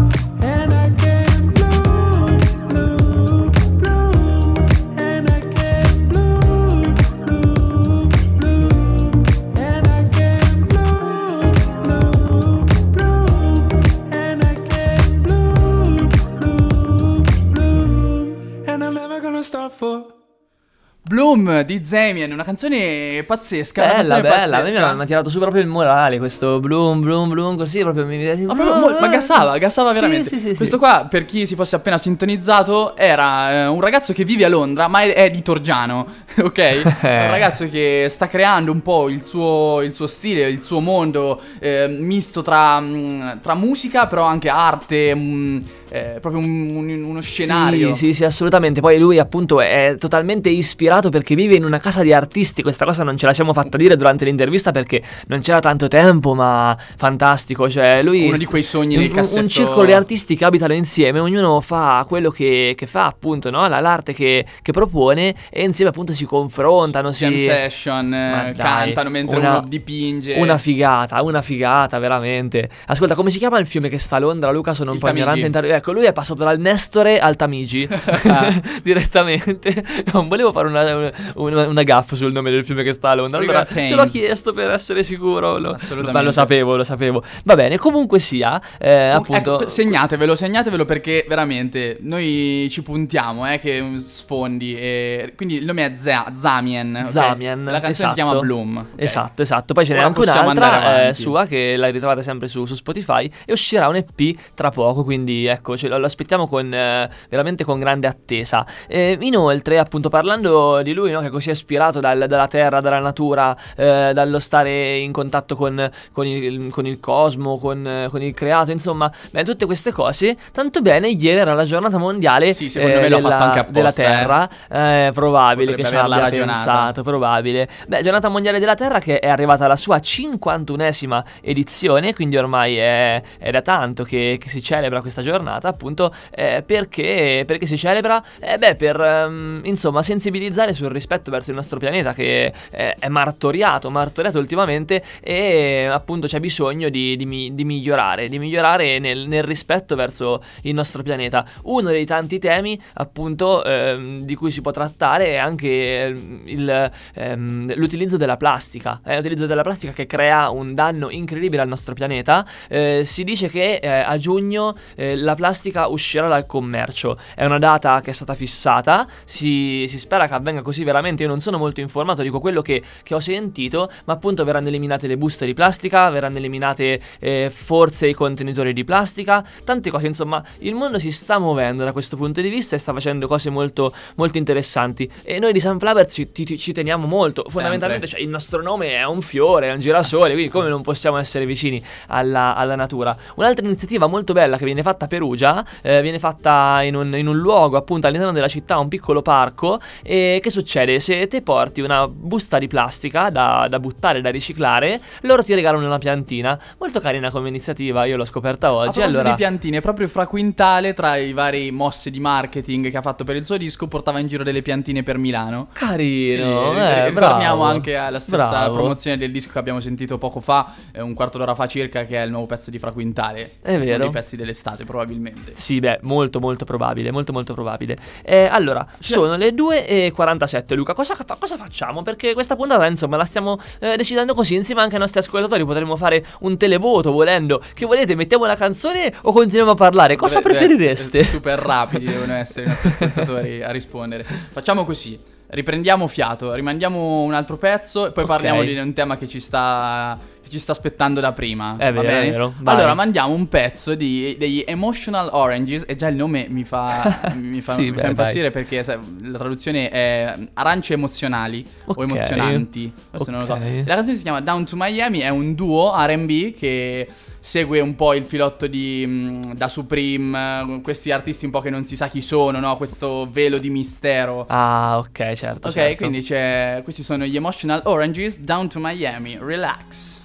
Bloom 21.34 21.62
di 21.64 21.84
Zamien, 21.84 22.32
una 22.32 22.44
canzone 22.44 23.24
pazzesca. 23.24 23.82
Bella, 23.82 23.94
canzone 23.96 24.22
bella, 24.22 24.34
a 24.34 24.46
me 24.46 24.50
pazzesca. 24.60 24.80
mi 24.80 24.86
ha, 24.86 24.94
mi 24.94 25.02
ha 25.02 25.06
tirato 25.06 25.30
su 25.30 25.40
proprio 25.40 25.62
il 25.62 25.68
morale 25.68 26.18
questo 26.20 26.60
bloom, 26.60 27.02
bloom, 27.02 27.30
bloom, 27.30 27.58
così 27.58 27.80
proprio 27.80 28.06
mi 28.06 28.18
vedi. 28.18 28.46
Ma, 28.46 28.54
proprio 28.54 29.00
ma 29.00 29.08
gassava, 29.08 29.58
gassava 29.58 29.90
Sì, 29.90 29.96
veramente. 29.96 30.28
sì, 30.28 30.40
sì, 30.40 30.56
Questo 30.56 30.78
qua, 30.78 31.08
per 31.10 31.26
chi 31.26 31.48
si 31.48 31.56
fosse 31.56 31.76
appena 31.76 31.98
sintonizzato, 31.98 32.96
era 32.96 33.52
eh, 33.52 33.66
un 33.68 33.82
ragazzo 33.82 34.14
che 34.14 34.24
vive 34.24 34.46
a 34.46 34.50
Londra, 34.50 34.88
ma 34.88 35.02
è, 35.02 35.14
è 35.14 35.32
di 35.32 35.42
Torgiano, 35.42 36.06
ok? 36.40 36.60
È 36.60 36.82
un 37.26 37.32
ragazzo 37.32 37.68
che 37.68 38.08
sta 38.10 38.28
creando 38.28 38.72
un 38.72 38.82
po' 38.82 39.10
il 39.10 39.24
suo, 39.24 39.82
il 39.82 39.96
suo 39.96 40.08
stile, 40.08 40.48
il 40.48 40.62
suo 40.62 40.80
mondo, 40.82 41.42
eh, 41.60 41.88
misto 41.88 42.44
tra, 42.44 42.80
mm, 42.80 43.40
tra 43.42 43.56
musica, 43.56 44.06
però 44.08 44.26
anche 44.26 44.50
arte, 44.50 45.16
mm, 45.16 45.60
eh, 45.94 46.18
proprio 46.20 46.42
un- 46.42 46.76
un- 46.76 47.04
uno 47.04 47.22
scenario. 47.22 47.94
Sì, 47.94 48.08
sì, 48.08 48.14
sì, 48.14 48.26
assolutamente. 48.26 48.82
Poi 48.82 48.98
lui, 48.98 49.20
appunto, 49.20 49.62
è 49.62 49.96
totalmente 50.00 50.50
ispirato 50.50 51.10
perché 51.10 51.36
vive 51.36 51.54
in 51.56 51.64
una 51.64 51.78
casa 51.80 52.02
di 52.02 52.12
artisti. 52.12 52.62
Questa 52.64 52.84
cosa 52.86 53.04
non 53.04 53.16
ce 53.18 53.28
la 53.28 53.34
siamo 53.34 53.54
fatta 53.54 53.78
dire 53.78 53.96
durante 53.96 54.26
l'intervista 54.26 54.72
perché 54.72 55.02
non 55.28 55.42
c'era 55.42 55.60
tanto 55.60 55.88
tempo, 55.88 56.34
ma 56.34 56.76
fantastico. 56.98 57.70
Cioè, 57.70 58.02
lui. 58.02 58.26
Uno 58.28 58.38
di 58.38 58.46
quei 58.46 58.64
sogni 58.64 58.96
un, 58.96 59.02
nel 59.02 59.12
cassetto. 59.12 59.40
Un 59.42 59.48
circolo 59.50 59.86
di 59.86 59.94
artisti 59.94 60.36
che 60.36 60.46
abitano 60.46 60.74
insieme, 60.74 61.20
ognuno 61.20 61.62
fa 61.62 62.04
quello 62.08 62.32
che, 62.32 62.74
che 62.76 62.88
fa, 62.88 63.06
appunto, 63.06 63.50
no? 63.52 63.68
La- 63.68 63.80
l'arte 63.80 64.14
che, 64.14 64.46
che 64.62 64.72
propone 64.72 65.36
e 65.52 65.64
insieme, 65.64 65.92
appunto, 65.92 66.12
si 66.14 66.26
confrontano. 66.26 67.12
Jam 67.12 67.36
si... 67.36 67.44
session, 67.44 68.10
Ma 68.10 68.48
eh, 68.48 68.54
dai, 68.54 68.66
cantano 68.66 69.10
mentre 69.12 69.38
una- 69.38 69.58
uno 69.60 69.68
dipinge. 69.68 70.34
Una 70.38 70.58
figata, 70.58 71.22
una 71.22 71.42
figata, 71.44 72.00
veramente. 72.00 72.70
Ascolta, 72.88 73.14
come 73.14 73.30
si 73.30 73.38
chiama 73.38 73.60
il 73.60 73.68
fiume 73.68 73.90
che 73.90 74.00
sta 74.00 74.16
a 74.16 74.20
Londra? 74.20 74.50
Luca, 74.52 74.74
sono 74.74 74.90
un 74.90 74.96
Il 74.96 75.02
po' 75.02 75.08
Tamigi. 75.08 75.26
ignorante. 75.28 75.50
tar- 75.68 75.82
Ecco, 75.84 75.92
lui 75.92 76.06
è 76.06 76.14
passato 76.14 76.46
dal 76.46 76.60
Nestore 76.60 77.20
al 77.20 77.36
Tamigi 77.36 77.86
direttamente. 78.84 79.84
Non 80.14 80.30
volevo 80.30 80.54
fare 80.54 80.68
una, 80.68 81.12
una, 81.36 81.68
una 81.68 81.84
gaffa 81.84 82.16
sul 82.16 82.32
nome 82.32 82.52
del 82.52 82.64
fiume 82.64 82.84
che 82.84 82.94
sta 82.94 83.10
a 83.10 83.16
Londra. 83.16 83.40
Allora, 83.40 83.66
te 83.66 83.94
l'ho 83.94 84.06
chiesto 84.06 84.54
per 84.54 84.72
essere 84.72 85.04
sicuro. 85.04 85.58
Lo, 85.58 85.72
Assolutamente. 85.72 86.12
ma 86.14 86.22
lo 86.22 86.32
sapevo, 86.32 86.78
lo 86.78 86.86
sapevo. 86.86 87.22
Va 87.44 87.56
bene, 87.56 87.78
comunque 87.78 88.20
sia, 88.20 88.62
eh, 88.80 89.08
appunto. 89.08 89.60
Ecco, 89.60 89.68
segnatevelo, 89.68 90.38
segnatevelo 90.38 90.86
perché 90.86 91.26
veramente 91.28 91.98
noi 92.00 92.68
ci 92.72 92.82
puntiamo, 92.82 93.52
eh, 93.52 93.60
che 93.60 93.84
sfondi. 93.98 94.78
E... 94.78 95.34
Quindi 95.36 95.56
il 95.56 95.66
nome 95.66 95.86
è 95.86 95.98
Za- 95.98 96.32
Zamien. 96.34 97.08
Zamien, 97.10 97.66
La 97.66 97.82
canzone 97.82 97.92
esatto. 97.92 98.10
si 98.10 98.16
chiama 98.16 98.40
Bloom. 98.40 98.78
ok? 98.78 99.02
Esatto, 99.02 99.42
esatto. 99.42 99.74
Poi 99.74 99.86
ce 99.86 99.96
n'è 99.96 100.00
anche 100.00 100.22
un'altra 100.22 101.10
eh, 101.10 101.14
sua 101.14 101.46
che 101.46 101.76
la 101.76 101.90
ritrovate 101.90 102.22
sempre 102.24 102.48
su, 102.48 102.64
su 102.64 102.74
Spotify 102.74 103.30
e 103.46 103.52
uscirà 103.52 103.90
un 103.90 103.98
EP 103.98 104.38
tra 104.54 104.70
poco, 104.70 105.04
quindi 105.04 105.46
ecco, 105.46 105.73
ce 105.78 105.88
lo, 105.88 106.04
aspettiamo 106.04 106.48
con, 106.48 106.74
eh, 106.74 107.10
veramente 107.30 107.64
con 107.64 107.80
grande 107.80 108.08
attesa. 108.08 108.66
Eh, 108.88 109.18
inoltre, 109.22 109.80
appunto, 109.80 110.10
parlando 110.10 110.82
di 110.82 110.94
lui, 110.94 111.12
no, 111.12 111.20
che 111.22 111.28
è 111.28 111.30
così 111.30 111.50
ispirato 111.50 112.00
dal- 112.00 112.26
dalla 112.28 112.48
terra, 112.48 112.80
dalla 112.82 113.00
natura, 113.00 113.56
eh, 113.76 114.12
dallo 114.14 114.40
stare 114.40 114.98
in 114.98 115.12
contatto 115.12 115.56
con, 115.56 115.90
con 116.12 116.26
il, 116.26 116.72
con 116.72 116.86
il 116.86 117.00
cosmo, 117.00 117.58
con, 117.58 117.86
eh, 117.86 118.08
con 118.10 118.22
il 118.22 118.34
creato, 118.34 118.72
insomma, 118.72 119.12
beh, 119.32 119.44
tutte 119.44 119.66
queste 119.66 119.92
cose. 119.92 120.36
Tanto 120.52 120.82
bene, 120.82 121.10
ieri 121.10 121.40
era 121.40 121.54
la 121.54 121.66
giornata 121.66 121.98
mondiale 121.98 122.54
Sì, 122.54 122.70
secondo 122.70 122.98
eh, 122.98 123.02
della, 123.02 123.20
fatto 123.20 123.44
anche 123.44 123.60
apposta, 123.60 123.72
della 123.80 123.92
terra. 123.92 124.50
Eh, 124.70 125.12
probabile 125.14 125.72
Potrebbe 125.72 125.84
che 125.84 125.90
ci 125.90 125.96
abbia 125.96 126.20
ragionata. 126.20 126.54
pensato, 126.54 127.04
probabile. 127.04 127.68
Beh, 127.88 128.02
Giornata 128.02 128.30
Mondiale 128.30 128.60
della 128.60 128.76
Terra 128.76 129.00
che 129.00 129.20
è 129.20 129.28
arrivata 129.28 129.66
alla 129.66 129.76
sua 129.76 129.98
51esima 129.98 131.24
edizione, 131.42 132.14
quindi 132.14 132.38
ormai 132.38 132.78
è, 132.78 133.22
è 133.40 133.52
da 133.52 133.62
tanto 133.62 134.04
che, 134.04 134.38
che 134.40 134.50
si 134.50 134.62
celebra 134.62 135.02
questa 135.02 135.22
giornata, 135.22 135.53
appunto, 135.62 136.14
eh, 136.32 136.64
perché, 136.66 137.44
perché 137.46 137.66
si 137.66 137.78
celebra? 137.78 138.24
Eh, 138.40 138.58
beh, 138.58 138.76
per, 138.76 139.00
ehm, 139.00 139.62
insomma, 139.66 140.02
sensibilizzare 140.02 140.74
sul 140.74 140.90
rispetto 140.90 141.32
verso 141.32 141.50
il 141.50 141.56
nostro 141.56 141.80
pianeta 141.80 142.14
che 142.14 142.54
eh, 142.72 142.96
è 142.98 143.08
martoriato, 143.08 143.90
martoriato 143.90 144.40
ultimamente 144.40 145.04
e 145.22 145.88
appunto 145.92 146.28
c'è 146.28 146.40
bisogno 146.40 146.90
di, 146.90 147.16
di 147.16 147.26
di 147.52 147.66
migliorare, 147.66 148.30
di 148.30 148.40
migliorare 148.40 149.00
nel, 149.00 149.28
nel 149.28 149.44
rispetto 149.44 149.96
verso 149.96 150.42
il 150.64 150.74
nostro 150.74 151.04
pianeta. 151.04 151.46
Uno 151.64 151.90
dei 151.90 152.06
tanti 152.06 152.40
temi, 152.40 152.80
appunto, 152.94 153.64
ehm, 153.64 154.24
di 154.24 154.36
cui 154.36 154.52
si 154.52 154.62
può 154.62 154.72
trattare 154.72 155.28
è 155.28 155.36
anche 155.38 156.06
ehm, 156.06 156.42
il, 156.46 156.92
ehm, 157.16 157.76
l'utilizzo 157.76 158.18
della 158.18 158.38
plastica. 158.38 159.02
È 159.04 159.16
l'utilizzo 159.16 159.46
della 159.46 159.64
plastica 159.64 159.94
che 159.94 160.06
crea 160.06 160.50
un 160.50 160.74
danno 160.74 161.10
incredibile 161.10 161.62
al 161.62 161.68
nostro 161.68 161.94
pianeta. 161.94 162.46
Eh, 162.68 163.02
si 163.06 163.24
dice 163.24 163.50
che 163.50 163.76
eh, 163.76 163.88
a 163.88 164.18
giugno 164.18 164.76
eh, 164.96 165.16
la 165.16 165.36
plastica 165.36 165.43
uscirà 165.88 166.28
dal 166.28 166.46
commercio. 166.46 167.18
È 167.36 167.46
una 167.46 167.60
data 167.60 168.02
che 168.02 168.12
è 168.12 168.14
stata 168.14 168.34
fissata. 168.36 169.08
Si, 169.26 169.86
si 169.88 170.00
spera 170.00 170.28
che 170.28 170.34
avvenga 170.34 170.62
così 170.62 170.84
veramente. 170.84 171.24
Io 171.24 171.30
non 171.30 171.40
sono 171.40 171.58
molto 171.58 171.82
informato, 171.82 172.22
dico 172.22 172.40
quello 172.40 172.62
che, 172.62 172.82
che 173.04 173.16
ho 173.16 173.20
sentito. 173.20 173.90
Ma 174.06 174.14
appunto 174.14 174.44
verranno 174.44 174.68
eliminate 174.68 175.08
le 175.08 175.18
buste 175.18 175.46
di 175.46 175.54
plastica, 175.54 176.10
verranno 176.10 176.38
eliminate 176.38 177.02
eh, 177.20 177.50
forse 177.54 178.08
i 178.08 178.14
contenitori 178.14 178.74
di 178.74 178.84
plastica, 178.84 179.46
tante 179.64 179.90
cose. 179.90 180.08
Insomma, 180.08 180.44
il 180.60 180.76
mondo 180.76 181.00
si 181.00 181.12
sta 181.12 181.40
muovendo 181.40 181.84
da 181.84 181.92
questo 181.92 182.16
punto 182.16 182.42
di 182.42 182.50
vista 182.50 182.76
e 182.76 182.80
sta 182.80 182.94
facendo 182.94 183.28
cose 183.28 183.50
molto, 183.50 183.94
molto 184.16 184.38
interessanti. 184.38 185.10
E 185.24 185.40
noi 185.40 185.54
di 185.54 185.60
Sunflower 185.60 186.06
ci, 186.06 186.30
ci- 186.34 186.58
ci 186.58 186.74
teniamo 186.74 187.08
molto. 187.08 187.46
Fondamentalmente, 187.48 188.08
cioè, 188.08 188.20
il 188.20 188.30
nostro 188.30 188.62
nome 188.62 188.96
è 188.96 189.04
un 189.06 189.22
fiore, 189.22 189.70
è 189.70 189.74
un 189.74 189.80
girasole, 189.80 190.34
quindi 190.34 190.52
come 190.52 190.70
non 190.70 190.82
possiamo 190.82 191.18
essere 191.18 191.46
vicini 191.46 191.84
alla, 192.08 192.56
alla 192.56 192.76
natura? 192.76 193.16
Un'altra 193.36 193.66
iniziativa 193.66 194.08
molto 194.08 194.34
bella 194.34 194.58
che 194.58 194.66
viene 194.66 194.82
fatta 194.82 195.08
per 195.08 195.24
Perugia, 195.34 195.66
eh, 195.82 196.02
viene 196.02 196.20
fatta 196.20 196.82
in 196.84 196.96
un, 196.96 197.16
in 197.18 197.28
un 197.28 197.38
luogo 197.38 197.78
appunto 197.78 198.08
all'interno 198.08 198.34
della 198.34 198.48
città, 198.48 198.78
un 198.78 198.88
piccolo 198.88 199.22
parco. 199.22 199.80
E 200.04 200.40
che 200.42 200.50
succede? 200.50 201.00
Se 201.00 201.28
te 201.28 201.42
porti 201.42 201.82
una 201.82 202.08
busta 202.08 202.60
di 202.60 202.68
plastica 202.68 203.30
da, 203.30 203.68
da 203.70 203.80
buttare, 203.80 204.22
da 204.22 204.30
riciclare, 204.30 205.02
loro 205.22 205.44
ti 205.44 205.54
regalano 205.54 205.86
una 205.86 205.98
piantina. 205.98 206.60
Molto 206.80 207.00
carina 207.00 207.32
come 207.32 207.50
iniziativa, 207.50 208.06
io 208.06 208.16
l'ho 208.18 208.26
scoperta 208.26 208.68
A 208.68 208.74
oggi. 208.74 208.92
proposito 209.00 209.18
Allora, 209.20 209.30
di 209.32 209.36
piantine, 209.36 209.82
proprio 209.82 210.08
fra 210.08 210.28
Quintale, 210.28 210.94
tra 210.94 211.16
i 211.18 211.34
vari 211.34 211.72
mosse 211.72 212.12
di 212.12 212.20
marketing 212.20 212.90
che 212.92 212.98
ha 212.98 213.02
fatto 213.02 213.24
per 213.24 213.36
il 213.36 213.46
suo 213.46 213.58
disco, 213.58 213.88
portava 213.88 214.20
in 214.20 214.28
giro 214.28 214.44
delle 214.44 214.62
piantine 214.62 215.04
per 215.04 215.18
Milano. 215.18 215.68
carino, 215.74 216.62
Quindi, 216.72 216.80
eh, 216.80 217.04
ri- 217.06 217.10
ritorniamo 217.10 217.64
anche 217.64 217.96
alla 217.96 218.20
stessa 218.20 218.50
Bravo. 218.50 218.74
promozione 218.74 219.18
del 219.18 219.32
disco 219.32 219.52
che 219.52 219.60
abbiamo 219.60 219.80
sentito 219.80 220.18
poco 220.18 220.40
fa, 220.40 220.74
eh, 220.92 221.02
un 221.02 221.14
quarto 221.14 221.38
d'ora 221.38 221.56
fa 221.56 221.66
circa, 221.68 222.06
che 222.06 222.18
è 222.18 222.24
il 222.26 222.32
nuovo 222.32 222.46
pezzo 222.46 222.70
di 222.70 222.80
Fra 222.80 222.92
Quintale. 222.92 223.54
È 223.62 223.76
Uno 223.76 223.84
vero. 223.86 223.98
dei 223.98 224.10
pezzi 224.10 224.36
dell'estate, 224.36 224.84
probabilmente. 224.84 225.23
Sì, 225.54 225.80
beh, 225.80 226.00
molto 226.02 226.40
molto 226.40 226.66
probabile, 226.66 227.12
molto 227.12 227.32
molto 227.32 227.54
probabile. 227.54 227.96
Eh, 228.24 228.46
allora, 228.46 228.86
sono 229.00 229.36
le 229.36 229.50
2.47, 229.54 230.76
Luca, 230.76 230.94
cosa, 230.94 231.16
fa- 231.16 231.38
cosa 231.40 231.56
facciamo? 231.58 232.02
Perché 232.02 232.34
questa 232.34 232.56
puntata, 232.56 232.86
insomma, 232.88 233.18
la 233.18 233.26
stiamo 233.26 233.60
eh, 233.80 233.96
decidendo 233.96 234.34
così, 234.34 234.56
insieme 234.56 234.82
anche 234.82 234.96
ai 234.96 235.00
nostri 235.00 235.20
ascoltatori, 235.20 235.64
potremmo 235.66 235.96
fare 235.96 236.26
un 236.42 236.58
televoto 236.58 237.12
volendo. 237.12 237.62
Che 237.74 237.86
volete, 237.86 238.16
mettiamo 238.16 238.44
una 238.46 238.56
canzone 238.56 239.14
o 239.22 239.32
continuiamo 239.32 239.72
a 239.72 239.76
parlare? 239.76 240.16
Cosa 240.16 240.40
Dove- 240.40 240.54
preferireste? 240.54 241.20
eh, 241.20 241.24
super 241.24 241.60
rapidi 241.60 242.06
devono 242.06 242.34
essere 242.34 242.66
i 242.66 242.68
nostri 242.70 242.90
ascoltatori 242.90 243.64
a 243.64 243.72
rispondere. 243.72 244.24
Facciamo 244.24 244.84
così. 244.86 245.20
Riprendiamo 245.54 246.08
fiato, 246.08 246.52
rimandiamo 246.54 247.22
un 247.22 247.34
altro 247.36 247.58
pezzo 247.58 248.08
e 248.08 248.12
poi 248.12 248.24
Ok. 248.24 248.30
parliamo 248.30 248.64
di 248.64 248.76
un 248.76 248.92
tema 248.94 249.18
che 249.18 249.28
ci 249.28 249.40
sta, 249.40 250.18
ci 250.54 250.60
sta 250.60 250.72
aspettando 250.72 251.20
da 251.20 251.32
prima. 251.32 251.76
È 251.78 251.92
vero, 251.92 252.08
è 252.08 252.30
vero, 252.30 252.54
vai. 252.60 252.76
Allora, 252.76 252.94
mandiamo 252.94 253.34
un 253.34 253.48
pezzo 253.48 253.96
di, 253.96 254.36
degli 254.38 254.64
Emotional 254.66 255.30
Oranges 255.32 255.84
e 255.88 255.96
già 255.96 256.08
il 256.08 256.16
nome 256.16 256.46
mi 256.50 256.64
fa, 256.64 257.34
mi 257.36 257.60
fa, 257.62 257.74
Sì, 257.74 257.82
mi 257.84 257.92
beh, 257.92 258.02
fa 258.02 258.08
impazzire 258.08 258.52
perché 258.52 258.84
sai, 258.84 258.98
la 259.22 259.38
traduzione 259.38 259.90
è 259.90 260.38
arance 260.54 260.94
emozionali 260.94 261.66
Ok. 261.86 261.98
o 261.98 262.04
emozionanti. 262.04 262.94
Lo 263.12 263.24
so. 263.24 263.32
La 263.32 263.96
canzone 263.96 264.16
si 264.16 264.24
chiama 264.24 264.42
Down 264.42 264.66
to 264.66 264.76
Miami, 264.78 265.20
è 265.20 265.30
un 265.30 265.56
duo 265.56 265.94
RB 265.96 266.54
che 266.56 267.08
segue 267.40 267.82
un 267.82 267.96
po' 267.96 268.14
il 268.14 268.24
filotto 268.24 268.68
di 268.68 269.06
mh, 269.06 269.56
Da 269.56 269.68
Supreme, 269.68 270.80
questi 270.82 271.12
artisti 271.12 271.44
un 271.44 271.52
po' 271.52 271.60
che 271.60 271.70
non 271.70 271.84
si 271.84 271.96
sa 271.98 272.08
chi 272.08 272.22
sono, 272.22 272.60
no? 272.60 272.78
Questo 272.78 273.28
velo 273.30 273.58
di 273.58 273.70
mistero. 273.70 274.46
Ah, 274.48 274.98
ok, 275.00 275.34
certo. 275.34 275.68
ok, 275.68 275.74
certo. 275.74 275.96
quindi 275.98 276.22
c'è, 276.22 276.80
questi 276.84 277.04
sono 277.04 277.26
gli 277.26 277.36
Emotional 277.36 277.82
Oranges, 277.86 278.40
Down 278.40 278.70
to 278.70 278.80
Miami, 278.80 279.38
relax. 279.42 280.22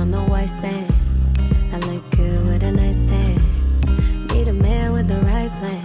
On 0.00 0.10
the 0.10 0.22
white 0.22 0.48
sand. 0.48 0.90
I 1.74 1.78
look 1.86 2.02
good 2.12 2.46
with 2.46 2.62
a 2.62 2.72
nice 2.72 2.96
tan. 3.10 3.36
Need 4.28 4.48
a 4.48 4.52
man 4.52 4.94
with 4.94 5.08
the 5.08 5.20
right 5.20 5.52
plan. 5.58 5.84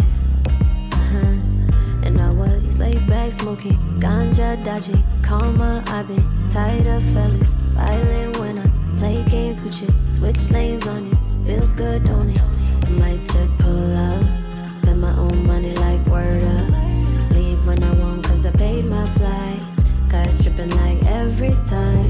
Uh 0.94 1.06
huh. 1.12 2.06
And 2.06 2.22
I 2.22 2.32
was 2.32 2.80
laid 2.80 3.06
back 3.08 3.34
smoking 3.34 3.78
ganja, 4.00 4.64
dodgy 4.64 5.04
karma. 5.22 5.84
I've 5.88 6.08
been 6.08 6.26
tired 6.48 6.88
of 6.88 7.04
fellas 7.14 7.56
violent 7.74 8.40
when 8.40 8.60
I 8.60 8.68
play 8.98 9.22
games 9.26 9.60
with 9.60 9.82
you. 9.82 9.90
Switch 10.06 10.50
lanes 10.50 10.88
on 10.88 11.08
you, 11.10 11.18
feels 11.46 11.74
good, 11.74 12.06
don't 12.06 12.30
it? 12.30 12.42
I 12.86 12.90
might 12.92 13.26
just 13.34 13.58
pull 13.58 13.98
up, 13.98 14.24
spend 14.74 15.02
my 15.02 15.14
own 15.18 15.46
money 15.46 15.74
like 15.76 16.06
word 16.08 16.44
up. 16.58 17.32
Leave 17.32 17.68
when 17.68 17.84
I 17.84 17.92
want, 17.92 18.24
cause 18.24 18.46
I 18.46 18.52
paid 18.52 18.86
my 18.86 19.06
flights. 19.18 19.84
Guys 20.08 20.42
tripping 20.42 20.70
like 20.70 21.04
every 21.04 21.52
time. 21.70 22.05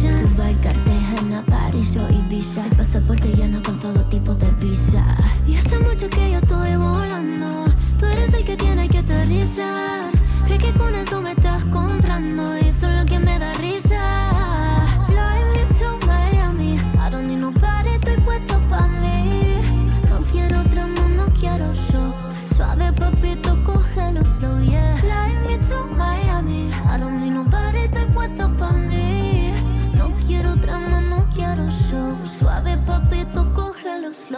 Tus 0.00 0.38
like 0.38 0.58
Cartagena, 0.62 1.44
París 1.44 1.94
o 1.94 2.10
Ibiza. 2.10 2.64
El 2.64 2.74
pasaporte 2.74 3.28
lleno 3.34 3.62
con 3.62 3.78
todo 3.78 4.00
tipo 4.08 4.34
de 4.34 4.50
visa. 4.52 5.04
Y 5.46 5.56
hace 5.56 5.78
mucho 5.78 6.08
que 6.08 6.30
yo 6.30 6.38
estoy 6.38 6.74
volando. 6.76 7.66
Tú 7.98 8.06
eres 8.06 8.32
el 8.32 8.44
que 8.46 8.56
tiene 8.56 8.88
que 8.88 8.98
aterrizar. 8.98 10.10
Cree 10.46 10.56
que 10.56 10.72
con 10.72 10.94
eso 10.94 11.20
me 11.20 11.32
estás 11.32 11.62
comprando 11.66 12.56
y 12.56 12.68
eso 12.68 12.88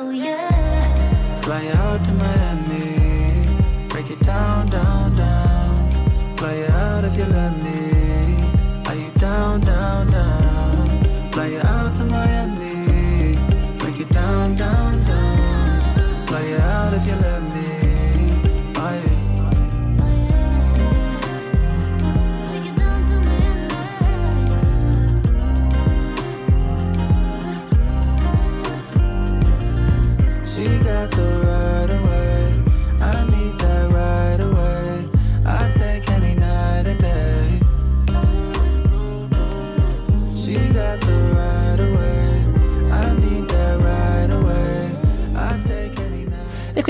cógelo 0.03 0.11
slow, 0.11 0.11
yeah. 0.11 1.41
Fly 1.43 1.69
out 1.69 2.05
to 2.05 2.13
Miami, 2.13 2.42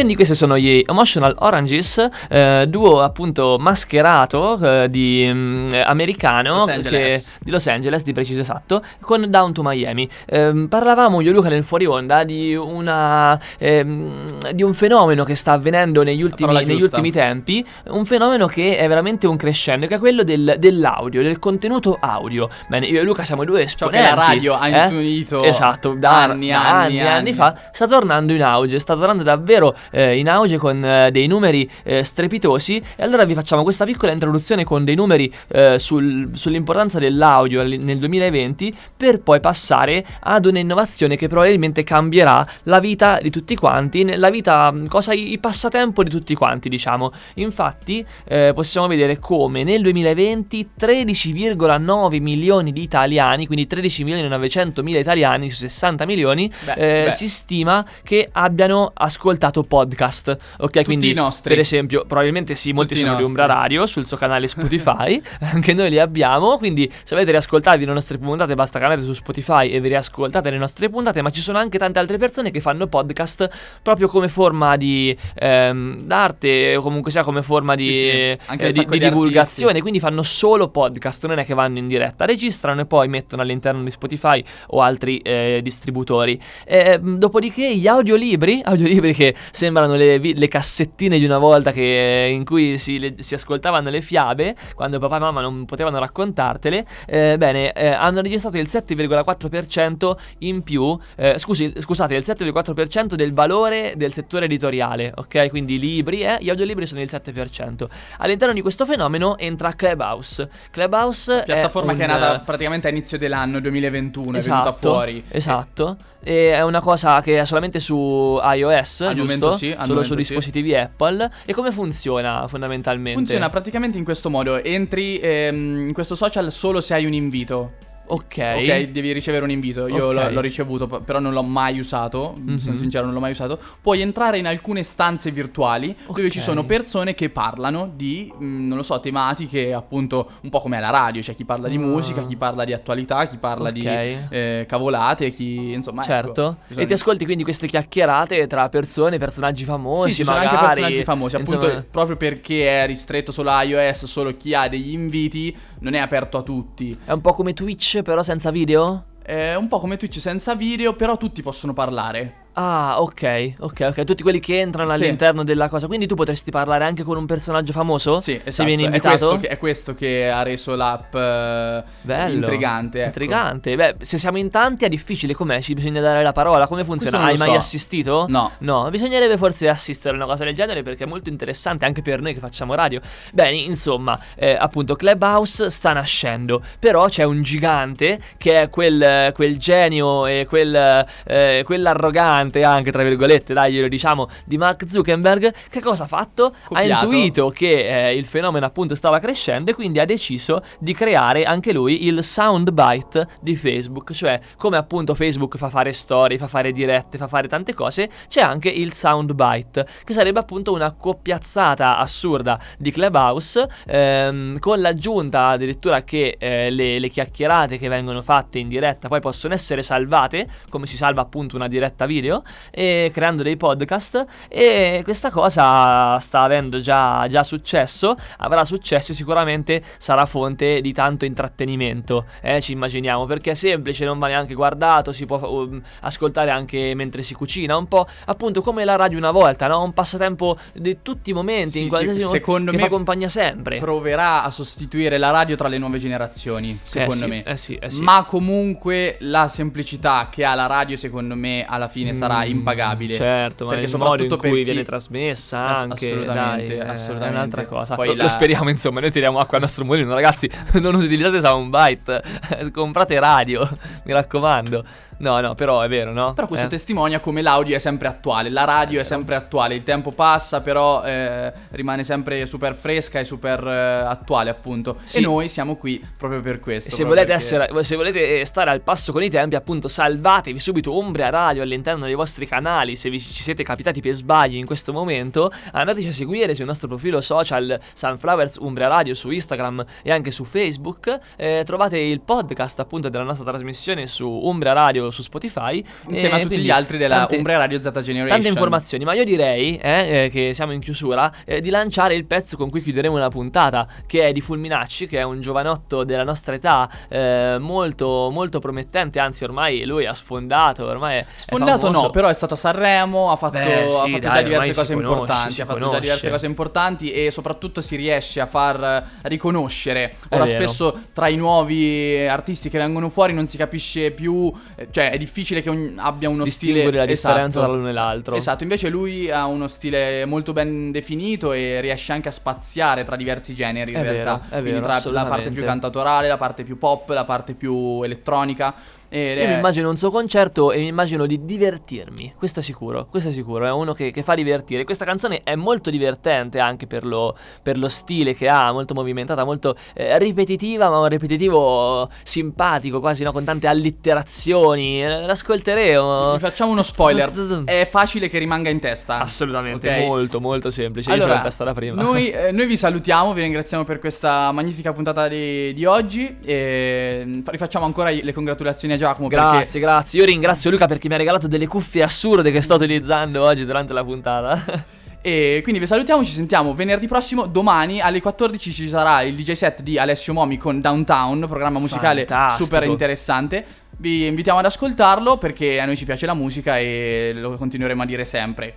quindi 0.02 0.16
questi 0.16 0.34
sono 0.34 0.58
gli 0.58 0.82
Emotional 0.84 1.32
Oranges, 1.38 2.08
eh, 2.28 2.64
duo 2.68 3.02
appunto 3.02 3.56
mascherato 3.60 4.58
eh, 4.60 4.90
di 4.90 5.22
eh, 5.70 5.80
americano 5.80 6.64
Los 6.66 6.80
che- 6.88 7.22
di 7.40 7.50
Los 7.52 7.66
Angeles, 7.68 8.02
di 8.02 8.12
preciso 8.12 8.40
esatto, 8.40 8.82
con 9.00 9.24
Down 9.30 9.52
to 9.52 9.62
Miami. 9.62 10.08
Ehm, 10.26 10.66
parlavamo 10.66 11.20
io 11.20 11.30
e 11.30 11.32
Luca 11.32 11.48
nel 11.48 11.62
fuori 11.62 11.86
onda 11.86 12.24
di, 12.24 12.52
una, 12.56 13.38
ehm, 13.58 14.38
di 14.52 14.62
un 14.64 14.74
fenomeno 14.74 15.22
che 15.22 15.36
sta 15.36 15.52
avvenendo 15.52 16.02
negli 16.02 16.22
ultimi, 16.22 16.52
negli 16.52 16.82
ultimi 16.82 17.12
tempi, 17.12 17.64
un 17.90 18.04
fenomeno 18.04 18.46
che 18.46 18.76
è 18.78 18.88
veramente 18.88 19.28
un 19.28 19.36
crescendo, 19.36 19.86
che 19.86 19.94
è 19.94 19.98
quello 20.00 20.24
del- 20.24 20.56
dell'audio, 20.58 21.22
del 21.22 21.38
contenuto 21.38 21.96
audio. 22.00 22.48
Bene, 22.66 22.86
io 22.86 23.00
e 23.00 23.04
Luca 23.04 23.22
siamo 23.22 23.44
due 23.44 23.58
Ciò 23.68 23.86
esponenti. 23.86 24.08
che 24.08 24.14
la 24.16 24.20
radio 24.26 24.54
ha 24.58 24.68
eh? 24.68 24.82
intuito 24.82 25.44
Esatto, 25.44 25.94
da 25.96 26.22
anni, 26.24 26.48
da 26.48 26.58
anni, 26.58 26.98
anni, 26.98 27.00
anni 27.00 27.08
anni. 27.08 27.32
fa 27.34 27.54
sta 27.72 27.86
tornando 27.86 28.32
in 28.32 28.42
auge, 28.42 28.80
sta 28.80 28.96
tornando 28.96 29.22
davvero 29.22 29.76
eh, 29.92 30.18
in 30.18 30.28
auge 30.28 30.56
con 30.56 30.84
eh, 30.84 31.10
dei 31.12 31.26
numeri 31.28 31.68
eh, 31.84 32.02
strepitosi 32.02 32.82
e 32.96 33.02
allora 33.02 33.24
vi 33.24 33.34
facciamo 33.34 33.62
questa 33.62 33.84
piccola 33.84 34.10
introduzione 34.12 34.64
con 34.64 34.84
dei 34.84 34.96
numeri 34.96 35.32
eh, 35.48 35.78
sul- 35.78 36.30
sull'importanza 36.32 36.98
dell'audio 36.98 37.62
nel 37.62 37.98
2020 37.98 38.74
per 38.96 39.20
poi 39.20 39.40
passare 39.40 40.04
ad 40.20 40.46
un'innovazione 40.46 41.16
che 41.16 41.28
probabilmente 41.28 41.84
cambierà 41.84 42.44
la 42.64 42.80
vita 42.80 43.20
di 43.20 43.30
tutti 43.30 43.54
quanti, 43.54 44.16
la 44.16 44.30
vita, 44.30 44.74
cosa, 44.88 45.12
i, 45.12 45.32
i 45.32 45.38
passatempo 45.38 46.02
di 46.02 46.10
tutti 46.10 46.34
quanti 46.34 46.68
diciamo. 46.68 47.12
Infatti 47.34 48.04
eh, 48.24 48.52
possiamo 48.54 48.86
vedere 48.86 49.18
come 49.18 49.62
nel 49.62 49.82
2020 49.82 50.70
13,9 50.78 52.20
milioni 52.20 52.72
di 52.72 52.82
italiani, 52.82 53.46
quindi 53.46 53.66
13 53.66 54.04
milioni 54.04 54.24
e 54.24 54.28
900 54.28 54.82
mila 54.82 54.98
italiani 54.98 55.48
su 55.48 55.56
60 55.56 56.06
milioni, 56.06 56.50
Beh, 56.64 56.72
eh, 56.72 57.04
beh. 57.04 57.10
si 57.10 57.28
stima 57.28 57.84
che 58.02 58.28
abbiano 58.32 58.90
ascoltato 58.94 59.62
podcast. 59.76 60.36
Ok, 60.58 60.84
quindi 60.84 61.12
i 61.12 61.14
nostri. 61.14 61.48
per 61.54 61.58
esempio, 61.62 62.04
probabilmente 62.06 62.54
sì, 62.54 62.72
molti 62.74 62.92
Tutti 62.92 63.06
sono 63.06 63.16
di. 63.16 63.22
Umbra 63.22 63.46
Radio 63.46 63.86
sul 63.86 64.04
suo 64.06 64.18
canale 64.18 64.46
Spotify, 64.46 65.18
anche 65.50 65.72
noi 65.72 65.88
li 65.88 65.98
abbiamo, 65.98 66.58
quindi 66.58 66.90
se 66.92 67.14
volete 67.14 67.30
riascoltarvi 67.30 67.86
le 67.86 67.92
nostre 67.94 68.18
puntate 68.18 68.52
basta 68.54 68.78
che 68.78 68.84
andate 68.84 69.02
su 69.02 69.14
Spotify 69.14 69.70
e 69.70 69.80
vi 69.80 69.88
riascoltate 69.88 70.50
le 70.50 70.58
nostre 70.58 70.90
puntate, 70.90 71.22
ma 71.22 71.30
ci 71.30 71.40
sono 71.40 71.56
anche 71.56 71.78
tante 71.78 71.98
altre 71.98 72.18
persone 72.18 72.50
che 72.50 72.60
fanno 72.60 72.86
podcast 72.86 73.48
proprio 73.82 74.08
come 74.08 74.28
forma 74.28 74.76
di 74.76 75.16
ehm, 75.36 76.02
d'arte 76.02 76.76
o 76.76 76.82
comunque 76.82 77.10
sia 77.10 77.22
come 77.22 77.40
forma 77.40 77.74
di, 77.74 77.84
Sì, 77.84 77.90
sì, 77.90 77.98
eh, 77.98 78.38
di- 78.72 78.84
di 78.84 78.86
di 78.86 78.98
divulgazione, 78.98 79.44
artisti. 79.68 79.80
quindi 79.80 80.00
fanno 80.00 80.22
solo 80.22 80.68
podcast, 80.68 81.26
non 81.26 81.38
è 81.38 81.46
che 81.46 81.54
vanno 81.54 81.78
in 81.78 81.86
diretta, 81.86 82.26
registrano 82.26 82.82
e 82.82 82.84
poi 82.84 83.08
mettono 83.08 83.40
all'interno 83.40 83.82
di 83.82 83.90
Spotify 83.90 84.44
o 84.68 84.82
altri 84.82 85.16
eh, 85.18 85.60
distributori. 85.62 86.38
Eh, 86.66 86.98
dopodiché 87.00 87.74
gli 87.74 87.86
audiolibri, 87.86 88.60
audiolibri 88.62 89.14
che 89.14 89.34
sembrano 89.62 89.94
le, 89.94 90.18
le 90.18 90.48
cassettine 90.48 91.20
di 91.20 91.24
una 91.24 91.38
volta 91.38 91.70
che- 91.70 92.28
in 92.32 92.44
cui 92.44 92.76
si, 92.78 92.98
le- 92.98 93.14
si 93.18 93.34
ascoltavano 93.34 93.90
le 93.90 94.02
fiabe, 94.02 94.56
quando 94.74 94.98
papà 94.98 95.16
e 95.16 95.18
mamma 95.20 95.40
non 95.40 95.64
potevano 95.66 96.00
raccontartele, 96.00 96.84
eh, 97.06 97.36
bene, 97.38 97.72
eh, 97.72 97.86
hanno 97.86 98.20
registrato 98.22 98.58
il 98.58 98.66
7,4% 98.66 100.16
in 100.38 100.62
più, 100.64 100.98
eh, 101.14 101.38
scusi, 101.38 101.72
scusate, 101.76 102.16
il 102.16 102.24
7,4% 102.26 103.14
del 103.14 103.32
valore 103.32 103.94
del 103.96 104.12
settore 104.12 104.46
editoriale, 104.46 105.12
ok? 105.14 105.48
Quindi 105.50 105.74
i 105.74 105.78
libri 105.78 106.22
e 106.22 106.38
gli 106.40 106.50
audiolibri 106.50 106.84
sono 106.84 107.00
il 107.00 107.08
7%. 107.08 107.88
All'interno 108.18 108.52
di 108.52 108.62
questo 108.62 108.84
fenomeno 108.84 109.38
entra 109.38 109.72
Clubhouse. 109.74 110.48
Clubhouse 110.72 111.42
Piattaforma 111.44 111.92
è 111.92 111.96
che 111.96 112.02
è 112.04 112.12
un, 112.12 112.18
nata 112.18 112.40
praticamente 112.40 112.88
a 112.88 112.90
inizio 112.90 113.16
dell'anno 113.16 113.60
2021, 113.60 114.38
è 114.38 114.40
venuta 114.40 114.72
fuori. 114.72 115.22
Esatto. 115.28 115.96
E 116.08 116.11
è 116.22 116.62
una 116.62 116.80
cosa 116.80 117.20
che 117.20 117.40
è 117.40 117.44
solamente 117.44 117.80
su 117.80 118.38
iOS, 118.42 119.00
Al 119.02 119.14
giusto? 119.14 119.56
sì, 119.56 119.74
al 119.76 119.86
Solo 119.86 120.02
su 120.02 120.10
sì. 120.10 120.16
dispositivi 120.16 120.74
Apple. 120.74 121.30
E 121.44 121.52
come 121.52 121.72
funziona 121.72 122.46
fondamentalmente? 122.48 123.18
Funziona 123.18 123.50
praticamente 123.50 123.98
in 123.98 124.04
questo 124.04 124.30
modo: 124.30 124.62
entri 124.62 125.18
ehm, 125.18 125.86
in 125.88 125.92
questo 125.92 126.14
social 126.14 126.50
solo 126.52 126.80
se 126.80 126.94
hai 126.94 127.04
un 127.06 127.12
invito. 127.12 127.72
Ok. 128.12 128.36
Ok, 128.38 128.82
devi 128.90 129.12
ricevere 129.12 129.42
un 129.44 129.50
invito. 129.50 129.86
Io 129.88 130.08
Ok. 130.08 130.12
l'ho, 130.14 130.30
l'ho 130.30 130.40
ricevuto, 130.40 130.86
però 130.86 131.18
non 131.18 131.32
l'ho 131.32 131.42
mai 131.42 131.78
usato. 131.78 132.34
Mhm. 132.38 132.56
Sono 132.58 132.76
sincero, 132.76 133.04
non 133.06 133.14
l'ho 133.14 133.20
mai 133.20 133.30
usato. 133.30 133.58
Puoi 133.80 134.00
entrare 134.02 134.36
in 134.38 134.46
alcune 134.46 134.82
stanze 134.82 135.30
virtuali 135.30 135.96
dove 136.06 136.28
ci 136.30 136.40
sono 136.40 136.64
persone 136.64 137.14
che 137.14 137.30
parlano 137.30 137.90
di, 137.94 138.30
mh, 138.36 138.66
non 138.66 138.76
lo 138.76 138.82
so, 138.82 139.00
tematiche 139.00 139.72
appunto 139.72 140.28
un 140.42 140.50
po' 140.50 140.60
come 140.60 140.76
alla 140.76 140.90
radio. 140.90 141.22
C'è 141.22 141.34
chi 141.34 141.44
parla 141.46 141.68
di 141.68 141.76
Ah. 141.76 141.80
musica, 141.80 142.22
chi 142.24 142.36
parla 142.36 142.64
di 142.64 142.72
attualità, 142.74 143.26
chi 143.26 143.38
parla 143.38 143.70
di 143.70 143.80
Ok. 143.80 144.18
eh, 144.30 144.66
cavolate, 144.68 145.30
chi 145.30 145.72
insomma. 145.72 146.02
Certo. 146.02 146.30
ecco, 146.42 146.56
ci 146.68 146.72
sono- 146.74 146.84
E 146.84 146.86
ti 146.86 146.92
ascolti 146.92 147.24
quindi 147.24 147.44
queste 147.44 147.66
chiacchierate 147.66 148.46
tra 148.46 148.68
persone, 148.68 149.16
personaggi 149.18 149.64
famosi. 149.64 150.10
Sì, 150.10 150.16
ci 150.16 150.24
sono 150.24 150.36
anche 150.36 150.54
magari, 150.54 150.74
personaggi 150.80 151.04
famosi, 151.04 151.36
appunto 151.36 151.64
insomma- 151.66 151.84
proprio 151.90 152.16
perché 152.16 152.82
è 152.82 152.86
ristretto 152.86 153.32
solo 153.32 153.50
a 153.50 153.62
iOS, 153.62 154.04
solo 154.04 154.36
chi 154.36 154.54
ha 154.54 154.68
degli 154.68 154.92
inviti, 154.92 155.56
non 155.82 155.94
è 155.94 155.98
aperto 155.98 156.38
a 156.38 156.42
tutti. 156.42 156.96
È 157.04 157.12
un 157.12 157.20
po' 157.20 157.32
come 157.32 157.52
Twitch, 157.52 158.02
però 158.02 158.22
senza 158.22 158.50
video? 158.50 159.06
È 159.22 159.54
un 159.54 159.68
po' 159.68 159.78
come 159.78 159.96
Twitch 159.96 160.20
senza 160.20 160.54
video, 160.54 160.94
però 160.94 161.16
tutti 161.16 161.42
possono 161.42 161.72
parlare. 161.72 162.41
Ah, 162.54 162.96
ok, 163.00 163.54
ok, 163.60 163.86
ok. 163.88 164.04
Tutti 164.04 164.22
quelli 164.22 164.38
che 164.38 164.60
entrano 164.60 164.94
Sì. 164.94 165.02
all'interno 165.02 165.42
della 165.42 165.68
cosa. 165.70 165.86
Quindi 165.86 166.06
tu 166.06 166.14
potresti 166.14 166.50
parlare 166.50 166.84
anche 166.84 167.02
con 167.02 167.16
un 167.16 167.24
personaggio 167.24 167.72
famoso? 167.72 168.20
Sì, 168.20 168.32
Se 168.32 168.42
esatto. 168.44 168.64
vieni 168.68 168.82
È 168.82 168.86
invitato? 168.86 169.16
questo, 169.16 169.38
che, 169.38 169.48
è 169.48 169.58
questo 169.58 169.94
che 169.94 170.30
ha 170.30 170.42
reso 170.42 170.74
l'app 170.76 171.14
eh, 171.14 171.82
Bello. 172.02 172.34
intrigante. 172.34 172.98
ecco. 172.98 173.06
Intrigante. 173.06 173.74
Beh, 173.74 173.94
se 174.00 174.18
siamo 174.18 174.36
in 174.36 174.50
tanti 174.50 174.84
è 174.84 174.88
difficile. 174.90 175.32
Com'è? 175.34 175.62
Ci 175.62 175.72
bisogna 175.72 176.02
dare 176.02 176.22
la 176.22 176.32
parola. 176.32 176.66
Come 176.66 176.84
funziona? 176.84 177.22
Hai 177.22 177.32
lo 177.38 177.44
mai 177.44 177.52
so. 177.52 177.58
assistito? 177.58 178.26
No. 178.28 178.50
No, 178.58 178.88
bisognerebbe 178.90 179.38
forse 179.38 179.68
assistere 179.68 180.12
a 180.14 180.16
una 180.18 180.26
cosa 180.26 180.44
del 180.44 180.54
genere 180.54 180.82
perché 180.82 181.04
è 181.04 181.06
molto 181.06 181.30
interessante 181.30 181.86
anche 181.86 182.02
per 182.02 182.20
noi 182.20 182.34
che 182.34 182.40
facciamo 182.40 182.74
radio. 182.74 183.00
Bene, 183.32 183.56
insomma, 183.56 184.18
eh, 184.36 184.54
appunto, 184.54 184.94
Clubhouse 184.94 185.70
sta 185.70 185.92
nascendo. 185.94 186.62
Però 186.78 187.06
c'è 187.06 187.22
un 187.24 187.40
gigante 187.42 188.20
che 188.36 188.60
è 188.60 188.68
quel, 188.68 189.32
quel 189.32 189.56
genio 189.58 190.26
e 190.26 190.44
quel, 190.46 191.06
eh, 191.24 191.62
quell'arrogante 191.64 192.40
anche, 192.64 192.90
tra 192.90 193.02
virgolette, 193.02 193.54
dai, 193.54 193.72
glielo 193.72 193.88
diciamo, 193.88 194.28
di 194.44 194.58
Mark 194.58 194.84
Zuckerberg. 194.88 195.52
Che 195.68 195.80
cosa 195.80 196.04
ha 196.04 196.06
fatto? 196.06 196.54
Copiato. 196.64 196.92
Ha 196.92 197.04
intuito 197.04 197.48
che 197.50 198.08
eh, 198.08 198.16
il 198.16 198.26
fenomeno 198.26 198.66
appunto 198.66 198.94
stava 198.94 199.18
crescendo 199.18 199.70
e 199.70 199.74
quindi 199.74 199.98
ha 199.98 200.04
deciso 200.04 200.62
di 200.78 200.94
creare 200.94 201.44
anche 201.44 201.72
lui 201.72 202.06
il 202.06 202.22
soundbite 202.24 203.28
di 203.40 203.56
Facebook, 203.56 204.12
cioè 204.12 204.40
come 204.56 204.76
appunto 204.76 205.14
Facebook 205.14 205.56
fa 205.56 205.68
fare 205.68 205.92
storie, 205.92 206.38
fa 206.38 206.48
fare 206.48 206.72
dirette, 206.72 207.18
fa 207.18 207.28
fare 207.28 207.48
tante 207.48 207.74
cose, 207.74 208.10
c'è 208.28 208.40
anche 208.40 208.68
il 208.68 208.92
soundbite, 208.92 209.86
che 210.04 210.14
sarebbe 210.14 210.38
appunto 210.38 210.72
una 210.72 210.92
coppiazzata 210.92 211.98
assurda 211.98 212.58
di 212.78 212.90
Clubhouse 212.90 213.68
ehm, 213.86 214.58
con 214.58 214.80
l'aggiunta 214.80 215.48
addirittura 215.48 216.02
che 216.02 216.36
eh, 216.38 216.70
le, 216.70 216.98
le 216.98 217.08
chiacchierate 217.08 217.78
che 217.78 217.88
vengono 217.88 218.22
fatte 218.22 218.58
in 218.58 218.68
diretta 218.68 219.08
poi 219.08 219.20
possono 219.20 219.54
essere 219.54 219.82
salvate, 219.82 220.48
come 220.68 220.86
si 220.86 220.96
salva 220.96 221.20
appunto 221.22 221.56
una 221.56 221.66
diretta 221.66 222.06
video, 222.06 222.31
e 222.70 223.10
creando 223.12 223.42
dei 223.42 223.56
podcast 223.56 224.24
e 224.48 225.02
questa 225.04 225.30
cosa 225.30 226.18
sta 226.18 226.40
avendo 226.40 226.80
già, 226.80 227.26
già 227.28 227.42
successo, 227.42 228.16
avrà 228.38 228.64
successo 228.64 229.12
e 229.12 229.14
sicuramente 229.14 229.82
sarà 229.98 230.24
fonte 230.24 230.80
di 230.80 230.92
tanto 230.92 231.24
intrattenimento, 231.24 232.26
eh, 232.40 232.60
ci 232.60 232.72
immaginiamo, 232.72 233.26
perché 233.26 233.50
è 233.50 233.54
semplice, 233.54 234.04
non 234.04 234.18
va 234.18 234.28
neanche 234.28 234.54
guardato, 234.54 235.12
si 235.12 235.26
può 235.26 235.38
um, 235.48 235.80
ascoltare 236.00 236.50
anche 236.50 236.94
mentre 236.94 237.22
si 237.22 237.34
cucina, 237.34 237.76
un 237.76 237.86
po' 237.86 238.06
appunto 238.26 238.62
come 238.62 238.84
la 238.84 238.96
radio 238.96 239.18
una 239.18 239.30
volta, 239.30 239.66
no? 239.66 239.82
un 239.82 239.92
passatempo 239.92 240.56
di 240.72 240.98
tutti 241.02 241.30
i 241.30 241.32
momenti, 241.32 241.70
Sì, 241.70 241.78
in 241.78 241.84
sì, 241.84 241.88
qualsiasi 241.90 242.18
momento, 242.20 242.36
secondo 242.38 242.70
che 242.70 242.76
me 242.76 242.82
fa 242.84 242.88
compagnia 242.88 243.28
sempre. 243.28 243.78
Proverà 243.78 244.44
a 244.44 244.50
sostituire 244.50 245.18
la 245.18 245.30
radio 245.30 245.56
tra 245.56 245.68
le 245.68 245.78
nuove 245.78 245.98
generazioni, 245.98 246.78
secondo 246.82 247.24
sì, 247.24 247.26
me. 247.26 247.42
eh 247.44 247.56
sì, 247.56 247.74
eh 247.74 247.90
sì. 247.90 248.02
Ma 248.02 248.24
comunque 248.24 249.16
la 249.20 249.48
semplicità 249.48 250.28
che 250.30 250.44
ha 250.44 250.54
la 250.54 250.66
radio, 250.66 250.96
secondo 250.96 251.34
me, 251.34 251.64
alla 251.66 251.88
fine 251.88 252.12
sarà 252.28 252.44
impagabile. 252.44 253.14
Certo, 253.14 253.64
ma 253.64 253.70
Perché 253.72 253.86
il 253.90 253.96
modo 253.98 254.22
in 254.22 254.28
cui 254.28 254.38
per 254.38 254.50
chi- 254.52 254.62
viene 254.62 254.82
trasmessa 254.84 255.58
anche 255.76 256.06
assolutamente, 256.06 256.76
dai, 256.76 256.86
è- 256.86 256.90
assolutamente. 256.90 257.26
è 257.26 257.30
un'altra 257.30 257.66
cosa. 257.66 257.94
Poi 257.94 258.06
lo, 258.08 258.14
la- 258.14 258.22
lo 258.24 258.28
speriamo, 258.28 258.70
insomma, 258.70 259.00
noi 259.00 259.10
tiriamo 259.10 259.38
acqua 259.38 259.56
al 259.56 259.62
nostro 259.62 259.84
mulino, 259.84 260.14
ragazzi. 260.14 260.48
Non 260.82 260.94
utilizzate 260.94 261.40
Soundbite, 261.40 262.22
comprate 262.72 263.18
radio, 263.20 263.68
mi 264.04 264.12
raccomando. 264.12 264.84
No, 265.22 265.38
no, 265.40 265.54
però 265.54 265.80
è 265.82 265.88
vero, 265.88 266.12
no? 266.12 266.32
Però 266.34 266.48
questo 266.48 266.66
Eh. 266.66 266.70
testimonia 266.70 267.20
come 267.20 267.42
l'audio 267.42 267.76
è 267.76 267.78
sempre 267.78 268.08
attuale, 268.08 268.50
la 268.50 268.64
radio 268.64 269.00
è 269.00 269.04
sempre 269.04 269.36
attuale, 269.36 269.74
il 269.76 269.84
tempo 269.84 270.10
passa 270.10 270.60
però 270.62 271.04
eh, 271.04 271.52
rimane 271.70 272.02
sempre 272.02 272.44
super 272.46 272.74
fresca 272.74 273.20
e 273.20 273.24
super 273.24 273.64
eh, 273.64 273.70
attuale 274.04 274.50
appunto. 274.50 274.96
Sì. 275.04 275.18
E 275.18 275.20
noi 275.20 275.48
siamo 275.48 275.76
qui 275.76 276.04
proprio 276.16 276.40
per 276.40 276.58
questo. 276.58 276.90
Se 276.90 277.04
volete, 277.04 277.26
perché- 277.26 277.40
essere, 277.40 277.84
se 277.84 277.94
volete 277.94 278.40
eh, 278.40 278.44
stare 278.44 278.70
al 278.70 278.80
passo 278.80 279.12
con 279.12 279.22
i 279.22 279.30
tempi, 279.30 279.54
appunto, 279.54 279.86
salvatevi 279.86 280.58
subito 280.58 280.98
Umbria 280.98 281.30
Radio 281.30 281.62
all'interno 281.62 282.04
dei 282.04 282.14
vostri 282.14 282.44
canali. 282.46 282.96
Se 282.96 283.08
vi, 283.08 283.20
ci 283.20 283.44
siete 283.44 283.62
capitati 283.62 284.00
per 284.00 284.14
sbaglio 284.14 284.56
in 284.56 284.66
questo 284.66 284.92
momento, 284.92 285.52
andateci 285.70 286.08
a 286.08 286.12
seguire 286.12 286.56
sul 286.56 286.66
nostro 286.66 286.88
profilo 286.88 287.20
social 287.20 287.78
Sunflowers 287.94 288.56
Umbria 288.56 288.88
Radio 288.88 289.14
su 289.14 289.30
Instagram 289.30 289.84
e 290.02 290.10
anche 290.10 290.32
su 290.32 290.42
Facebook. 290.42 291.16
Eh, 291.36 291.62
trovate 291.64 291.98
il 291.98 292.20
podcast 292.22 292.80
appunto 292.80 293.08
della 293.08 293.22
nostra 293.22 293.44
trasmissione 293.44 294.08
su 294.08 294.28
Umbria 294.28 294.72
Radio 294.72 295.10
su 295.12 295.22
Spotify. 295.22 295.84
Insieme 296.08 296.36
a 296.36 296.40
tutti 296.40 296.60
gli 296.60 296.70
altri 296.70 296.98
della 296.98 297.18
tante- 297.18 297.36
Umbria 297.36 297.58
Radio 297.58 297.80
Z 297.80 297.90
Generation. 298.02 298.28
Tante 298.28 298.48
informazioni, 298.48 299.04
ma 299.04 299.14
io 299.14 299.24
direi 299.24 299.76
eh, 299.76 300.24
eh, 300.24 300.28
che 300.30 300.54
siamo 300.54 300.72
in 300.72 300.80
chiusura 300.80 301.32
eh, 301.44 301.60
di 301.60 301.70
lanciare 301.70 302.14
il 302.14 302.24
pezzo 302.24 302.56
con 302.56 302.70
cui 302.70 302.82
chiuderemo 302.82 303.16
la 303.18 303.28
puntata, 303.28 303.86
che 304.06 304.28
è 304.28 304.32
di 304.32 304.40
Fulminacci, 304.40 305.06
che 305.06 305.18
è 305.18 305.22
un 305.22 305.40
giovanotto 305.40 306.04
della 306.04 306.24
nostra 306.24 306.54
età 306.54 306.90
eh, 307.08 307.56
molto, 307.58 308.28
molto 308.32 308.58
promettente, 308.58 309.20
anzi 309.20 309.44
ormai 309.44 309.84
lui 309.84 310.06
ha 310.06 310.14
sfondato, 310.14 310.86
ormai 310.86 311.24
Sfondato 311.36 311.90
no, 311.90 312.10
però 312.10 312.28
è 312.28 312.32
stato 312.32 312.54
a 312.54 312.56
Sanremo, 312.56 313.30
ha 313.30 313.36
fatto, 313.36 313.58
Beh, 313.58 313.84
ha 313.84 313.88
sì, 313.88 314.10
fatto 314.10 314.18
dai, 314.18 314.20
già 314.20 314.42
diverse 314.42 314.74
cose 314.74 314.94
conosce, 314.94 315.12
importanti, 315.12 315.60
ha 315.60 315.64
fatto 315.64 315.78
già 315.78 315.84
conosce. 315.86 316.00
diverse 316.00 316.30
cose 316.30 316.46
importanti 316.46 317.10
e 317.10 317.30
soprattutto 317.30 317.80
si 317.80 317.96
riesce 317.96 318.40
a 318.40 318.46
far 318.46 319.04
riconoscere. 319.22 320.14
Ora 320.30 320.46
spesso 320.46 321.00
tra 321.12 321.28
i 321.28 321.36
nuovi 321.36 322.26
artisti 322.26 322.68
che 322.68 322.78
vengono 322.78 323.08
fuori 323.08 323.32
non 323.32 323.46
si 323.46 323.56
capisce 323.56 324.10
più, 324.12 324.52
eh, 324.76 324.88
cioè 324.90 325.01
cioè 325.02 325.10
è 325.10 325.18
difficile 325.18 325.62
che 325.62 325.70
ogn- 325.70 325.98
abbia 325.98 326.28
uno 326.28 326.44
stile 326.44 326.72
Distinguere 326.74 326.98
la 326.98 327.12
differenza 327.12 327.46
esatto. 327.58 327.64
tra 327.64 327.74
l'uno 327.74 327.88
e 327.88 327.92
l'altro. 327.92 328.36
Esatto, 328.36 328.62
invece 328.62 328.88
lui 328.88 329.30
ha 329.30 329.46
uno 329.46 329.68
stile 329.68 330.24
molto 330.24 330.52
ben 330.52 330.90
definito 330.90 331.52
e 331.52 331.80
riesce 331.80 332.12
anche 332.12 332.28
a 332.28 332.32
spaziare 332.32 333.04
tra 333.04 333.16
diversi 333.16 333.54
generi 333.54 333.92
in 333.92 333.98
È 333.98 334.02
realtà. 334.02 334.32
vero, 334.34 334.44
è 334.44 334.60
Quindi 334.60 334.80
vero, 334.80 334.98
tra 335.00 335.10
la 335.10 335.24
parte 335.24 335.50
più 335.50 335.64
cantatorale, 335.64 336.28
la 336.28 336.36
parte 336.36 336.62
più 336.62 336.78
pop, 336.78 337.08
la 337.10 337.24
parte 337.24 337.54
più 337.54 338.02
elettronica. 338.02 338.74
Ed 339.14 339.36
Io 339.36 339.44
è- 339.44 339.48
mi 339.48 339.54
immagino 339.56 339.90
un 339.90 339.96
suo 339.96 340.10
concerto 340.10 340.72
e 340.72 340.80
mi 340.80 340.86
immagino 340.86 341.26
di 341.26 341.44
divertirmi. 341.44 342.32
Questo 342.34 342.60
è 342.60 342.62
sicuro, 342.62 343.06
questo 343.10 343.28
è 343.28 343.32
sicuro. 343.32 343.66
È 343.66 343.70
uno 343.70 343.92
che, 343.92 344.10
che 344.10 344.22
fa 344.22 344.34
divertire. 344.34 344.84
Questa 344.84 345.04
canzone 345.04 345.42
è 345.42 345.54
molto 345.54 345.90
divertente 345.90 346.58
anche 346.58 346.86
per 346.86 347.04
lo, 347.04 347.36
per 347.62 347.76
lo 347.76 347.88
stile 347.88 348.34
che 348.34 348.48
ha, 348.48 348.72
molto 348.72 348.94
movimentata, 348.94 349.44
molto 349.44 349.76
eh, 349.92 350.16
ripetitiva, 350.18 350.88
ma 350.88 350.98
un 351.00 351.08
ripetitivo 351.08 352.08
simpatico, 352.22 353.00
quasi 353.00 353.22
no? 353.22 353.32
con 353.32 353.44
tante 353.44 353.66
allitterazioni. 353.66 355.04
Eh, 355.04 355.26
L'ascolteremo. 355.26 356.32
Vi 356.32 356.38
facciamo 356.38 356.72
uno 356.72 356.82
spoiler. 356.82 357.30
È 357.66 357.86
facile 357.90 358.30
che 358.30 358.38
rimanga 358.38 358.70
in 358.70 358.80
testa. 358.80 359.18
Assolutamente, 359.18 359.88
Ok? 359.88 360.06
molto, 360.06 360.40
molto 360.40 360.70
semplice. 360.70 361.10
Io 361.10 361.16
ce 361.16 361.20
l'ho 361.20 361.24
Allora, 361.24 361.40
in 361.40 361.44
testa 361.46 361.64
da 361.64 361.74
prima. 361.74 362.00
Noi, 362.00 362.30
eh, 362.32 362.50
noi 362.50 362.66
vi 362.66 362.78
salutiamo, 362.78 363.34
vi 363.34 363.42
ringraziamo 363.42 363.84
per 363.84 363.98
questa 363.98 364.50
magnifica 364.52 364.92
puntata 364.94 365.28
di, 365.28 365.74
di 365.74 365.84
oggi. 365.84 366.38
E 366.42 367.22
mm, 367.26 367.40
rifacciamo 367.44 367.84
ancora 367.84 368.10
le 368.10 368.32
congratulazioni 368.32 368.94
a 368.94 368.96
Giacomo. 369.02 369.26
Grazie, 369.26 369.80
grazie. 369.80 370.20
Io 370.20 370.26
ringrazio 370.26 370.70
Luca 370.70 370.86
perché 370.86 371.08
mi 371.08 371.14
ha 371.14 371.16
regalato 371.16 371.48
delle 371.48 371.66
cuffie 371.66 372.02
assurde 372.02 372.52
che 372.52 372.60
sto 372.60 372.74
utilizzando 372.74 373.42
oggi 373.42 373.64
durante 373.64 373.92
la 373.92 374.04
puntata. 374.04 374.90
E 375.24 375.60
quindi 375.62 375.78
vi 375.78 375.86
salutiamo, 375.86 376.24
ci 376.24 376.32
sentiamo 376.32 376.74
venerdì 376.74 377.06
prossimo, 377.06 377.46
domani 377.46 378.00
alle 378.00 378.20
14 378.20 378.72
ci 378.72 378.88
sarà 378.88 379.22
il 379.22 379.36
DJ 379.36 379.52
set 379.52 379.80
di 379.80 379.96
Alessio 379.96 380.32
Momi 380.32 380.56
con 380.56 380.80
Downtown, 380.80 381.46
programma 381.46 381.78
musicale 381.78 382.26
Fantastico. 382.26 382.64
super 382.64 382.82
interessante. 382.82 383.64
Vi 383.98 384.26
invitiamo 384.26 384.58
ad 384.58 384.64
ascoltarlo 384.64 385.38
perché 385.38 385.78
a 385.78 385.84
noi 385.84 385.96
ci 385.96 386.04
piace 386.04 386.26
la 386.26 386.34
musica 386.34 386.76
e 386.76 387.30
lo 387.36 387.56
continueremo 387.56 388.02
a 388.02 388.04
dire 388.04 388.24
sempre. 388.24 388.74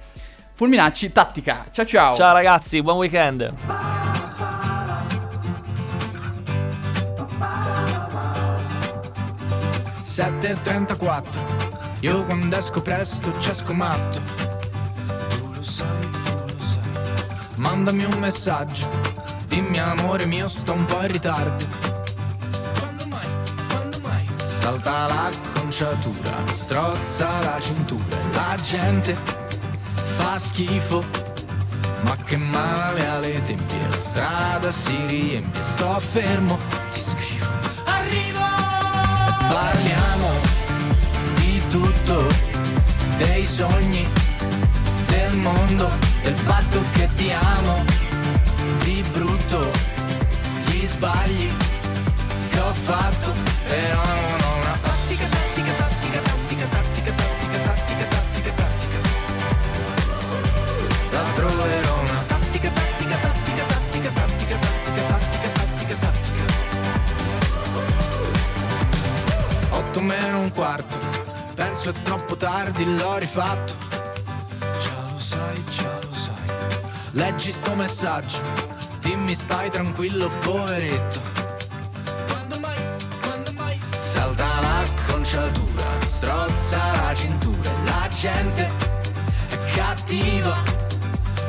Fulminacci, 0.54 1.12
tattica. 1.12 1.66
Ciao 1.72 1.86
ciao. 1.86 2.16
Ciao 2.16 2.34
ragazzi, 2.34 2.80
buon 2.84 2.98
weekend. 2.98 4.15
7.34 10.16 12.00
Io 12.00 12.24
quando 12.24 12.56
esco 12.56 12.82
presto 12.82 13.34
c'esco 13.34 13.74
matto. 13.74 14.22
Tu 15.28 15.52
lo 15.54 15.62
sai, 15.62 16.10
tu 16.24 16.54
lo 16.54 16.64
sai. 16.64 17.10
Mandami 17.56 18.06
un 18.06 18.18
messaggio. 18.20 18.88
Dimmi 19.48 19.78
amore 19.78 20.26
mio 20.26 20.48
sto 20.48 20.72
un 20.72 20.86
po' 20.86 21.02
in 21.02 21.12
ritardo. 21.12 21.66
Quando 22.80 23.06
mai, 23.08 23.28
quando 23.68 24.00
mai? 24.00 24.26
Salta 24.46 25.06
l'acconciatura 25.08 26.48
strozza 26.50 27.28
la 27.42 27.60
cintura 27.60 28.18
la 28.32 28.56
gente 28.62 29.18
fa 30.16 30.40
schifo. 30.40 31.04
Ma 32.04 32.16
che 32.24 32.38
male 32.38 33.06
alle 33.06 33.42
tempie 33.42 33.80
La 33.90 33.98
strada 33.98 34.70
si 34.70 34.96
riempie 35.08 35.60
Sto 35.60 36.00
fermo, 36.00 36.60
ti 36.92 37.00
Parliamo 39.48 40.30
di 41.36 41.62
tutto, 41.70 42.28
dei 43.18 43.46
sogni, 43.46 44.08
del 45.08 45.36
mondo, 45.38 45.90
del 46.24 46.36
fatto 46.36 46.80
che 46.94 47.10
ti 47.16 47.32
amo, 47.32 47.84
di 48.84 49.04
brutto, 49.12 49.72
gli 50.66 50.86
sbagli 50.86 51.52
che 52.50 52.60
ho 52.60 52.74
fatto, 52.74 53.32
però 53.68 54.04
non 54.04 54.45
penso 71.86 71.90
è 71.90 72.02
troppo 72.02 72.36
tardi, 72.36 72.98
l'ho 72.98 73.18
rifatto. 73.18 73.74
Già 74.80 75.12
lo 75.12 75.20
sai, 75.20 75.64
già 75.70 76.00
lo 76.02 76.14
sai. 76.14 76.34
Leggi 77.12 77.52
sto 77.52 77.76
messaggio, 77.76 78.42
dimmi 79.02 79.36
stai 79.36 79.70
tranquillo, 79.70 80.30
poveretto. 80.40 81.20
Quando 82.28 82.60
mai, 82.60 82.78
quando 83.22 83.52
mai? 83.52 83.80
Salta 84.00 84.62
l'acconciatura, 84.62 85.86
strozza 86.06 86.92
la 87.04 87.14
cintura, 87.14 87.72
la 87.84 88.08
gente 88.10 88.70
è 89.50 89.58
cattiva. 89.76 90.56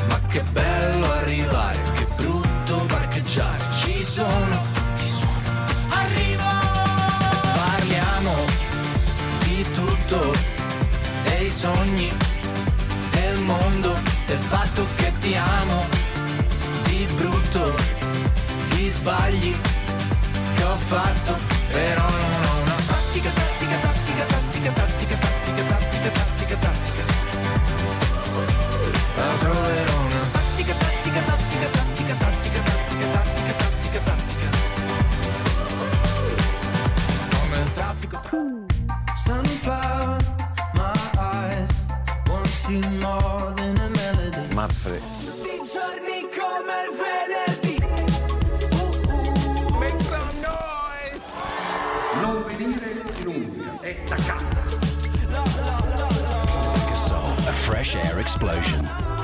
Ma 0.09 0.21
che 0.29 0.43
bello 0.43 1.13
arrivare, 1.13 1.76
sbagli 19.07 19.55
che 20.57 20.63
ho 20.65 20.77
fatto, 20.77 21.39
però 21.71 22.06
explosion. 58.19 59.16